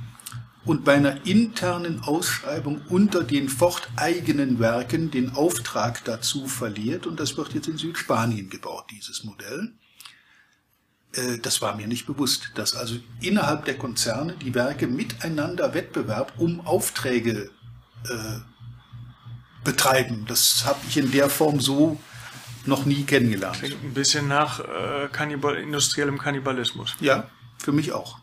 und 0.64 0.82
bei 0.86 0.94
einer 0.94 1.26
internen 1.26 2.00
Ausschreibung 2.00 2.80
unter 2.88 3.22
den 3.22 3.50
Ford-eigenen 3.50 4.60
Werken 4.60 5.10
den 5.10 5.34
Auftrag 5.34 6.04
dazu 6.04 6.46
verliert 6.46 7.06
und 7.06 7.20
das 7.20 7.36
wird 7.36 7.52
jetzt 7.52 7.68
in 7.68 7.76
Südspanien 7.76 8.48
gebaut, 8.48 8.86
dieses 8.90 9.22
Modell. 9.22 9.74
Äh, 11.14 11.38
Das 11.38 11.62
war 11.62 11.76
mir 11.76 11.86
nicht 11.86 12.06
bewusst, 12.06 12.50
dass 12.54 12.74
also 12.74 12.96
innerhalb 13.20 13.64
der 13.64 13.76
Konzerne 13.78 14.34
die 14.34 14.54
Werke 14.54 14.86
miteinander 14.86 15.74
Wettbewerb 15.74 16.32
um 16.38 16.60
Aufträge 16.66 17.50
äh, 18.08 18.38
betreiben. 19.64 20.24
Das 20.28 20.64
habe 20.64 20.78
ich 20.88 20.96
in 20.96 21.10
der 21.10 21.28
Form 21.28 21.60
so 21.60 21.98
noch 22.66 22.84
nie 22.84 23.04
kennengelernt. 23.04 23.58
klingt 23.58 23.82
ein 23.84 23.94
bisschen 23.94 24.28
nach 24.28 24.60
äh, 24.60 25.08
Kannibal 25.12 25.56
industriellem 25.56 26.18
Kannibalismus. 26.18 26.94
Ja, 27.00 27.28
für 27.58 27.72
mich 27.72 27.92
auch. 27.92 28.18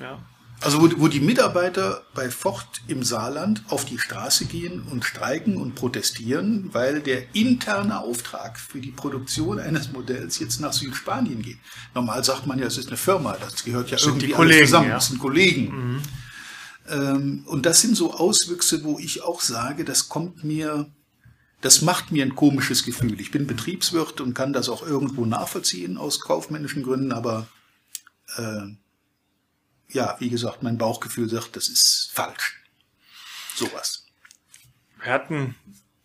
Ja. 0.00 0.18
Also 0.62 0.80
wo, 0.80 1.00
wo 1.00 1.08
die 1.08 1.20
Mitarbeiter 1.20 2.02
bei 2.14 2.30
Ford 2.30 2.66
im 2.88 3.02
Saarland 3.02 3.62
auf 3.68 3.84
die 3.84 3.98
Straße 3.98 4.46
gehen 4.46 4.82
und 4.90 5.04
streiken 5.04 5.58
und 5.58 5.74
protestieren, 5.74 6.70
weil 6.72 7.00
der 7.00 7.34
interne 7.34 8.00
Auftrag 8.00 8.58
für 8.58 8.80
die 8.80 8.90
Produktion 8.90 9.60
eines 9.60 9.92
Modells 9.92 10.38
jetzt 10.38 10.60
nach 10.60 10.72
Südspanien 10.72 11.42
geht. 11.42 11.58
Normal 11.94 12.24
sagt 12.24 12.46
man 12.46 12.58
ja, 12.58 12.66
es 12.66 12.78
ist 12.78 12.88
eine 12.88 12.96
Firma, 12.96 13.36
das 13.38 13.64
gehört 13.64 13.90
ja 13.90 13.98
sind 13.98 14.22
irgendwie 14.22 14.30
Kollegen, 14.30 14.66
zusammen, 14.66 14.88
ja. 14.88 14.94
das 14.94 15.08
sind 15.08 15.18
Kollegen. 15.18 16.02
Ähm, 16.88 17.44
und 17.46 17.66
das 17.66 17.80
sind 17.80 17.96
so 17.96 18.14
Auswüchse, 18.14 18.82
wo 18.84 18.98
ich 18.98 19.22
auch 19.22 19.40
sage, 19.40 19.84
das 19.84 20.08
kommt 20.08 20.42
mir, 20.42 20.86
das 21.60 21.82
macht 21.82 22.12
mir 22.12 22.24
ein 22.24 22.34
komisches 22.34 22.84
Gefühl. 22.84 23.20
Ich 23.20 23.30
bin 23.30 23.46
Betriebswirt 23.46 24.20
und 24.20 24.34
kann 24.34 24.52
das 24.52 24.68
auch 24.68 24.86
irgendwo 24.86 25.26
nachvollziehen 25.26 25.98
aus 25.98 26.20
kaufmännischen 26.20 26.82
Gründen, 26.82 27.12
aber 27.12 27.46
äh, 28.36 28.62
ja, 29.88 30.16
wie 30.18 30.30
gesagt, 30.30 30.62
mein 30.62 30.78
Bauchgefühl 30.78 31.28
sagt, 31.28 31.56
das 31.56 31.68
ist 31.68 32.10
falsch. 32.12 32.62
Sowas. 33.54 34.06
Wir 35.02 35.12
hatten 35.12 35.54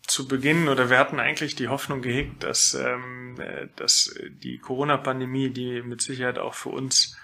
zu 0.06 0.28
Beginn 0.28 0.68
oder 0.68 0.90
wir 0.90 0.98
hatten 0.98 1.20
eigentlich 1.20 1.54
die 1.54 1.68
Hoffnung 1.68 2.02
gehegt, 2.02 2.42
dass, 2.42 2.74
ähm, 2.74 3.40
äh, 3.40 3.68
dass 3.76 4.14
die 4.28 4.58
Corona-Pandemie, 4.58 5.50
die 5.50 5.82
mit 5.82 6.02
Sicherheit 6.02 6.38
auch 6.38 6.54
für 6.54 6.70
uns 6.70 7.16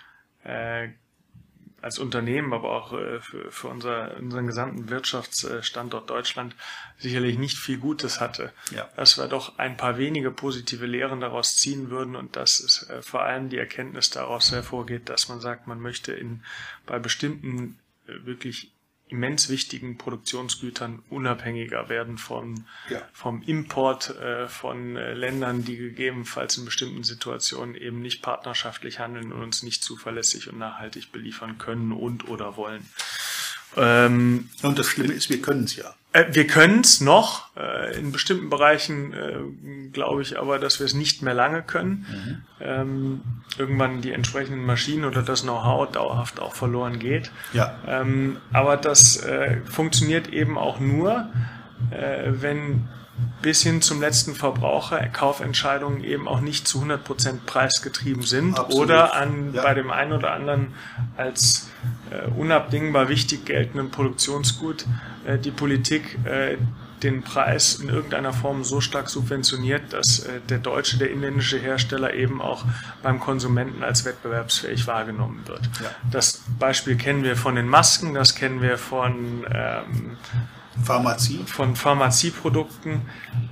äh, 0.45 0.89
als 1.81 1.99
Unternehmen, 1.99 2.53
aber 2.53 2.71
auch 2.71 2.93
äh, 2.93 3.21
für, 3.21 3.51
für 3.51 3.69
unser, 3.69 4.17
unseren 4.17 4.47
gesamten 4.47 4.91
Wirtschaftsstandort 4.91 6.11
Deutschland 6.11 6.55
sicherlich 6.99 7.39
nicht 7.39 7.57
viel 7.57 7.79
Gutes 7.79 8.21
hatte. 8.21 8.53
Ja. 8.71 8.89
Dass 8.97 9.17
wir 9.17 9.29
doch 9.29 9.59
ein 9.59 9.77
paar 9.77 9.99
wenige 9.99 10.31
positive 10.31 10.87
Lehren 10.87 11.21
daraus 11.21 11.57
ziehen 11.57 11.91
würden 11.91 12.17
und 12.17 12.37
dass 12.37 12.61
es 12.61 12.89
äh, 12.89 13.03
vor 13.03 13.23
allem 13.23 13.49
die 13.49 13.59
Erkenntnis 13.59 14.11
daraus 14.11 14.51
hervorgeht, 14.51 15.09
dass 15.09 15.29
man 15.29 15.41
sagt, 15.41 15.67
man 15.67 15.81
möchte 15.81 16.13
in, 16.13 16.43
bei 16.87 16.99
bestimmten 16.99 17.79
äh, 18.07 18.27
wirklich 18.27 18.73
immens 19.09 19.49
wichtigen 19.49 19.99
Produktionsgütern 19.99 21.03
unabhängiger 21.11 21.89
werden 21.89 22.19
vom, 22.19 22.67
ja. 22.89 23.01
vom 23.13 23.43
Import 23.43 24.17
äh, 24.19 24.49
von 24.49 24.97
äh, 24.97 25.15
Ländern, 25.15 25.65
die 25.65 25.77
gegebenenfalls 25.77 26.57
in 26.59 26.65
bestimmten 26.65 27.05
Situationen 27.05 27.75
eben 27.75 28.01
nicht 28.01 28.23
partnerschaftlich 28.23 28.99
handeln 28.99 29.33
und 29.33 29.43
uns 29.43 29.63
nicht 29.63 29.83
zuverlässig 29.83 30.49
und 30.49 30.59
nachhaltig 30.59 31.13
beliefern 31.13 31.59
können 31.59 31.93
und 31.93 32.29
oder 32.29 32.57
wollen. 32.57 32.87
Ähm, 33.77 34.49
und 34.63 34.79
das 34.79 34.87
Schlimme 34.87 35.13
ist, 35.13 35.31
wir 35.31 35.41
können 35.41 35.65
es 35.65 35.77
ja. 35.77 35.95
Äh, 36.13 36.27
wir 36.33 36.47
können 36.47 36.81
es 36.81 37.01
noch. 37.01 37.55
Äh, 37.57 37.99
in 37.99 38.13
bestimmten 38.13 38.49
Bereichen 38.49 39.13
äh, 39.13 39.91
glaube 39.93 40.23
ich 40.23 40.39
aber, 40.39 40.59
dass 40.59 40.79
wir 40.79 40.87
es 40.87 40.95
nicht 40.95 41.23
mehr 41.23 41.35
lange 41.35 41.63
können. 41.63 42.07
Mhm. 42.11 42.43
Ähm, 42.61 43.21
irgendwann 43.59 44.01
die 44.01 44.13
entsprechenden 44.13 44.65
Maschinen 44.65 45.05
oder 45.05 45.23
das 45.23 45.43
Know-how 45.43 45.91
dauerhaft 45.91 46.41
auch 46.41 46.55
verloren 46.55 46.99
geht. 46.99 47.31
Ja. 47.53 47.79
Ähm, 47.87 48.39
aber 48.53 48.77
das 48.77 49.23
äh, 49.23 49.59
funktioniert 49.65 50.29
eben 50.29 50.57
auch 50.57 50.81
nur, 50.81 51.29
äh, 51.91 52.33
wenn 52.41 52.89
bis 53.43 53.63
hin 53.63 53.83
zum 53.83 54.01
letzten 54.01 54.35
Verbraucher 54.35 55.07
Kaufentscheidungen 55.09 56.03
eben 56.03 56.29
auch 56.29 56.41
nicht 56.41 56.67
zu 56.67 56.83
100% 56.83 57.41
preisgetrieben 57.47 58.23
sind 58.23 58.59
Absolut. 58.59 58.87
oder 58.87 59.15
an, 59.15 59.55
ja. 59.55 59.63
bei 59.63 59.75
dem 59.75 59.91
einen 59.91 60.13
oder 60.13 60.33
anderen 60.33 60.75
als 61.17 61.69
äh, 62.11 62.29
unabdingbar 62.31 63.09
wichtig 63.09 63.45
geltenden 63.45 63.91
Produktionsgut 63.91 64.87
äh, 65.27 65.39
die 65.39 65.51
Politik 65.51 66.19
äh, 66.25 66.57
den 67.03 67.23
Preis 67.23 67.77
in 67.77 67.89
irgendeiner 67.89 68.33
Form 68.33 68.65
so 68.65 68.81
stark 68.81 69.09
subventioniert, 69.09 69.93
dass 69.93 70.21
äh, 70.21 70.41
der 70.49 70.59
deutsche, 70.59 70.99
der 70.99 71.11
inländische 71.11 71.59
Hersteller 71.59 72.15
eben 72.15 72.41
auch 72.43 72.65
beim 73.03 73.21
Konsumenten 73.21 73.83
als 73.83 74.05
wettbewerbsfähig 74.05 74.87
wahrgenommen 74.87 75.43
wird. 75.47 75.63
Ja. 75.81 75.91
Das 76.11 76.43
Beispiel 76.59 76.97
kennen 76.97 77.23
wir 77.23 77.37
von 77.37 77.55
den 77.55 77.69
Masken, 77.69 78.15
das 78.15 78.35
kennen 78.35 78.63
wir 78.63 78.79
von 78.79 79.47
ähm, 79.53 80.17
Pharmazie? 80.85 81.41
Von 81.47 81.77
Pharmazieprodukten. 81.77 83.03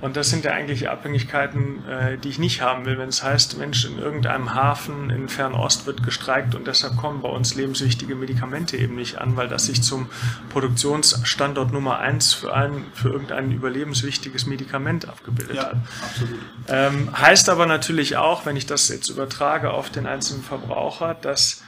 Und 0.01 0.17
das 0.17 0.29
sind 0.29 0.45
ja 0.45 0.51
eigentlich 0.51 0.89
Abhängigkeiten, 0.89 1.85
äh, 1.87 2.17
die 2.17 2.29
ich 2.29 2.39
nicht 2.39 2.61
haben 2.61 2.85
will. 2.85 2.97
Wenn 2.97 3.09
es 3.09 3.23
heißt, 3.23 3.57
Mensch, 3.57 3.85
in 3.85 3.97
irgendeinem 3.97 4.53
Hafen 4.53 5.09
in 5.09 5.29
Fernost 5.29 5.85
wird 5.85 6.03
gestreikt 6.03 6.55
und 6.55 6.67
deshalb 6.67 6.97
kommen 6.97 7.21
bei 7.21 7.29
uns 7.29 7.55
lebenswichtige 7.55 8.15
Medikamente 8.15 8.77
eben 8.77 8.95
nicht 8.95 9.19
an, 9.19 9.35
weil 9.35 9.47
das 9.47 9.65
sich 9.65 9.81
zum 9.81 10.09
Produktionsstandort 10.49 11.71
Nummer 11.71 11.99
eins 11.99 12.33
für, 12.33 12.53
ein, 12.53 12.85
für 12.93 13.09
irgendein 13.09 13.51
überlebenswichtiges 13.51 14.45
Medikament 14.45 15.07
abgebildet 15.07 15.55
ja, 15.55 15.65
hat. 15.67 15.75
Absolut. 16.03 16.39
Ähm, 16.67 17.09
heißt 17.19 17.49
aber 17.49 17.65
natürlich 17.65 18.17
auch, 18.17 18.45
wenn 18.45 18.55
ich 18.55 18.65
das 18.65 18.89
jetzt 18.89 19.09
übertrage 19.09 19.71
auf 19.71 19.89
den 19.89 20.05
einzelnen 20.05 20.43
Verbraucher, 20.43 21.13
dass 21.13 21.63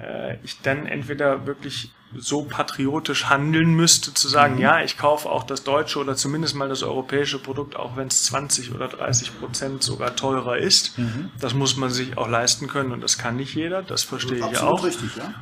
äh, 0.00 0.36
ich 0.42 0.60
dann 0.60 0.86
entweder 0.86 1.46
wirklich 1.46 1.92
so 2.16 2.42
patriotisch 2.42 3.26
handeln 3.26 3.74
müsste, 3.74 4.14
zu 4.14 4.28
sagen, 4.28 4.54
mhm. 4.54 4.60
ja, 4.60 4.82
ich 4.82 4.96
kaufe 4.98 5.28
auch 5.28 5.44
das 5.44 5.64
deutsche 5.64 5.98
oder 5.98 6.16
zumindest 6.16 6.54
mal 6.54 6.68
das 6.68 6.82
europäische 6.82 7.38
Produkt, 7.38 7.76
auch 7.76 7.96
wenn 7.96 8.08
es 8.08 8.24
20 8.24 8.74
oder 8.74 8.88
30 8.88 9.38
Prozent 9.38 9.82
sogar 9.82 10.16
teurer 10.16 10.56
ist. 10.56 10.98
Mhm. 10.98 11.30
Das 11.40 11.54
muss 11.54 11.76
man 11.76 11.90
sich 11.90 12.16
auch 12.16 12.28
leisten 12.28 12.68
können 12.68 12.92
und 12.92 13.00
das 13.00 13.18
kann 13.18 13.36
nicht 13.36 13.54
jeder, 13.54 13.82
das 13.82 14.02
verstehe 14.02 14.42
Absolut 14.42 14.52
ich 14.52 14.60
auch. 14.60 14.84
Richtig, 14.84 15.16
ja. 15.16 15.34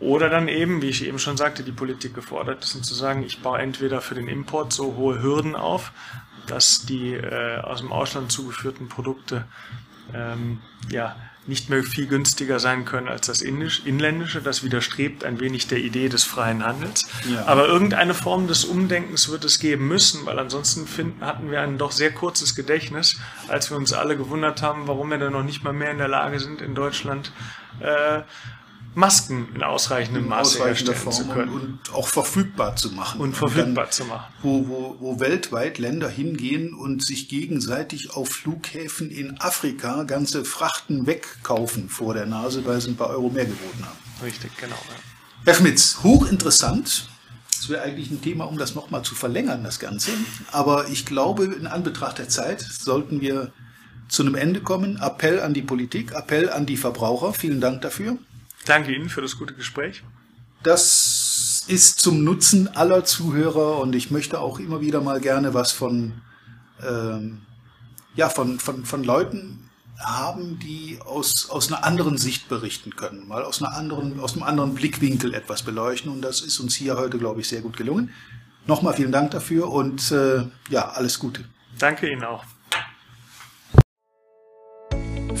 Oder 0.00 0.28
dann 0.28 0.46
eben, 0.46 0.80
wie 0.80 0.88
ich 0.88 1.04
eben 1.04 1.18
schon 1.18 1.36
sagte, 1.36 1.64
die 1.64 1.72
Politik 1.72 2.14
gefordert 2.14 2.62
ist, 2.62 2.76
und 2.76 2.84
zu 2.84 2.94
sagen, 2.94 3.24
ich 3.24 3.40
baue 3.42 3.58
entweder 3.58 4.00
für 4.00 4.14
den 4.14 4.28
Import 4.28 4.72
so 4.72 4.94
hohe 4.94 5.20
Hürden 5.20 5.56
auf, 5.56 5.92
dass 6.46 6.86
die 6.86 7.14
äh, 7.14 7.60
aus 7.60 7.80
dem 7.80 7.92
Ausland 7.92 8.30
zugeführten 8.30 8.88
Produkte 8.88 9.44
ähm, 10.14 10.60
ja, 10.90 11.16
nicht 11.48 11.70
mehr 11.70 11.82
viel 11.82 12.06
günstiger 12.06 12.60
sein 12.60 12.84
können 12.84 13.08
als 13.08 13.26
das 13.26 13.40
Indisch, 13.40 13.82
inländische. 13.84 14.42
Das 14.42 14.62
widerstrebt 14.62 15.24
ein 15.24 15.40
wenig 15.40 15.66
der 15.66 15.78
Idee 15.78 16.08
des 16.08 16.24
freien 16.24 16.64
Handels. 16.64 17.08
Ja. 17.28 17.46
Aber 17.46 17.66
irgendeine 17.66 18.14
Form 18.14 18.46
des 18.46 18.64
Umdenkens 18.64 19.28
wird 19.30 19.44
es 19.44 19.58
geben 19.58 19.88
müssen, 19.88 20.26
weil 20.26 20.38
ansonsten 20.38 20.86
finden, 20.86 21.24
hatten 21.24 21.50
wir 21.50 21.62
ein 21.62 21.78
doch 21.78 21.92
sehr 21.92 22.12
kurzes 22.12 22.54
Gedächtnis, 22.54 23.18
als 23.48 23.70
wir 23.70 23.76
uns 23.76 23.92
alle 23.92 24.16
gewundert 24.16 24.62
haben, 24.62 24.86
warum 24.86 25.10
wir 25.10 25.18
dann 25.18 25.32
noch 25.32 25.42
nicht 25.42 25.64
mal 25.64 25.72
mehr 25.72 25.90
in 25.90 25.98
der 25.98 26.08
Lage 26.08 26.38
sind, 26.38 26.60
in 26.60 26.74
Deutschland 26.74 27.32
äh, 27.80 28.22
Masken 28.98 29.46
in 29.54 29.62
ausreichendem 29.62 30.26
Maße 30.26 30.64
herstellen 30.64 30.98
Form 30.98 31.14
zu 31.14 31.28
können. 31.28 31.52
Und, 31.52 31.94
auch 31.94 32.08
verfügbar 32.08 32.74
zu 32.74 32.90
machen. 32.90 33.20
Und 33.20 33.36
verfügbar 33.36 33.66
und 33.66 33.76
dann, 33.76 33.92
zu 33.92 34.04
machen. 34.04 34.34
Wo, 34.42 34.66
wo, 34.66 34.96
wo 34.98 35.20
weltweit 35.20 35.78
Länder 35.78 36.08
hingehen 36.08 36.74
und 36.74 37.04
sich 37.04 37.28
gegenseitig 37.28 38.10
auf 38.16 38.28
Flughäfen 38.28 39.10
in 39.10 39.40
Afrika 39.40 40.02
ganze 40.02 40.44
Frachten 40.44 41.06
wegkaufen 41.06 41.88
vor 41.88 42.12
der 42.12 42.26
Nase, 42.26 42.66
weil 42.66 42.80
sie 42.80 42.90
ein 42.90 42.96
paar 42.96 43.10
Euro 43.10 43.30
mehr 43.30 43.44
geboten 43.44 43.84
haben. 43.84 43.98
Richtig, 44.24 44.50
genau. 44.56 44.74
Ja. 44.74 45.44
Herr 45.44 45.54
Schmitz, 45.54 46.00
hochinteressant. 46.02 47.08
Das 47.52 47.68
wäre 47.68 47.82
eigentlich 47.82 48.10
ein 48.10 48.20
Thema, 48.20 48.46
um 48.46 48.58
das 48.58 48.74
nochmal 48.74 49.02
zu 49.02 49.14
verlängern, 49.14 49.62
das 49.62 49.78
Ganze. 49.78 50.10
Aber 50.50 50.88
ich 50.88 51.06
glaube, 51.06 51.44
in 51.44 51.68
Anbetracht 51.68 52.18
der 52.18 52.28
Zeit 52.28 52.60
sollten 52.60 53.20
wir 53.20 53.52
zu 54.08 54.24
einem 54.24 54.34
Ende 54.34 54.60
kommen. 54.60 54.98
Appell 55.00 55.40
an 55.40 55.54
die 55.54 55.62
Politik, 55.62 56.12
Appell 56.12 56.50
an 56.50 56.66
die 56.66 56.76
Verbraucher. 56.76 57.32
Vielen 57.32 57.60
Dank 57.60 57.82
dafür. 57.82 58.18
Danke 58.68 58.94
Ihnen 58.94 59.08
für 59.08 59.22
das 59.22 59.38
gute 59.38 59.54
Gespräch. 59.54 60.02
Das 60.62 61.64
ist 61.68 62.00
zum 62.00 62.22
Nutzen 62.22 62.68
aller 62.68 63.02
Zuhörer 63.02 63.80
und 63.80 63.94
ich 63.94 64.10
möchte 64.10 64.40
auch 64.40 64.58
immer 64.58 64.82
wieder 64.82 65.00
mal 65.00 65.20
gerne 65.20 65.54
was 65.54 65.72
von, 65.72 66.20
ähm, 66.86 67.40
ja, 68.14 68.28
von, 68.28 68.58
von, 68.58 68.84
von 68.84 69.04
Leuten 69.04 69.70
haben, 69.98 70.58
die 70.58 70.98
aus, 71.02 71.48
aus 71.48 71.72
einer 71.72 71.82
anderen 71.82 72.18
Sicht 72.18 72.50
berichten 72.50 72.94
können, 72.94 73.26
mal 73.26 73.42
aus, 73.42 73.62
einer 73.62 73.74
anderen, 73.74 74.20
aus 74.20 74.34
einem 74.34 74.42
anderen 74.42 74.74
Blickwinkel 74.74 75.32
etwas 75.32 75.62
beleuchten 75.62 76.12
und 76.12 76.20
das 76.20 76.42
ist 76.42 76.60
uns 76.60 76.74
hier 76.74 76.98
heute, 76.98 77.16
glaube 77.16 77.40
ich, 77.40 77.48
sehr 77.48 77.62
gut 77.62 77.76
gelungen. 77.78 78.12
Nochmal 78.66 78.92
vielen 78.92 79.12
Dank 79.12 79.30
dafür 79.30 79.70
und 79.70 80.12
äh, 80.12 80.44
ja, 80.68 80.90
alles 80.90 81.18
Gute. 81.18 81.42
Danke 81.78 82.10
Ihnen 82.10 82.22
auch. 82.22 82.44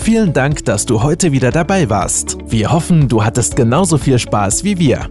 Vielen 0.08 0.32
Dank, 0.32 0.64
dass 0.64 0.86
du 0.86 1.02
heute 1.02 1.32
wieder 1.32 1.50
dabei 1.50 1.90
warst. 1.90 2.38
Wir 2.46 2.72
hoffen, 2.72 3.08
du 3.08 3.24
hattest 3.24 3.56
genauso 3.56 3.98
viel 3.98 4.18
Spaß 4.18 4.64
wie 4.64 4.78
wir. 4.78 5.10